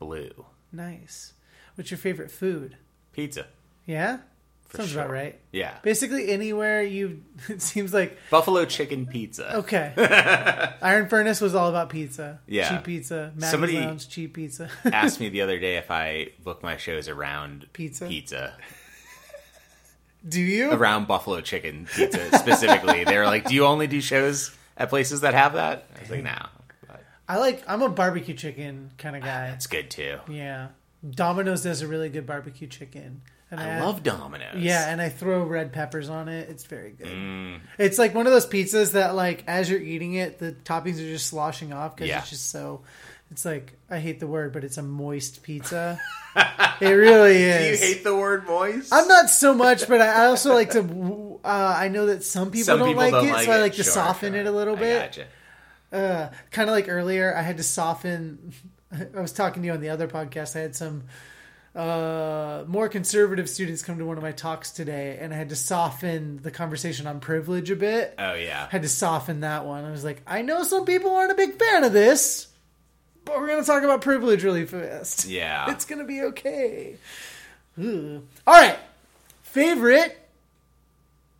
Blue. 0.00 0.46
Nice. 0.72 1.34
What's 1.76 1.92
your 1.92 1.98
favorite 1.98 2.30
food? 2.32 2.76
Pizza. 3.12 3.46
Yeah. 3.86 4.18
Sounds 4.74 4.90
sure. 4.90 5.00
about 5.02 5.12
right. 5.12 5.38
Yeah. 5.52 5.74
Basically 5.82 6.30
anywhere 6.30 6.82
you. 6.82 7.22
It 7.48 7.62
seems 7.62 7.92
like 7.92 8.18
Buffalo 8.30 8.64
chicken 8.64 9.06
pizza. 9.06 9.56
Okay. 9.58 9.92
Iron 10.82 11.08
Furnace 11.08 11.40
was 11.40 11.54
all 11.54 11.68
about 11.68 11.88
pizza. 11.88 12.40
Yeah. 12.46 12.68
Cheap 12.68 12.84
pizza. 12.84 13.32
Maggie's 13.34 13.50
Somebody- 13.50 13.80
Lounge, 13.80 14.08
cheap 14.08 14.34
pizza. 14.34 14.68
Asked 14.84 15.20
me 15.20 15.28
the 15.30 15.40
other 15.40 15.58
day 15.58 15.76
if 15.76 15.90
I 15.90 16.28
book 16.44 16.62
my 16.62 16.76
shows 16.76 17.08
around 17.08 17.66
Pizza? 17.72 18.06
Pizza. 18.06 18.54
Do 20.28 20.40
you? 20.40 20.70
Around 20.70 21.08
buffalo 21.08 21.40
chicken 21.40 21.86
pizza 21.94 22.36
specifically. 22.38 23.04
they 23.04 23.16
were 23.16 23.24
like, 23.24 23.46
"Do 23.48 23.54
you 23.54 23.64
only 23.64 23.86
do 23.86 24.02
shows 24.02 24.54
at 24.80 24.88
places 24.88 25.20
that 25.20 25.34
have 25.34 25.52
that. 25.52 25.86
I 25.96 26.00
was 26.00 26.10
like, 26.10 26.24
no, 26.24 26.46
but 26.88 27.04
I 27.28 27.36
like. 27.38 27.62
I'm 27.68 27.82
a 27.82 27.88
barbecue 27.88 28.34
chicken 28.34 28.90
kind 28.98 29.14
of 29.14 29.22
ah, 29.22 29.26
guy. 29.26 29.46
it's 29.48 29.66
good 29.66 29.90
too. 29.90 30.18
Yeah, 30.28 30.68
Domino's 31.08 31.62
does 31.62 31.82
a 31.82 31.86
really 31.86 32.08
good 32.08 32.26
barbecue 32.26 32.66
chicken. 32.66 33.22
And 33.50 33.60
I 33.60 33.80
love 33.84 34.02
Domino's. 34.02 34.56
Yeah, 34.62 34.88
and 34.90 35.00
I 35.02 35.08
throw 35.08 35.42
red 35.42 35.72
peppers 35.72 36.08
on 36.08 36.28
it. 36.28 36.48
It's 36.48 36.64
very 36.64 36.90
good. 36.92 37.08
Mm. 37.08 37.60
It's 37.78 37.98
like 37.98 38.14
one 38.14 38.26
of 38.26 38.32
those 38.32 38.46
pizzas 38.46 38.92
that, 38.92 39.14
like, 39.16 39.42
as 39.48 39.68
you're 39.68 39.80
eating 39.80 40.14
it, 40.14 40.38
the 40.38 40.52
toppings 40.52 40.94
are 40.96 41.10
just 41.10 41.26
sloshing 41.26 41.72
off 41.72 41.96
because 41.96 42.08
Yeah. 42.08 42.20
it's 42.20 42.30
just 42.30 42.50
so. 42.50 42.82
It's 43.32 43.44
like 43.44 43.74
I 43.88 43.98
hate 44.00 44.18
the 44.18 44.26
word, 44.26 44.52
but 44.52 44.64
it's 44.64 44.76
a 44.76 44.82
moist 44.82 45.42
pizza. 45.44 46.00
it 46.80 46.88
really 46.88 47.36
is. 47.36 47.80
Do 47.80 47.86
you 47.86 47.92
hate 47.94 48.02
the 48.04 48.14
word 48.16 48.44
moist? 48.46 48.92
I'm 48.92 49.06
not 49.06 49.30
so 49.30 49.54
much, 49.54 49.86
but 49.88 50.00
I 50.00 50.26
also 50.26 50.52
like 50.54 50.70
to. 50.72 51.38
Uh, 51.44 51.74
I 51.78 51.88
know 51.88 52.06
that 52.06 52.24
some 52.24 52.50
people 52.50 52.64
Some 52.66 52.78
don't 52.80 52.88
people 52.88 53.02
like 53.04 53.12
don't 53.12 53.28
it, 53.28 53.32
like 53.32 53.46
so 53.46 53.52
I 53.52 53.58
it. 53.58 53.60
like 53.60 53.74
to 53.74 53.84
soften 53.84 54.32
sure. 54.32 54.40
it 54.42 54.46
a 54.46 54.50
little 54.50 54.76
I 54.76 54.80
bit. 54.80 55.00
gotcha. 55.12 55.26
Uh, 55.92 56.30
kind 56.50 56.68
of 56.68 56.72
like 56.74 56.88
earlier, 56.88 57.34
I 57.36 57.42
had 57.42 57.56
to 57.58 57.62
soften. 57.62 58.52
I 58.92 59.20
was 59.20 59.32
talking 59.32 59.62
to 59.62 59.66
you 59.66 59.72
on 59.74 59.80
the 59.80 59.90
other 59.90 60.08
podcast. 60.08 60.56
I 60.56 60.60
had 60.60 60.74
some 60.74 61.04
uh, 61.74 62.64
more 62.66 62.88
conservative 62.88 63.48
students 63.48 63.82
come 63.82 63.98
to 63.98 64.04
one 64.04 64.16
of 64.16 64.22
my 64.22 64.32
talks 64.32 64.70
today, 64.70 65.18
and 65.20 65.32
I 65.32 65.36
had 65.36 65.48
to 65.50 65.56
soften 65.56 66.40
the 66.42 66.50
conversation 66.50 67.06
on 67.06 67.20
privilege 67.20 67.70
a 67.70 67.76
bit. 67.76 68.14
Oh 68.18 68.34
yeah. 68.34 68.68
had 68.70 68.82
to 68.82 68.88
soften 68.88 69.40
that 69.40 69.64
one. 69.64 69.84
I 69.84 69.90
was 69.90 70.02
like, 70.04 70.22
I 70.26 70.42
know 70.42 70.62
some 70.64 70.84
people 70.84 71.14
aren't 71.14 71.32
a 71.32 71.36
big 71.36 71.54
fan 71.54 71.84
of 71.84 71.92
this, 71.92 72.48
but 73.24 73.38
we're 73.38 73.46
going 73.46 73.60
to 73.60 73.66
talk 73.66 73.82
about 73.84 74.00
privilege 74.02 74.42
really 74.42 74.66
fast. 74.66 75.26
Yeah. 75.26 75.70
It's 75.70 75.84
going 75.84 76.00
to 76.00 76.04
be 76.04 76.22
okay. 76.22 76.96
Ooh. 77.78 78.22
All 78.46 78.54
right. 78.54 78.78
Favorite 79.42 80.18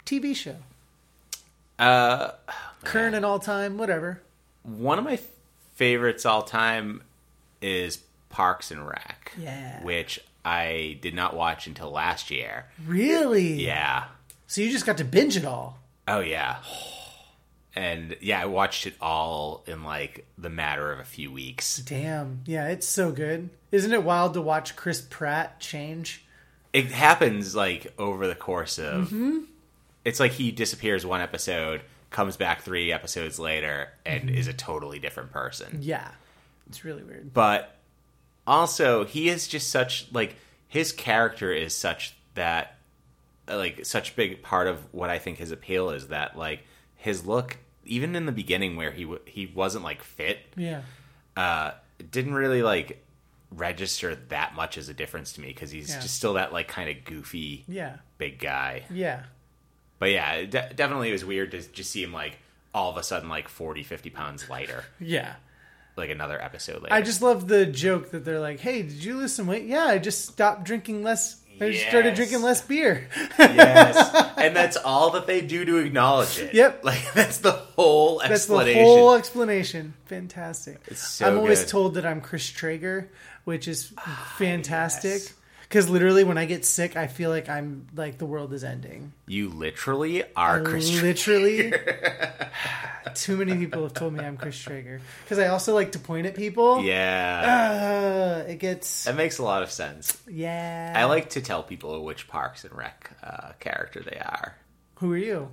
TV 0.07 0.35
show? 0.35 0.57
Uh, 1.79 2.33
Current 2.85 3.15
and 3.15 3.25
all 3.25 3.39
time, 3.39 3.79
whatever. 3.79 4.21
one 4.63 4.99
of 4.99 5.05
my 5.05 5.19
favorites 5.75 6.25
all 6.27 6.43
time 6.43 7.03
is 7.63 7.99
Parks 8.31 8.71
and 8.71 8.87
Rec. 8.87 9.33
Yeah. 9.39 9.83
Which 9.85 10.19
I 10.45 10.99
did 11.03 11.15
not 11.15 11.37
watch 11.37 11.67
until 11.67 11.91
last 11.91 12.31
year. 12.31 12.65
Really? 12.87 13.63
Yeah. 13.65 14.05
So 14.47 14.63
you 14.63 14.71
just 14.71 14.87
got 14.87 14.97
to 14.99 15.05
binge 15.05 15.37
it 15.37 15.45
all. 15.45 15.79
Oh 16.09 16.21
yeah. 16.21 16.57
And 17.75 18.17
yeah, 18.21 18.43
I 18.43 18.47
watched 18.47 18.87
it 18.87 18.95
all 19.01 19.63
in 19.67 19.85
like 19.85 20.27
the 20.37 20.51
matter 20.51 20.91
of 20.93 20.99
a 20.99 21.05
few 21.05 21.31
weeks. 21.31 21.79
Damn. 21.79 22.41
Yeah, 22.47 22.67
it's 22.69 22.87
so 22.87 23.13
good. 23.13 23.51
Isn't 23.71 23.93
it 23.93 24.03
wild 24.03 24.35
to 24.35 24.41
watch 24.41 24.75
Chris 24.75 25.01
Pratt 25.01 25.61
change? 25.61 26.25
It 26.73 26.87
happens 26.87 27.55
like 27.55 27.93
over 27.99 28.27
the 28.27 28.35
course 28.35 28.79
of. 28.79 29.07
Mm-hmm. 29.07 29.39
It's 30.05 30.19
like 30.19 30.33
he 30.33 30.51
disappears 30.51 31.05
one 31.07 31.21
episode, 31.21 31.83
comes 32.11 32.37
back 32.37 32.63
three 32.63 32.91
episodes 32.93 33.39
later, 33.39 33.91
and 34.05 34.25
Mm-hmm. 34.25 34.35
is 34.35 34.49
a 34.49 34.53
totally 34.53 34.99
different 34.99 35.31
person. 35.31 35.79
Yeah. 35.83 36.09
It's 36.69 36.85
really 36.85 37.03
weird. 37.05 37.33
but 37.35 37.77
also 38.51 39.05
he 39.05 39.29
is 39.29 39.47
just 39.49 39.71
such 39.71 40.07
like 40.13 40.35
his 40.69 40.93
character 40.93 41.53
is 41.53 41.75
such 41.75 42.15
that 42.35 42.77
like 43.49 43.85
such 43.87 44.15
big 44.17 44.43
part 44.43 44.67
of 44.67 44.93
what 44.93 45.09
I 45.11 45.19
think 45.19 45.39
his 45.39 45.51
appeal 45.53 45.91
is 45.91 46.09
that 46.09 46.37
like 46.37 46.65
his 46.97 47.25
look 47.27 47.57
even 47.85 48.15
in 48.15 48.27
the 48.27 48.33
beginning 48.33 48.77
where 48.77 48.91
he 48.91 49.03
w- 49.05 49.23
he 49.27 49.47
wasn't 49.47 49.85
like 49.85 50.03
fit 50.03 50.39
Yeah. 50.57 50.83
uh 51.37 51.73
didn't 52.11 52.35
really 52.35 52.63
like 52.63 53.05
register 53.51 54.15
that 54.29 54.55
much 54.55 54.79
as 54.79 54.89
a 54.89 54.95
difference 54.95 55.33
to 55.35 55.41
me 55.41 55.49
because 55.49 55.71
he's 55.71 55.91
Yeah. 55.91 56.01
just 56.01 56.17
still 56.17 56.35
that 56.35 56.53
like 56.53 56.69
kind 56.69 56.89
of 56.91 57.05
goofy 57.05 57.65
Yeah. 57.67 57.97
big 58.19 58.39
guy 58.39 58.85
Yeah. 58.91 59.23
but 59.99 60.11
yeah 60.11 60.43
de- 60.45 60.73
definitely 60.75 61.09
it 61.09 61.13
was 61.13 61.25
weird 61.25 61.51
to 61.53 61.61
just 61.73 61.91
see 61.91 62.03
him 62.03 62.13
like 62.13 62.39
all 62.73 62.91
of 62.91 62.97
a 62.97 63.03
sudden 63.03 63.29
like 63.29 63.49
40 63.49 63.83
50 63.83 64.11
pounds 64.11 64.49
lighter 64.49 64.85
Yeah. 65.01 65.35
Like 65.97 66.11
another 66.11 66.41
episode 66.41 66.83
later 66.83 66.95
I 66.95 67.03
just 67.03 67.23
love 67.23 67.49
the 67.49 67.67
joke 67.67 68.11
that 68.11 68.25
they're 68.25 68.41
like, 68.41 68.61
"Hey, 68.61 68.83
did 68.83 69.05
you 69.05 69.17
lose 69.17 69.35
some 69.35 69.47
weight?" 69.47 69.65
Yeah, 69.65 69.85
I 69.85 69.99
just 69.99 70.27
stopped 70.27 70.65
drinking 70.65 71.03
less. 71.03 71.37
I 71.61 71.73
just 71.73 71.89
started 71.89 72.15
drinking 72.15 72.41
less 72.41 72.63
beer. 72.63 73.07
Yes, 73.39 74.33
and 74.39 74.57
that's 74.57 74.79
all 74.79 75.11
that 75.11 75.27
they 75.27 75.43
do 75.43 75.65
to 75.67 75.77
acknowledge 75.77 76.39
it. 76.39 76.55
Yep. 76.55 76.85
like 76.85 77.13
that's 77.15 77.39
the 77.39 77.53
whole 77.53 78.23
explanation. 78.23 78.79
That's 78.79 78.89
the 78.89 78.97
whole 78.97 79.15
explanation. 79.15 79.95
Fantastic. 80.07 80.81
It's 80.87 81.07
so 81.07 81.27
I'm 81.27 81.39
always 81.39 81.61
good. 81.61 81.69
told 81.69 81.95
that 81.95 82.07
I'm 82.07 82.23
Chris 82.23 82.49
Traeger, 82.49 83.11
which 83.45 83.69
is 83.69 83.93
ah, 83.99 84.35
fantastic. 84.39 85.21
yes. 85.21 85.35
Because 85.71 85.89
literally, 85.89 86.25
when 86.25 86.37
I 86.37 86.47
get 86.47 86.65
sick, 86.65 86.97
I 86.97 87.07
feel 87.07 87.31
like 87.31 87.49
I'm 87.49 87.87
like 87.95 88.19
the 88.19 88.27
world 88.27 88.53
is 88.53 88.65
ending. 88.65 89.13
You 89.29 89.51
literally 89.51 90.25
are 90.35 90.63
Christian. 90.63 91.03
Literally, 91.03 91.73
too 93.15 93.37
many 93.37 93.57
people 93.57 93.85
have 93.85 93.95
told 93.95 94.15
me 94.15 94.19
I'm 94.25 94.37
Chris 94.37 94.59
Traeger. 94.59 95.01
Because 95.23 95.39
I 95.39 95.47
also 95.47 95.73
like 95.73 95.93
to 95.93 96.01
point 96.01 96.27
at 96.27 96.35
people. 96.35 96.83
Yeah, 96.83 98.43
Uh, 98.45 98.51
it 98.51 98.59
gets 98.59 99.05
that 99.05 99.15
makes 99.15 99.39
a 99.39 99.45
lot 99.45 99.63
of 99.63 99.71
sense. 99.71 100.21
yeah. 100.29 100.93
I 100.97 101.05
like 101.05 101.31
to 101.31 101.41
tell 101.41 101.63
people 101.63 102.05
which 102.05 102.27
Parks 102.27 102.65
and 102.65 102.77
Rec 102.77 103.09
uh, 103.23 103.53
character 103.61 104.01
they 104.03 104.19
are. 104.19 104.57
Who 104.97 105.13
are 105.13 105.17
you? 105.17 105.51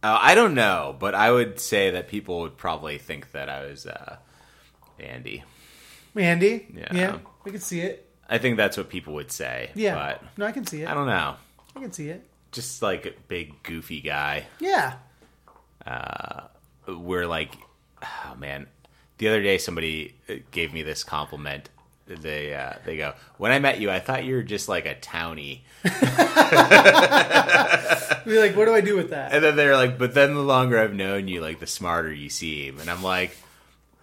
Uh, 0.00 0.16
I 0.20 0.36
don't 0.36 0.54
know, 0.54 0.94
but 0.96 1.16
I 1.16 1.32
would 1.32 1.58
say 1.58 1.90
that 1.90 2.06
people 2.06 2.42
would 2.42 2.56
probably 2.56 2.98
think 2.98 3.32
that 3.32 3.48
I 3.48 3.66
was 3.66 3.84
uh, 3.84 4.16
Andy. 5.00 5.42
Andy. 6.14 6.68
Yeah. 6.72 6.94
Yeah. 6.94 7.18
We 7.44 7.50
can 7.50 7.60
see 7.60 7.80
it. 7.80 8.06
I 8.30 8.38
think 8.38 8.56
that's 8.56 8.76
what 8.76 8.88
people 8.88 9.14
would 9.14 9.32
say. 9.32 9.70
Yeah. 9.74 9.94
but 9.94 10.22
no, 10.38 10.46
I 10.46 10.52
can 10.52 10.64
see 10.64 10.82
it. 10.82 10.88
I 10.88 10.94
don't 10.94 11.08
know. 11.08 11.34
I 11.76 11.80
can 11.80 11.92
see 11.92 12.08
it. 12.08 12.24
Just 12.52 12.80
like 12.80 13.04
a 13.06 13.12
big 13.28 13.62
goofy 13.62 14.00
guy. 14.00 14.46
Yeah. 14.60 14.94
we're 16.86 17.26
like, 17.26 17.54
oh 18.02 18.34
man. 18.38 18.66
The 19.18 19.28
other 19.28 19.42
day, 19.42 19.58
somebody 19.58 20.14
uh, 20.30 20.36
gave 20.50 20.72
me 20.72 20.82
this 20.82 21.04
compliment. 21.04 21.68
They 22.06 22.54
uh, 22.54 22.74
they 22.86 22.96
go, 22.96 23.12
when 23.36 23.52
I 23.52 23.58
met 23.58 23.78
you, 23.80 23.90
I 23.90 24.00
thought 24.00 24.24
you 24.24 24.34
were 24.36 24.42
just 24.42 24.66
like 24.68 24.86
a 24.86 24.94
townie, 24.94 25.60
Be 28.24 28.38
like, 28.38 28.56
what 28.56 28.64
do 28.64 28.74
I 28.74 28.80
do 28.80 28.96
with 28.96 29.10
that? 29.10 29.32
and 29.32 29.44
then 29.44 29.56
they're 29.56 29.76
like, 29.76 29.98
but 29.98 30.14
then 30.14 30.34
the 30.34 30.40
longer 30.42 30.78
I've 30.78 30.94
known 30.94 31.28
you, 31.28 31.40
like 31.40 31.60
the 31.60 31.66
smarter 31.66 32.12
you 32.12 32.28
seem, 32.30 32.80
and 32.80 32.90
I'm 32.90 33.02
like, 33.02 33.36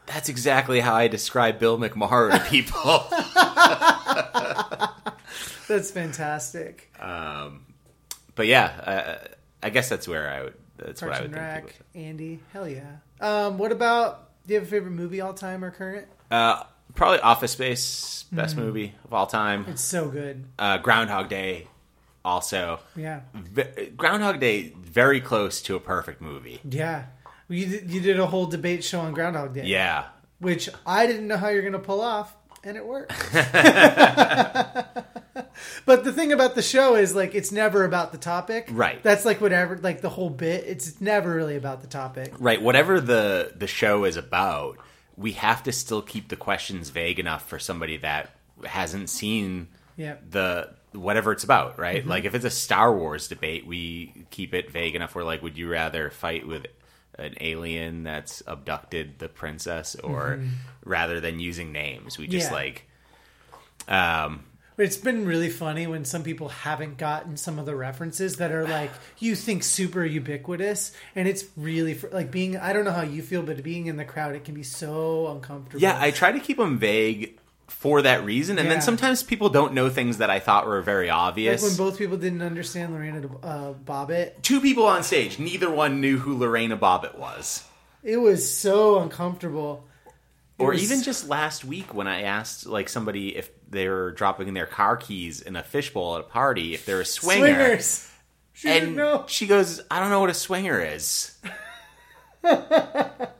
that's 0.05 0.30
exactly 0.30 0.80
how 0.80 0.93
I 0.95 1.07
describe 1.07 1.59
Bill 1.59 1.78
McMahon 1.78 2.32
to 2.32 2.49
people. 2.49 3.07
That's 5.68 5.91
fantastic. 5.91 6.91
but 6.99 8.47
yeah, 8.47 8.65
uh, 8.65 9.28
I 9.63 9.70
guess 9.70 9.89
that's 9.89 10.07
where 10.07 10.30
I 10.30 10.43
would. 10.43 10.53
That's 10.78 11.01
Parks 11.01 11.11
what 11.11 11.20
I 11.20 11.22
would 11.24 11.34
think. 11.34 11.65
Rec, 11.65 11.76
Andy. 11.95 12.39
Hell 12.53 12.70
yeah. 12.70 12.97
Um, 13.20 13.57
what 13.57 13.72
about? 13.72 14.30
Do 14.45 14.53
you 14.53 14.59
have 14.59 14.68
a 14.68 14.72
favorite 14.72 14.91
movie 14.91 15.20
all 15.22 15.34
time 15.34 15.63
or 15.65 15.72
current? 15.72 16.07
Uh, 16.32 16.63
probably 16.95 17.20
Office 17.20 17.51
Space, 17.51 18.26
best 18.32 18.55
Hmm. 18.55 18.61
movie 18.61 18.93
of 19.03 19.13
all 19.13 19.26
time. 19.28 19.65
It's 19.68 19.82
so 19.82 20.07
good. 20.07 20.45
Uh, 20.57 20.78
Groundhog 20.78 21.28
Day, 21.30 21.68
also. 22.24 22.80
Yeah. 22.95 23.22
V- 23.34 23.88
Groundhog 23.97 24.39
Day, 24.39 24.74
very 24.80 25.20
close 25.20 25.61
to 25.63 25.76
a 25.76 25.80
perfect 25.80 26.22
movie. 26.22 26.61
Yeah. 26.63 27.05
You 27.49 27.65
did, 27.65 27.91
you 27.91 27.99
did 28.01 28.20
a 28.20 28.28
whole 28.28 28.45
debate 28.45 28.84
show 28.84 28.99
on 29.01 29.13
Groundhog 29.13 29.53
Day. 29.53 29.65
Yeah, 29.65 30.05
Which 30.39 30.70
I 30.86 31.07
didn't 31.07 31.28
know 31.28 31.38
how 31.38 31.47
you're 31.49 31.61
going 31.61 31.74
to 31.74 31.80
pull 31.80 32.01
off, 32.01 32.36
and 32.68 32.78
it 32.78 32.86
worked. 32.86 33.13
but 35.86 36.03
the 36.03 36.11
thing 36.13 36.32
about 36.32 36.55
the 36.55 36.61
show 36.61 36.95
is, 36.95 37.15
like, 37.15 37.36
it's 37.36 37.51
never 37.51 37.84
about 37.86 38.11
the 38.11 38.18
topic. 38.18 38.68
Right. 38.72 39.01
That's 39.01 39.26
like 39.26 39.41
whatever, 39.41 39.78
like 39.78 40.01
the 40.01 40.09
whole 40.09 40.30
bit. 40.30 40.65
It's 40.65 40.99
never 41.01 41.34
really 41.34 41.55
about 41.55 41.82
the 41.82 41.88
topic. 41.88 42.34
right. 42.39 42.61
Whatever 42.61 42.99
the 42.99 43.53
the 43.55 43.68
show 43.68 44.03
is 44.03 44.18
about, 44.18 44.78
we 45.15 45.34
have 45.34 45.63
to 45.63 45.72
still 45.72 46.01
keep 46.01 46.30
the 46.30 46.36
questions 46.36 46.89
vague 46.89 47.20
enough 47.20 47.47
for 47.47 47.59
somebody 47.59 47.97
that 47.97 48.32
hasn't 48.65 49.09
seen 49.09 49.68
Yeah. 49.95 50.15
the 50.30 50.70
whatever 50.93 51.32
it's 51.32 51.43
about. 51.43 51.80
Right. 51.80 52.01
Mm-hmm. 52.01 52.09
Like 52.09 52.26
if 52.26 52.36
it's 52.36 52.45
a 52.45 52.49
Star 52.49 52.95
Wars 52.95 53.28
debate, 53.28 53.65
we 53.68 54.26
keep 54.30 54.53
it 54.53 54.72
vague 54.72 54.95
enough. 54.95 55.15
We're 55.15 55.24
like, 55.24 55.41
would 55.41 55.57
you 55.57 55.70
rather 55.70 56.09
fight 56.09 56.47
with 56.47 56.65
an 57.18 57.36
alien 57.41 58.03
that's 58.03 58.41
abducted 58.47 59.20
the 59.20 59.30
princess, 59.30 59.95
or 59.95 60.39
rather 60.86 61.20
than 61.20 61.39
using 61.39 61.72
names, 61.72 62.18
we 62.18 62.28
just 62.28 62.49
Yeah. 62.49 62.55
like. 62.55 62.84
Um, 63.88 64.43
it's 64.78 64.97
been 64.97 65.26
really 65.26 65.49
funny 65.49 65.88
when 65.88 66.05
some 66.05 66.22
people 66.24 66.49
haven't 66.49 66.97
gotten 66.99 67.36
some 67.38 67.57
of 67.57 67.65
the 67.65 67.76
references 67.76 68.36
that 68.36 68.51
are 68.51 68.68
like 68.68 68.91
you 69.18 69.36
think 69.36 69.63
super 69.63 70.05
ubiquitous, 70.05 70.91
and 71.15 71.28
it's 71.28 71.45
really 71.55 71.95
fr- 71.95 72.07
like 72.11 72.30
being. 72.32 72.57
I 72.57 72.74
don't 72.74 72.86
know 72.86 72.91
how 72.91 73.01
you 73.01 73.22
feel, 73.24 73.41
but 73.41 73.63
being 73.63 73.88
in 73.88 73.97
the 73.97 74.05
crowd, 74.05 74.36
it 74.36 74.43
can 74.45 74.53
be 74.53 74.63
so 74.63 75.28
uncomfortable. 75.30 75.82
Yeah, 75.82 75.97
I 75.99 76.11
try 76.11 76.32
to 76.32 76.39
keep 76.39 76.57
them 76.57 76.78
vague 76.78 77.39
for 77.80 78.01
that 78.01 78.25
reason, 78.25 78.57
and 78.57 78.67
Yeah. 78.67 78.73
then 78.73 78.82
sometimes 78.82 79.21
people 79.23 79.49
don't 79.49 79.73
know 79.73 79.88
things 79.89 80.17
that 80.17 80.30
I 80.32 80.39
thought 80.39 80.65
were 80.65 80.82
very 80.82 81.07
like 81.09 81.15
obvious. 81.15 81.61
when 81.61 81.75
both 81.75 81.97
people 81.99 82.17
didn't 82.17 82.41
understand 82.41 82.91
Lorena 82.93 83.28
uh, 83.43 83.73
Bobbitt. 83.73 84.41
Two 84.41 84.59
people 84.61 84.86
on 84.88 85.03
stage, 85.03 85.38
neither 85.38 85.69
one 85.69 86.01
knew 86.01 86.17
who 86.17 86.36
Lorena 86.38 86.75
Bobbitt 86.75 87.17
was. 87.19 87.63
It 88.03 88.17
was 88.17 88.51
so 88.51 88.99
uncomfortable. 88.99 89.86
It 90.57 90.63
Or 90.63 90.71
was- 90.71 90.82
even 90.84 91.03
just 91.03 91.30
last 91.30 91.63
week 91.65 91.93
when 91.93 92.07
I 92.07 92.23
asked 92.23 92.65
like 92.65 92.89
somebody 92.89 93.36
if 93.38 93.51
they 93.69 93.88
were 93.88 94.11
dropping 94.11 94.53
their 94.55 94.65
car 94.65 94.97
keys 94.97 95.41
in 95.41 95.55
a 95.55 95.61
fishbowl 95.63 96.15
at 96.15 96.21
a 96.21 96.23
party, 96.23 96.73
if 96.73 96.84
they're 96.86 97.01
a 97.01 97.05
swinger, 97.05 97.45
swingers. 97.80 98.09
She 98.53 98.69
didn't 98.69 98.88
and 98.88 98.97
know. 98.97 99.25
she 99.28 99.45
goes, 99.45 99.82
"I 99.91 99.99
don't 99.99 100.09
know 100.09 100.19
what 100.19 100.32
a 100.32 100.34
swinger 100.34 100.82
is." 100.82 101.38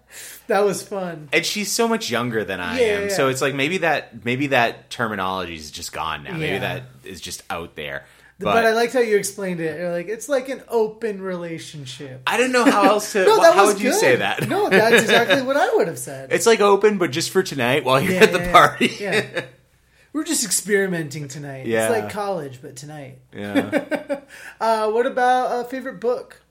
That 0.48 0.64
was 0.66 0.82
fun. 0.82 1.30
and 1.34 1.46
she's 1.46 1.72
so 1.72 1.88
much 1.88 2.10
younger 2.10 2.44
than 2.44 2.60
I 2.60 2.80
Yeah, 2.80 2.86
am. 2.88 3.02
yeah, 3.10 3.16
So 3.16 3.28
it's 3.30 3.42
like 3.42 3.54
maybe 3.56 3.80
that 3.80 4.24
maybe 4.26 4.48
that 4.48 4.90
terminology 4.90 5.56
is 5.56 5.72
just 5.72 5.92
gone 5.92 6.24
now. 6.24 6.34
Maybe 6.38 6.60
that 6.60 6.84
is 7.04 7.20
just 7.22 7.44
out 7.50 7.76
there. 7.76 8.06
But, 8.40 8.54
But, 8.54 8.66
I 8.68 8.74
liked 8.74 8.94
how 8.94 9.00
you 9.00 9.18
explained 9.18 9.60
it. 9.62 9.80
You're 9.80 9.92
like, 9.92 10.10
it's 10.10 10.30
like 10.30 10.48
an 10.50 10.62
open 10.68 11.22
relationship. 11.24 12.22
I 12.28 12.38
don't 12.38 12.52
know 12.52 12.66
how 12.66 12.84
else 12.84 13.12
to. 13.14 13.24
No, 13.26 13.42
that 13.42 13.56
how 13.56 13.66
was 13.66 13.74
would 13.76 13.84
you 13.84 13.92
say 13.94 14.18
that? 14.18 14.48
No, 14.48 14.70
that's 14.70 15.02
exactly 15.02 15.42
what 15.42 15.58
I 15.58 15.74
would 15.76 15.88
have 15.88 15.98
said. 15.98 16.32
It's 16.32 16.46
like 16.46 16.60
open, 16.62 17.00
but 17.00 17.10
just 17.12 17.32
for 17.32 17.42
tonight 17.42 17.84
while 17.84 18.00
you're 18.00 18.14
Yeah, 18.14 18.24
at 18.24 18.32
the 18.34 18.38
yeah, 18.40 18.46
yeah. 18.46 18.52
party. 18.52 18.98
Yeah. 19.00 19.46
We're 20.14 20.24
just 20.24 20.46
experimenting 20.46 21.28
tonight. 21.28 21.66
Yeah. 21.66 21.88
It's 21.92 22.00
like 22.04 22.12
college, 22.12 22.60
but 22.62 22.76
tonight. 22.76 23.20
Yeah. 23.36 24.20
Uh, 24.62 24.90
what 24.92 25.06
about 25.08 25.66
a 25.66 25.68
favorite 25.70 26.00
book? 26.00 26.42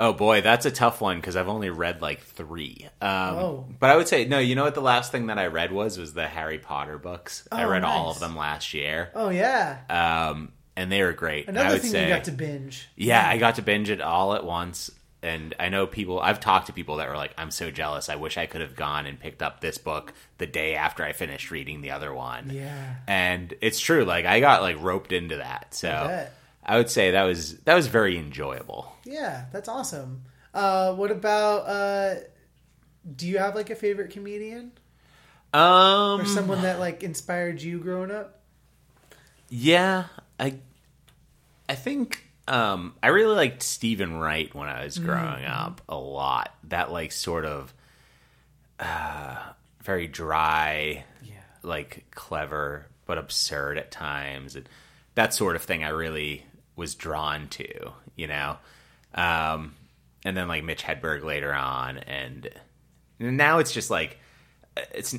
Oh 0.00 0.12
boy, 0.14 0.40
that's 0.40 0.64
a 0.66 0.70
tough 0.70 1.00
one 1.00 1.16
because 1.18 1.36
I've 1.36 1.48
only 1.48 1.68
read 1.70 2.00
like 2.00 2.22
three. 2.22 2.88
Um, 3.02 3.10
Oh. 3.10 3.66
But 3.78 3.90
I 3.90 3.96
would 3.96 4.08
say 4.08 4.24
no. 4.24 4.38
You 4.38 4.54
know 4.54 4.64
what? 4.64 4.74
The 4.74 4.80
last 4.80 5.12
thing 5.12 5.26
that 5.26 5.38
I 5.38 5.46
read 5.46 5.70
was 5.72 5.98
was 5.98 6.14
the 6.14 6.26
Harry 6.26 6.58
Potter 6.58 6.96
books. 6.98 7.46
I 7.52 7.64
Oh, 7.64 7.68
read 7.68 7.84
all 7.84 8.10
of 8.10 8.18
them 8.18 8.34
last 8.34 8.72
year, 8.74 9.10
Oh 9.14 9.28
yeah, 9.28 9.78
um, 9.90 10.52
and 10.74 10.90
they 10.90 11.02
were 11.02 11.12
great. 11.12 11.48
I 11.48 11.52
another 11.52 11.78
thing 11.78 11.90
say, 11.90 12.04
you 12.08 12.14
got 12.14 12.24
to 12.24 12.32
binge. 12.32 12.88
yeah, 12.96 13.28
I 13.28 13.36
got 13.36 13.56
to 13.56 13.62
binge 13.62 13.90
it 13.90 14.00
all 14.00 14.34
at 14.34 14.44
once. 14.44 14.90
And 15.22 15.54
I 15.60 15.68
know 15.68 15.86
people. 15.86 16.18
I've 16.18 16.40
talked 16.40 16.68
to 16.68 16.72
people 16.72 16.96
that 16.96 17.08
were 17.10 17.16
like, 17.16 17.34
"I'm 17.36 17.50
so 17.50 17.70
jealous. 17.70 18.08
I 18.08 18.16
wish 18.16 18.38
I 18.38 18.46
could 18.46 18.62
have 18.62 18.74
gone 18.74 19.04
and 19.04 19.20
picked 19.20 19.42
up 19.42 19.60
this 19.60 19.76
book 19.76 20.14
the 20.38 20.46
day 20.46 20.76
after 20.76 21.04
I 21.04 21.12
finished 21.12 21.50
reading 21.50 21.82
the 21.82 21.90
other 21.90 22.14
one." 22.14 22.48
Yeah. 22.48 22.94
and 23.06 23.52
it's 23.60 23.78
true. 23.78 24.06
Like 24.06 24.24
I 24.24 24.40
got 24.40 24.62
like 24.62 24.80
roped 24.80 25.12
into 25.12 25.36
that. 25.36 25.74
So 25.74 25.88
bet. 25.90 26.34
I 26.64 26.78
would 26.78 26.88
say 26.88 27.10
that 27.10 27.24
was 27.24 27.58
that 27.64 27.74
was 27.74 27.86
very 27.88 28.16
enjoyable. 28.16 28.96
Yeah, 29.10 29.46
that's 29.52 29.68
awesome. 29.68 30.22
Uh, 30.54 30.94
what 30.94 31.10
about? 31.10 31.58
Uh, 31.66 32.14
do 33.16 33.26
you 33.26 33.38
have 33.38 33.54
like 33.54 33.70
a 33.70 33.74
favorite 33.74 34.10
comedian 34.10 34.72
Um, 35.52 36.20
or 36.20 36.24
someone 36.26 36.62
that 36.62 36.78
like 36.78 37.02
inspired 37.02 37.60
you 37.60 37.78
growing 37.80 38.10
up? 38.10 38.40
Yeah, 39.48 40.04
I 40.38 40.54
I 41.68 41.74
think 41.74 42.24
um 42.46 42.94
I 43.02 43.08
really 43.08 43.34
liked 43.34 43.62
Steven 43.62 44.16
Wright 44.18 44.54
when 44.54 44.68
I 44.68 44.84
was 44.84 44.98
growing 44.98 45.44
up 45.44 45.80
a 45.88 45.96
lot. 45.96 46.54
That 46.64 46.92
like 46.92 47.10
sort 47.12 47.44
of 47.44 47.74
uh 48.78 49.36
very 49.82 50.06
dry, 50.06 51.04
Yeah. 51.22 51.32
like 51.62 52.04
clever 52.12 52.86
but 53.06 53.18
absurd 53.18 53.76
at 53.78 53.90
times 53.90 54.54
and 54.54 54.68
that 55.16 55.34
sort 55.34 55.56
of 55.56 55.62
thing 55.62 55.82
I 55.82 55.88
really 55.88 56.44
was 56.76 56.94
drawn 56.94 57.48
to, 57.48 57.92
you 58.14 58.26
know. 58.28 58.58
Um 59.14 59.74
and 60.24 60.36
then 60.36 60.48
like 60.48 60.64
Mitch 60.64 60.82
Hedberg 60.82 61.24
later 61.24 61.52
on 61.52 61.98
and 61.98 62.48
now 63.18 63.58
it's 63.58 63.72
just 63.72 63.90
like 63.90 64.18
it's 64.94 65.16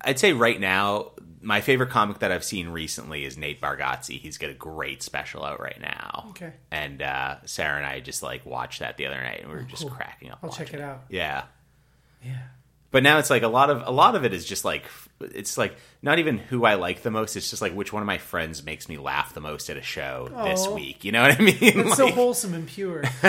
I'd 0.00 0.18
say 0.18 0.32
right 0.32 0.58
now 0.60 1.12
my 1.42 1.62
favorite 1.62 1.88
comic 1.90 2.18
that 2.18 2.30
I've 2.30 2.44
seen 2.44 2.68
recently 2.68 3.24
is 3.24 3.38
Nate 3.38 3.62
Bargatze. 3.62 4.18
He's 4.20 4.36
got 4.36 4.50
a 4.50 4.54
great 4.54 5.02
special 5.02 5.42
out 5.42 5.58
right 5.58 5.80
now. 5.80 6.26
Okay. 6.30 6.52
And 6.70 7.00
uh, 7.00 7.36
Sarah 7.46 7.78
and 7.78 7.86
I 7.86 8.00
just 8.00 8.22
like 8.22 8.44
watched 8.44 8.80
that 8.80 8.98
the 8.98 9.06
other 9.06 9.20
night 9.22 9.40
and 9.40 9.48
we 9.48 9.54
were 9.56 9.62
just 9.62 9.84
Oh, 9.84 9.88
cool. 9.88 9.96
cracking 9.96 10.30
up. 10.30 10.40
I'll 10.42 10.50
check 10.50 10.66
watching 10.68 10.80
it 10.80 10.82
out. 10.82 11.04
Yeah. 11.08 11.44
Yeah. 12.22 12.42
But 12.90 13.02
now 13.04 13.18
it's 13.18 13.30
like 13.30 13.42
a 13.42 13.48
lot 13.48 13.70
of 13.70 13.82
a 13.86 13.90
lot 13.90 14.16
of 14.16 14.24
it 14.26 14.34
is 14.34 14.44
just 14.44 14.64
like 14.66 14.84
it's 15.20 15.58
like 15.58 15.76
not 16.02 16.18
even 16.18 16.38
who 16.38 16.64
I 16.64 16.74
like 16.74 17.02
the 17.02 17.10
most. 17.10 17.36
It's 17.36 17.50
just 17.50 17.62
like 17.62 17.74
which 17.74 17.92
one 17.92 18.02
of 18.02 18.06
my 18.06 18.18
friends 18.18 18.64
makes 18.64 18.88
me 18.88 18.96
laugh 18.96 19.34
the 19.34 19.40
most 19.40 19.68
at 19.68 19.76
a 19.76 19.82
show 19.82 20.28
this 20.44 20.66
week. 20.68 21.04
You 21.04 21.12
know 21.12 21.22
what 21.22 21.38
I 21.38 21.42
mean? 21.42 21.56
It's 21.60 21.96
so 21.96 22.10
wholesome 22.10 22.54
and 22.54 22.66
pure. 22.66 23.02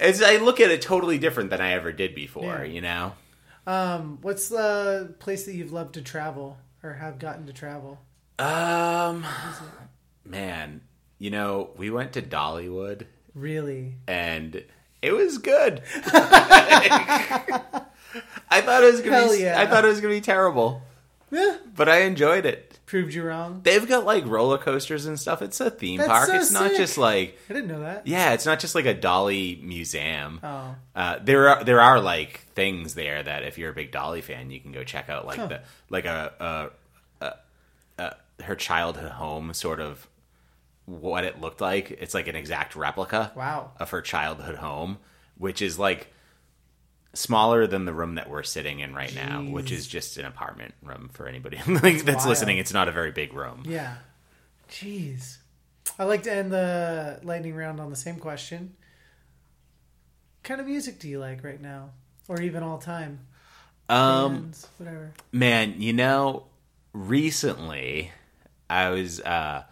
it's, 0.00 0.22
I 0.22 0.36
look 0.38 0.60
at 0.60 0.70
it 0.70 0.82
totally 0.82 1.18
different 1.18 1.50
than 1.50 1.60
I 1.60 1.72
ever 1.72 1.92
did 1.92 2.14
before. 2.14 2.64
Yeah. 2.64 2.64
You 2.64 2.80
know? 2.80 3.12
Um, 3.66 4.18
what's 4.22 4.48
the 4.48 5.14
place 5.18 5.44
that 5.44 5.54
you've 5.54 5.72
loved 5.72 5.94
to 5.94 6.02
travel 6.02 6.56
or 6.82 6.94
have 6.94 7.18
gotten 7.18 7.46
to 7.46 7.52
travel? 7.52 8.00
Um, 8.38 9.26
man, 10.24 10.80
you 11.18 11.30
know, 11.30 11.70
we 11.76 11.90
went 11.90 12.12
to 12.12 12.22
Dollywood 12.22 13.06
Really? 13.34 13.96
and 14.06 14.64
it 15.02 15.12
was 15.12 15.38
good. 15.38 15.82
I 18.50 18.60
thought 18.60 18.82
it 18.82 18.92
was 18.92 19.00
gonna 19.00 19.16
Hell 19.16 19.32
be. 19.32 19.42
yeah. 19.42 19.60
I 19.60 19.66
thought 19.66 19.84
it 19.84 19.88
was 19.88 20.00
gonna 20.00 20.14
be 20.14 20.20
terrible, 20.20 20.82
Yeah. 21.30 21.56
but 21.76 21.88
I 21.88 22.00
enjoyed 22.02 22.46
it. 22.46 22.78
Proved 22.86 23.12
you 23.12 23.22
wrong. 23.22 23.60
They've 23.64 23.86
got 23.86 24.06
like 24.06 24.24
roller 24.26 24.56
coasters 24.56 25.04
and 25.04 25.20
stuff. 25.20 25.42
It's 25.42 25.60
a 25.60 25.70
theme 25.70 25.98
That's 25.98 26.08
park. 26.08 26.28
so 26.28 26.34
it's 26.36 26.50
not 26.50 26.68
sick. 26.70 26.78
just 26.78 26.96
like 26.96 27.38
I 27.50 27.52
didn't 27.52 27.68
know 27.68 27.80
that. 27.80 28.06
yeah, 28.06 28.32
it's 28.32 28.46
not 28.46 28.60
just 28.60 28.74
like 28.74 28.86
a 28.86 28.94
Dolly 28.94 29.60
museum. 29.62 30.40
Oh. 30.42 30.74
Uh, 30.96 31.18
there 31.22 31.50
are 31.50 31.64
there 31.64 31.80
are 31.82 32.00
like 32.00 32.40
things 32.54 32.94
there 32.94 33.22
that 33.22 33.42
if 33.42 33.58
you're 33.58 33.70
a 33.70 33.74
big 33.74 33.90
Dolly 33.92 34.22
fan, 34.22 34.50
you 34.50 34.58
can 34.58 34.72
go 34.72 34.84
check 34.84 35.10
out 35.10 35.26
like 35.26 35.36
the 35.50 35.60
like 35.90 36.06
a, 36.06 36.70
a, 37.20 37.26
a, 37.26 37.34
a 38.02 38.42
her 38.44 38.54
childhood 38.56 39.10
home 39.12 39.52
sort 39.52 39.80
of 39.80 40.08
what 40.86 41.24
it 41.24 41.38
looked 41.38 41.60
like. 41.60 41.90
It's 41.90 42.14
like 42.14 42.26
an 42.28 42.36
exact 42.36 42.74
replica 42.74 43.32
Wow. 43.36 43.72
of 43.78 43.90
her 43.90 44.00
childhood 44.00 44.54
home, 44.56 44.96
which 45.36 45.60
is 45.60 45.78
like 45.78 46.10
smaller 47.14 47.66
than 47.66 47.84
the 47.84 47.92
room 47.92 48.14
that 48.16 48.28
we're 48.28 48.42
sitting 48.42 48.80
in 48.80 48.94
right 48.94 49.14
now, 49.14 49.42
which 49.42 49.72
is 49.72 49.86
just 49.86 50.16
an 50.18 50.24
apartment 50.24 50.74
room 50.82 51.08
for 51.12 51.26
anybody 51.26 51.58
like, 51.66 52.04
that's 52.04 52.26
listening. 52.26 52.58
It's 52.58 52.72
not 52.72 52.88
a 52.88 52.92
very 52.92 53.10
big 53.10 53.32
room. 53.34 53.62
Yeah. 53.66 53.96
Jeez. 54.70 55.38
I 55.98 56.04
like 56.04 56.22
to 56.24 56.32
end 56.32 56.52
the 56.52 57.18
lightning 57.22 57.54
round 57.54 57.80
on 57.80 57.90
the 57.90 57.96
same 57.96 58.16
question. 58.16 58.74
What 60.36 60.44
kind 60.44 60.60
of 60.60 60.66
music 60.66 60.98
do 60.98 61.08
you 61.08 61.18
like 61.18 61.42
right 61.42 61.60
now? 61.60 61.90
Or 62.28 62.40
even 62.40 62.62
all 62.62 62.78
time? 62.78 63.20
Um, 63.88 64.32
Bands, 64.42 64.68
whatever. 64.76 65.12
Man, 65.32 65.80
you 65.80 65.92
know, 65.94 66.44
recently 66.92 68.12
I 68.68 68.90
was 68.90 69.20
uh, 69.20 69.64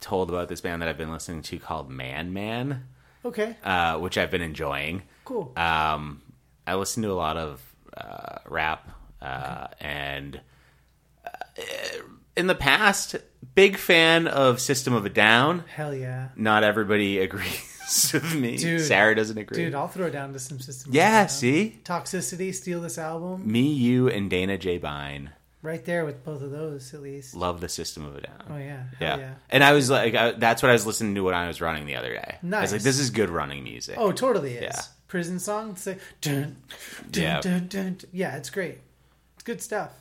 told 0.00 0.28
about 0.30 0.48
this 0.48 0.60
band 0.60 0.82
that 0.82 0.88
I've 0.88 0.98
been 0.98 1.12
listening 1.12 1.42
to 1.42 1.58
called 1.58 1.88
Man 1.90 2.32
Man, 2.32 2.84
Okay. 3.24 3.56
uh, 3.64 3.98
which 3.98 4.18
I've 4.18 4.30
been 4.32 4.42
enjoying. 4.42 5.02
Cool. 5.24 5.52
Um, 5.56 6.22
I 6.66 6.74
listen 6.74 7.02
to 7.02 7.10
a 7.10 7.14
lot 7.14 7.36
of 7.36 7.74
uh, 7.96 8.38
rap, 8.46 8.88
uh, 9.20 9.68
and 9.80 10.40
uh, 11.24 11.30
in 12.36 12.46
the 12.46 12.54
past, 12.54 13.16
big 13.54 13.76
fan 13.76 14.26
of 14.26 14.60
System 14.60 14.92
of 14.94 15.06
a 15.06 15.08
Down. 15.10 15.64
Hell 15.74 15.94
yeah. 15.94 16.28
Not 16.36 16.64
everybody 16.64 17.18
agrees 17.20 18.10
with 18.12 18.34
me. 18.34 18.56
Dude. 18.56 18.80
Sarah 18.82 19.14
doesn't 19.14 19.38
agree. 19.38 19.64
Dude, 19.64 19.74
I'll 19.74 19.88
throw 19.88 20.10
down 20.10 20.32
to 20.32 20.38
some 20.38 20.60
system. 20.60 20.92
yeah, 20.92 21.10
Down. 21.10 21.12
Yeah, 21.12 21.26
see, 21.26 21.80
Toxicity, 21.84 22.54
steal 22.54 22.80
this 22.80 22.98
album. 22.98 23.50
me, 23.50 23.72
you, 23.72 24.08
and 24.08 24.28
Dana 24.28 24.58
J. 24.58 24.78
Bine 24.78 25.30
Right 25.66 25.84
there 25.84 26.04
with 26.04 26.22
both 26.22 26.42
of 26.42 26.52
those, 26.52 26.94
at 26.94 27.02
least. 27.02 27.34
love 27.34 27.60
the 27.60 27.68
System 27.68 28.04
of 28.04 28.14
a 28.14 28.20
Down. 28.20 28.44
Oh, 28.50 28.56
yeah. 28.56 28.84
Yeah. 29.00 29.16
Yeah. 29.16 29.34
And 29.50 29.64
I 29.64 29.72
was 29.72 29.90
like, 29.90 30.14
I, 30.14 30.30
that's 30.30 30.62
what 30.62 30.70
I 30.70 30.72
was 30.72 30.86
listening 30.86 31.16
to 31.16 31.22
when 31.24 31.34
I 31.34 31.48
was 31.48 31.60
running 31.60 31.86
the 31.86 31.96
other 31.96 32.14
day. 32.14 32.36
Nice. 32.40 32.58
I 32.58 32.62
was 32.62 32.72
like, 32.72 32.82
this 32.82 33.00
is 33.00 33.10
good 33.10 33.30
running 33.30 33.64
music. 33.64 33.96
Oh, 33.98 34.12
totally 34.12 34.54
is. 34.54 34.62
Yeah. 34.62 34.80
Prison 35.08 35.38
song. 35.38 35.70
It's 35.70 35.86
like, 35.86 36.00
dun, 36.20 36.56
dun, 37.10 37.22
Yeah. 37.22 37.40
dun, 37.40 37.66
dun. 37.68 37.98
Yeah, 38.12 38.36
it's 38.36 38.50
great. 38.50 38.78
It's 39.34 39.44
good 39.44 39.60
stuff. 39.62 39.92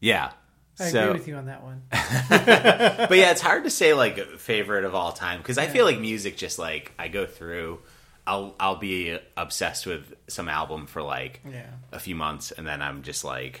yeah. 0.00 0.32
I 0.80 0.88
so, 0.88 1.02
agree 1.10 1.18
with 1.18 1.28
you 1.28 1.36
on 1.36 1.46
that 1.46 1.62
one. 1.62 1.82
but 1.90 3.16
yeah, 3.16 3.30
it's 3.30 3.42
hard 3.42 3.64
to 3.64 3.70
say 3.70 3.92
like 3.92 4.18
favorite 4.38 4.84
of 4.84 4.94
all 4.94 5.12
time 5.12 5.38
because 5.38 5.58
I 5.58 5.66
feel 5.66 5.84
like 5.84 6.00
music 6.00 6.36
just 6.36 6.58
like 6.58 6.92
I 6.98 7.08
go 7.08 7.26
through. 7.26 7.80
I'll 8.26 8.54
I'll 8.58 8.76
be 8.76 9.18
obsessed 9.36 9.86
with 9.86 10.14
some 10.28 10.48
album 10.48 10.86
for 10.86 11.02
like 11.02 11.40
Yeah. 11.48 11.66
a 11.92 11.98
few 11.98 12.14
months 12.14 12.52
and 12.52 12.66
then 12.66 12.80
I'm 12.80 13.02
just 13.02 13.22
like 13.22 13.60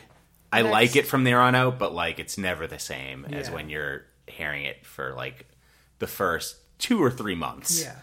I 0.52 0.62
Next. 0.62 0.72
like 0.72 0.96
it 0.96 1.06
from 1.06 1.24
there 1.24 1.40
on 1.40 1.54
out, 1.54 1.78
but 1.78 1.94
like 1.94 2.18
it's 2.18 2.38
never 2.38 2.66
the 2.66 2.78
same 2.78 3.26
as 3.26 3.50
when 3.50 3.68
you're 3.68 4.04
hearing 4.26 4.64
it 4.64 4.84
for 4.86 5.12
like 5.14 5.46
the 5.98 6.06
first 6.06 6.56
two 6.78 7.02
or 7.02 7.10
three 7.10 7.34
months. 7.34 7.82
Yeah. 7.82 7.94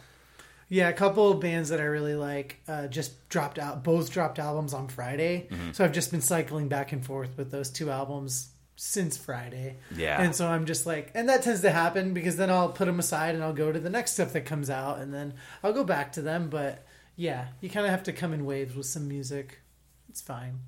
Yeah, 0.69 0.87
a 0.89 0.93
couple 0.93 1.31
of 1.31 1.39
bands 1.39 1.69
that 1.69 1.79
I 1.79 1.83
really 1.85 2.13
like 2.15 2.61
uh, 2.67 2.87
just 2.87 3.27
dropped 3.29 3.57
out. 3.57 3.83
Both 3.83 4.11
dropped 4.11 4.37
albums 4.39 4.73
on 4.73 4.87
Friday, 4.87 5.47
Mm-hmm. 5.49 5.71
so 5.71 5.83
I've 5.83 5.91
just 5.91 6.11
been 6.11 6.21
cycling 6.21 6.67
back 6.67 6.91
and 6.91 7.03
forth 7.05 7.35
with 7.37 7.49
those 7.51 7.69
two 7.71 7.89
albums 7.89 8.49
since 8.75 9.17
Friday. 9.17 9.77
Yeah. 9.95 10.21
and 10.21 10.33
so 10.35 10.47
I'm 10.47 10.65
just 10.65 10.85
like, 10.85 11.11
and 11.13 11.27
that 11.27 11.41
tends 11.43 11.61
to 11.61 11.71
happen 11.71 12.13
because 12.13 12.37
then 12.37 12.49
I'll 12.49 12.69
put 12.69 12.85
them 12.85 12.99
aside 12.99 13.35
and 13.35 13.43
I'll 13.43 13.51
go 13.51 13.71
to 13.71 13.79
the 13.79 13.89
next 13.89 14.11
stuff 14.13 14.31
that 14.33 14.45
comes 14.45 14.69
out, 14.69 14.99
and 14.99 15.13
then 15.13 15.33
I'll 15.63 15.73
go 15.73 15.83
back 15.83 16.13
to 16.13 16.21
them. 16.21 16.49
But 16.49 16.85
yeah, 17.15 17.47
you 17.61 17.69
kind 17.69 17.85
of 17.85 17.91
have 17.91 18.03
to 18.03 18.13
come 18.13 18.31
in 18.33 18.45
waves 18.45 18.75
with 18.75 18.85
some 18.85 19.07
music. 19.07 19.59
It's 20.07 20.21
fine. 20.21 20.59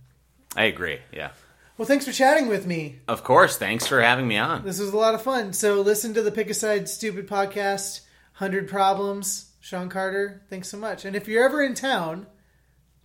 I 0.57 0.65
agree. 0.65 0.99
Yeah. 1.13 1.29
Well, 1.77 1.87
thanks 1.87 2.05
for 2.05 2.11
chatting 2.11 2.47
with 2.47 2.67
me. 2.67 2.99
Of 3.07 3.23
course. 3.23 3.57
Thanks 3.57 3.87
for 3.87 4.01
having 4.01 4.27
me 4.27 4.37
on. 4.37 4.65
This 4.65 4.79
was 4.79 4.89
a 4.89 4.97
lot 4.97 5.15
of 5.15 5.21
fun. 5.21 5.53
So 5.53 5.79
listen 5.81 6.13
to 6.15 6.21
the 6.21 6.31
Pick 6.31 6.49
a 6.49 6.53
Side 6.53 6.89
Stupid 6.89 7.27
podcast, 7.29 8.01
100 8.39 8.67
Problems, 8.67 9.50
Sean 9.61 9.87
Carter. 9.87 10.41
Thanks 10.49 10.67
so 10.69 10.77
much. 10.77 11.05
And 11.05 11.15
if 11.15 11.27
you're 11.27 11.45
ever 11.45 11.63
in 11.63 11.75
town, 11.75 12.25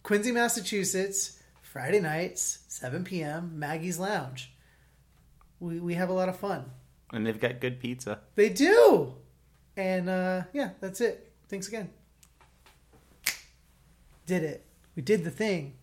Quincy, 0.03 0.33
Massachusetts, 0.33 1.41
Friday 1.61 2.01
nights, 2.01 2.61
7 2.69 3.05
p.m., 3.05 3.53
Maggie's 3.59 3.99
Lounge. 3.99 4.53
We, 5.61 5.79
we 5.79 5.95
have 5.95 6.09
a 6.09 6.15
lot 6.15 6.31
of 6.31 6.39
fun. 6.39 6.65
And 7.13 7.27
they've 7.27 7.39
got 7.39 7.61
good 7.61 7.79
pizza. 7.79 8.21
They 8.35 8.49
do. 8.49 9.15
And 9.77 10.09
uh, 10.09 10.43
yeah, 10.53 10.71
that's 10.81 11.01
it. 11.01 11.31
Thanks 11.49 11.69
again. 11.69 11.91
Did 14.25 14.43
it. 14.43 14.65
We 14.97 15.03
did 15.03 15.23
the 15.23 15.31
thing. 15.31 15.75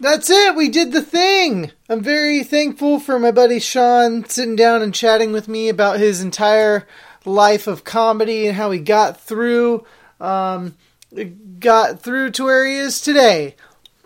That's 0.00 0.28
it. 0.28 0.56
We 0.56 0.68
did 0.68 0.90
the 0.90 1.00
thing. 1.00 1.70
I'm 1.88 2.02
very 2.02 2.42
thankful 2.42 2.98
for 2.98 3.20
my 3.20 3.30
buddy 3.30 3.60
Sean 3.60 4.24
sitting 4.24 4.56
down 4.56 4.82
and 4.82 4.92
chatting 4.92 5.32
with 5.32 5.46
me 5.46 5.68
about 5.68 6.00
his 6.00 6.20
entire 6.20 6.88
life 7.26 7.66
of 7.66 7.84
comedy 7.84 8.46
and 8.46 8.56
how 8.56 8.70
he 8.70 8.78
got 8.78 9.20
through 9.20 9.84
um, 10.20 10.76
got 11.58 12.00
through 12.00 12.30
to 12.30 12.44
where 12.44 12.66
he 12.66 12.76
is 12.76 13.00
today. 13.00 13.56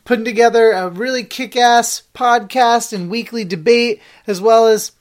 Putting 0.05 0.25
together 0.25 0.71
a 0.71 0.89
really 0.89 1.25
kick-ass 1.25 2.05
podcast 2.15 2.93
and 2.93 3.11
weekly 3.11 3.45
debate 3.45 4.01
as 4.27 4.41
well 4.41 4.69
as 4.69 4.93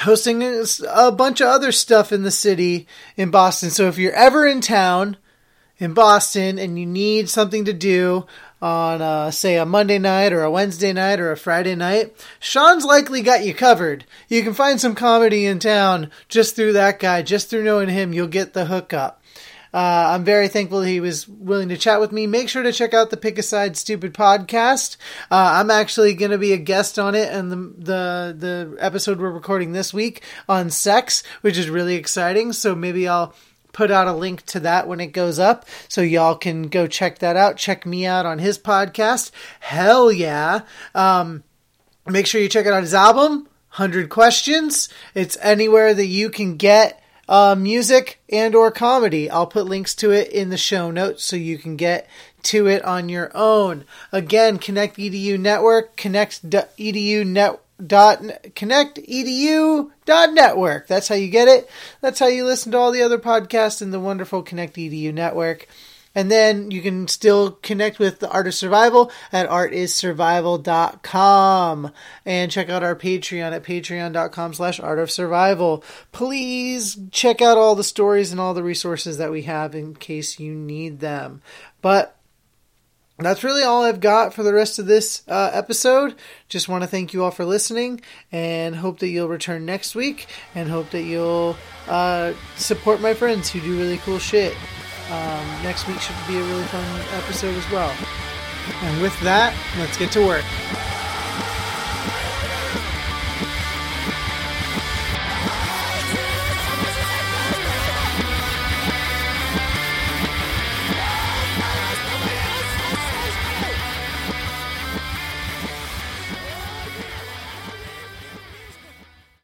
hosting 0.00 0.42
a 0.88 1.10
bunch 1.10 1.40
of 1.40 1.48
other 1.48 1.72
stuff 1.72 2.12
in 2.12 2.22
the 2.22 2.30
city 2.30 2.86
in 3.16 3.30
Boston. 3.30 3.70
So 3.70 3.88
if 3.88 3.98
you're 3.98 4.12
ever 4.12 4.46
in 4.46 4.60
town 4.60 5.16
in 5.78 5.92
Boston 5.92 6.58
and 6.58 6.78
you 6.78 6.86
need 6.86 7.28
something 7.28 7.64
to 7.64 7.72
do 7.72 8.26
on, 8.60 9.00
uh, 9.00 9.30
say, 9.30 9.56
a 9.56 9.66
Monday 9.66 9.98
night 9.98 10.32
or 10.32 10.42
a 10.42 10.50
Wednesday 10.50 10.92
night 10.92 11.20
or 11.20 11.30
a 11.30 11.36
Friday 11.36 11.74
night, 11.74 12.14
Sean's 12.40 12.84
likely 12.84 13.22
got 13.22 13.44
you 13.44 13.54
covered. 13.54 14.04
You 14.28 14.42
can 14.42 14.54
find 14.54 14.80
some 14.80 14.94
comedy 14.94 15.46
in 15.46 15.58
town 15.58 16.10
just 16.28 16.56
through 16.56 16.72
that 16.74 16.98
guy, 16.98 17.22
just 17.22 17.50
through 17.50 17.64
knowing 17.64 17.88
him, 17.88 18.12
you'll 18.12 18.26
get 18.26 18.52
the 18.52 18.66
hookup. 18.66 19.22
Uh, 19.72 20.12
I'm 20.14 20.24
very 20.24 20.48
thankful 20.48 20.80
he 20.80 20.98
was 20.98 21.28
willing 21.28 21.68
to 21.68 21.76
chat 21.76 22.00
with 22.00 22.10
me. 22.10 22.26
Make 22.26 22.48
sure 22.48 22.62
to 22.62 22.72
check 22.72 22.94
out 22.94 23.10
the 23.10 23.18
Pick 23.18 23.38
a 23.38 23.42
Side 23.42 23.76
Stupid 23.76 24.14
podcast. 24.14 24.96
Uh, 25.30 25.60
I'm 25.60 25.70
actually 25.70 26.14
going 26.14 26.30
to 26.30 26.38
be 26.38 26.54
a 26.54 26.56
guest 26.56 26.98
on 26.98 27.14
it, 27.14 27.30
and 27.30 27.52
the, 27.52 27.56
the 27.56 28.36
the 28.38 28.76
episode 28.80 29.20
we're 29.20 29.30
recording 29.30 29.72
this 29.72 29.92
week 29.92 30.22
on 30.48 30.70
sex, 30.70 31.22
which 31.42 31.58
is 31.58 31.68
really 31.68 31.96
exciting. 31.96 32.54
So 32.54 32.74
maybe 32.74 33.06
I'll 33.06 33.34
put 33.78 33.92
out 33.92 34.08
a 34.08 34.12
link 34.12 34.44
to 34.44 34.58
that 34.58 34.88
when 34.88 34.98
it 34.98 35.12
goes 35.12 35.38
up 35.38 35.64
so 35.86 36.00
y'all 36.00 36.34
can 36.34 36.64
go 36.64 36.88
check 36.88 37.20
that 37.20 37.36
out. 37.36 37.56
Check 37.56 37.86
me 37.86 38.04
out 38.04 38.26
on 38.26 38.40
his 38.40 38.58
podcast. 38.58 39.30
Hell 39.60 40.10
yeah. 40.10 40.62
Um, 40.96 41.44
make 42.04 42.26
sure 42.26 42.40
you 42.40 42.48
check 42.48 42.66
out 42.66 42.82
his 42.82 42.92
album 42.92 43.46
100 43.76 44.08
questions. 44.08 44.88
It's 45.14 45.36
anywhere 45.40 45.94
that 45.94 46.06
you 46.06 46.28
can 46.28 46.56
get 46.56 47.00
uh, 47.28 47.54
music 47.56 48.20
and 48.28 48.56
or 48.56 48.72
comedy. 48.72 49.30
I'll 49.30 49.46
put 49.46 49.66
links 49.66 49.94
to 49.96 50.10
it 50.10 50.32
in 50.32 50.50
the 50.50 50.56
show 50.56 50.90
notes 50.90 51.22
so 51.22 51.36
you 51.36 51.56
can 51.56 51.76
get 51.76 52.08
to 52.44 52.66
it 52.66 52.84
on 52.84 53.08
your 53.08 53.30
own. 53.32 53.84
Again 54.10 54.58
connect 54.58 54.96
edu 54.96 55.38
network 55.38 55.96
connect 55.96 56.42
edu 56.50 57.24
net 57.24 57.60
dot 57.84 58.22
connect 58.54 58.98
edu 58.98 59.90
dot 60.04 60.32
network. 60.32 60.86
That's 60.86 61.08
how 61.08 61.14
you 61.14 61.28
get 61.28 61.48
it. 61.48 61.68
That's 62.00 62.18
how 62.18 62.26
you 62.26 62.44
listen 62.44 62.72
to 62.72 62.78
all 62.78 62.92
the 62.92 63.02
other 63.02 63.18
podcasts 63.18 63.82
in 63.82 63.90
the 63.90 64.00
wonderful 64.00 64.42
connect 64.42 64.76
edu 64.76 65.12
network. 65.12 65.68
And 66.14 66.30
then 66.30 66.70
you 66.72 66.80
can 66.80 67.06
still 67.06 67.52
connect 67.62 67.98
with 67.98 68.18
the 68.18 68.30
art 68.30 68.46
of 68.48 68.54
survival 68.54 69.12
at 69.30 69.48
artissurvival.com 69.48 71.92
and 72.24 72.50
check 72.50 72.68
out 72.68 72.82
our 72.82 72.96
patreon 72.96 73.52
at 73.52 73.62
patreon.com 73.62 74.54
slash 74.54 74.80
art 74.80 74.98
of 74.98 75.12
survival. 75.12 75.84
Please 76.10 76.98
check 77.12 77.40
out 77.40 77.56
all 77.56 77.76
the 77.76 77.84
stories 77.84 78.32
and 78.32 78.40
all 78.40 78.54
the 78.54 78.64
resources 78.64 79.18
that 79.18 79.30
we 79.30 79.42
have 79.42 79.76
in 79.76 79.94
case 79.94 80.40
you 80.40 80.54
need 80.54 81.00
them. 81.00 81.42
But 81.82 82.17
that's 83.26 83.42
really 83.42 83.64
all 83.64 83.82
I've 83.82 84.00
got 84.00 84.32
for 84.32 84.42
the 84.42 84.52
rest 84.52 84.78
of 84.78 84.86
this 84.86 85.22
uh, 85.26 85.50
episode. 85.52 86.14
Just 86.48 86.68
want 86.68 86.84
to 86.84 86.88
thank 86.88 87.12
you 87.12 87.24
all 87.24 87.32
for 87.32 87.44
listening 87.44 88.00
and 88.30 88.76
hope 88.76 89.00
that 89.00 89.08
you'll 89.08 89.28
return 89.28 89.66
next 89.66 89.94
week 89.94 90.26
and 90.54 90.68
hope 90.68 90.90
that 90.90 91.02
you'll 91.02 91.56
uh, 91.88 92.32
support 92.56 93.00
my 93.00 93.14
friends 93.14 93.50
who 93.50 93.60
do 93.60 93.76
really 93.76 93.98
cool 93.98 94.18
shit. 94.18 94.56
Um, 95.10 95.62
next 95.62 95.88
week 95.88 95.98
should 96.00 96.14
be 96.28 96.36
a 96.36 96.42
really 96.42 96.64
fun 96.64 97.00
episode 97.14 97.54
as 97.54 97.70
well. 97.72 97.94
And 98.82 99.02
with 99.02 99.18
that, 99.20 99.54
let's 99.78 99.96
get 99.96 100.12
to 100.12 100.24
work. 100.24 100.44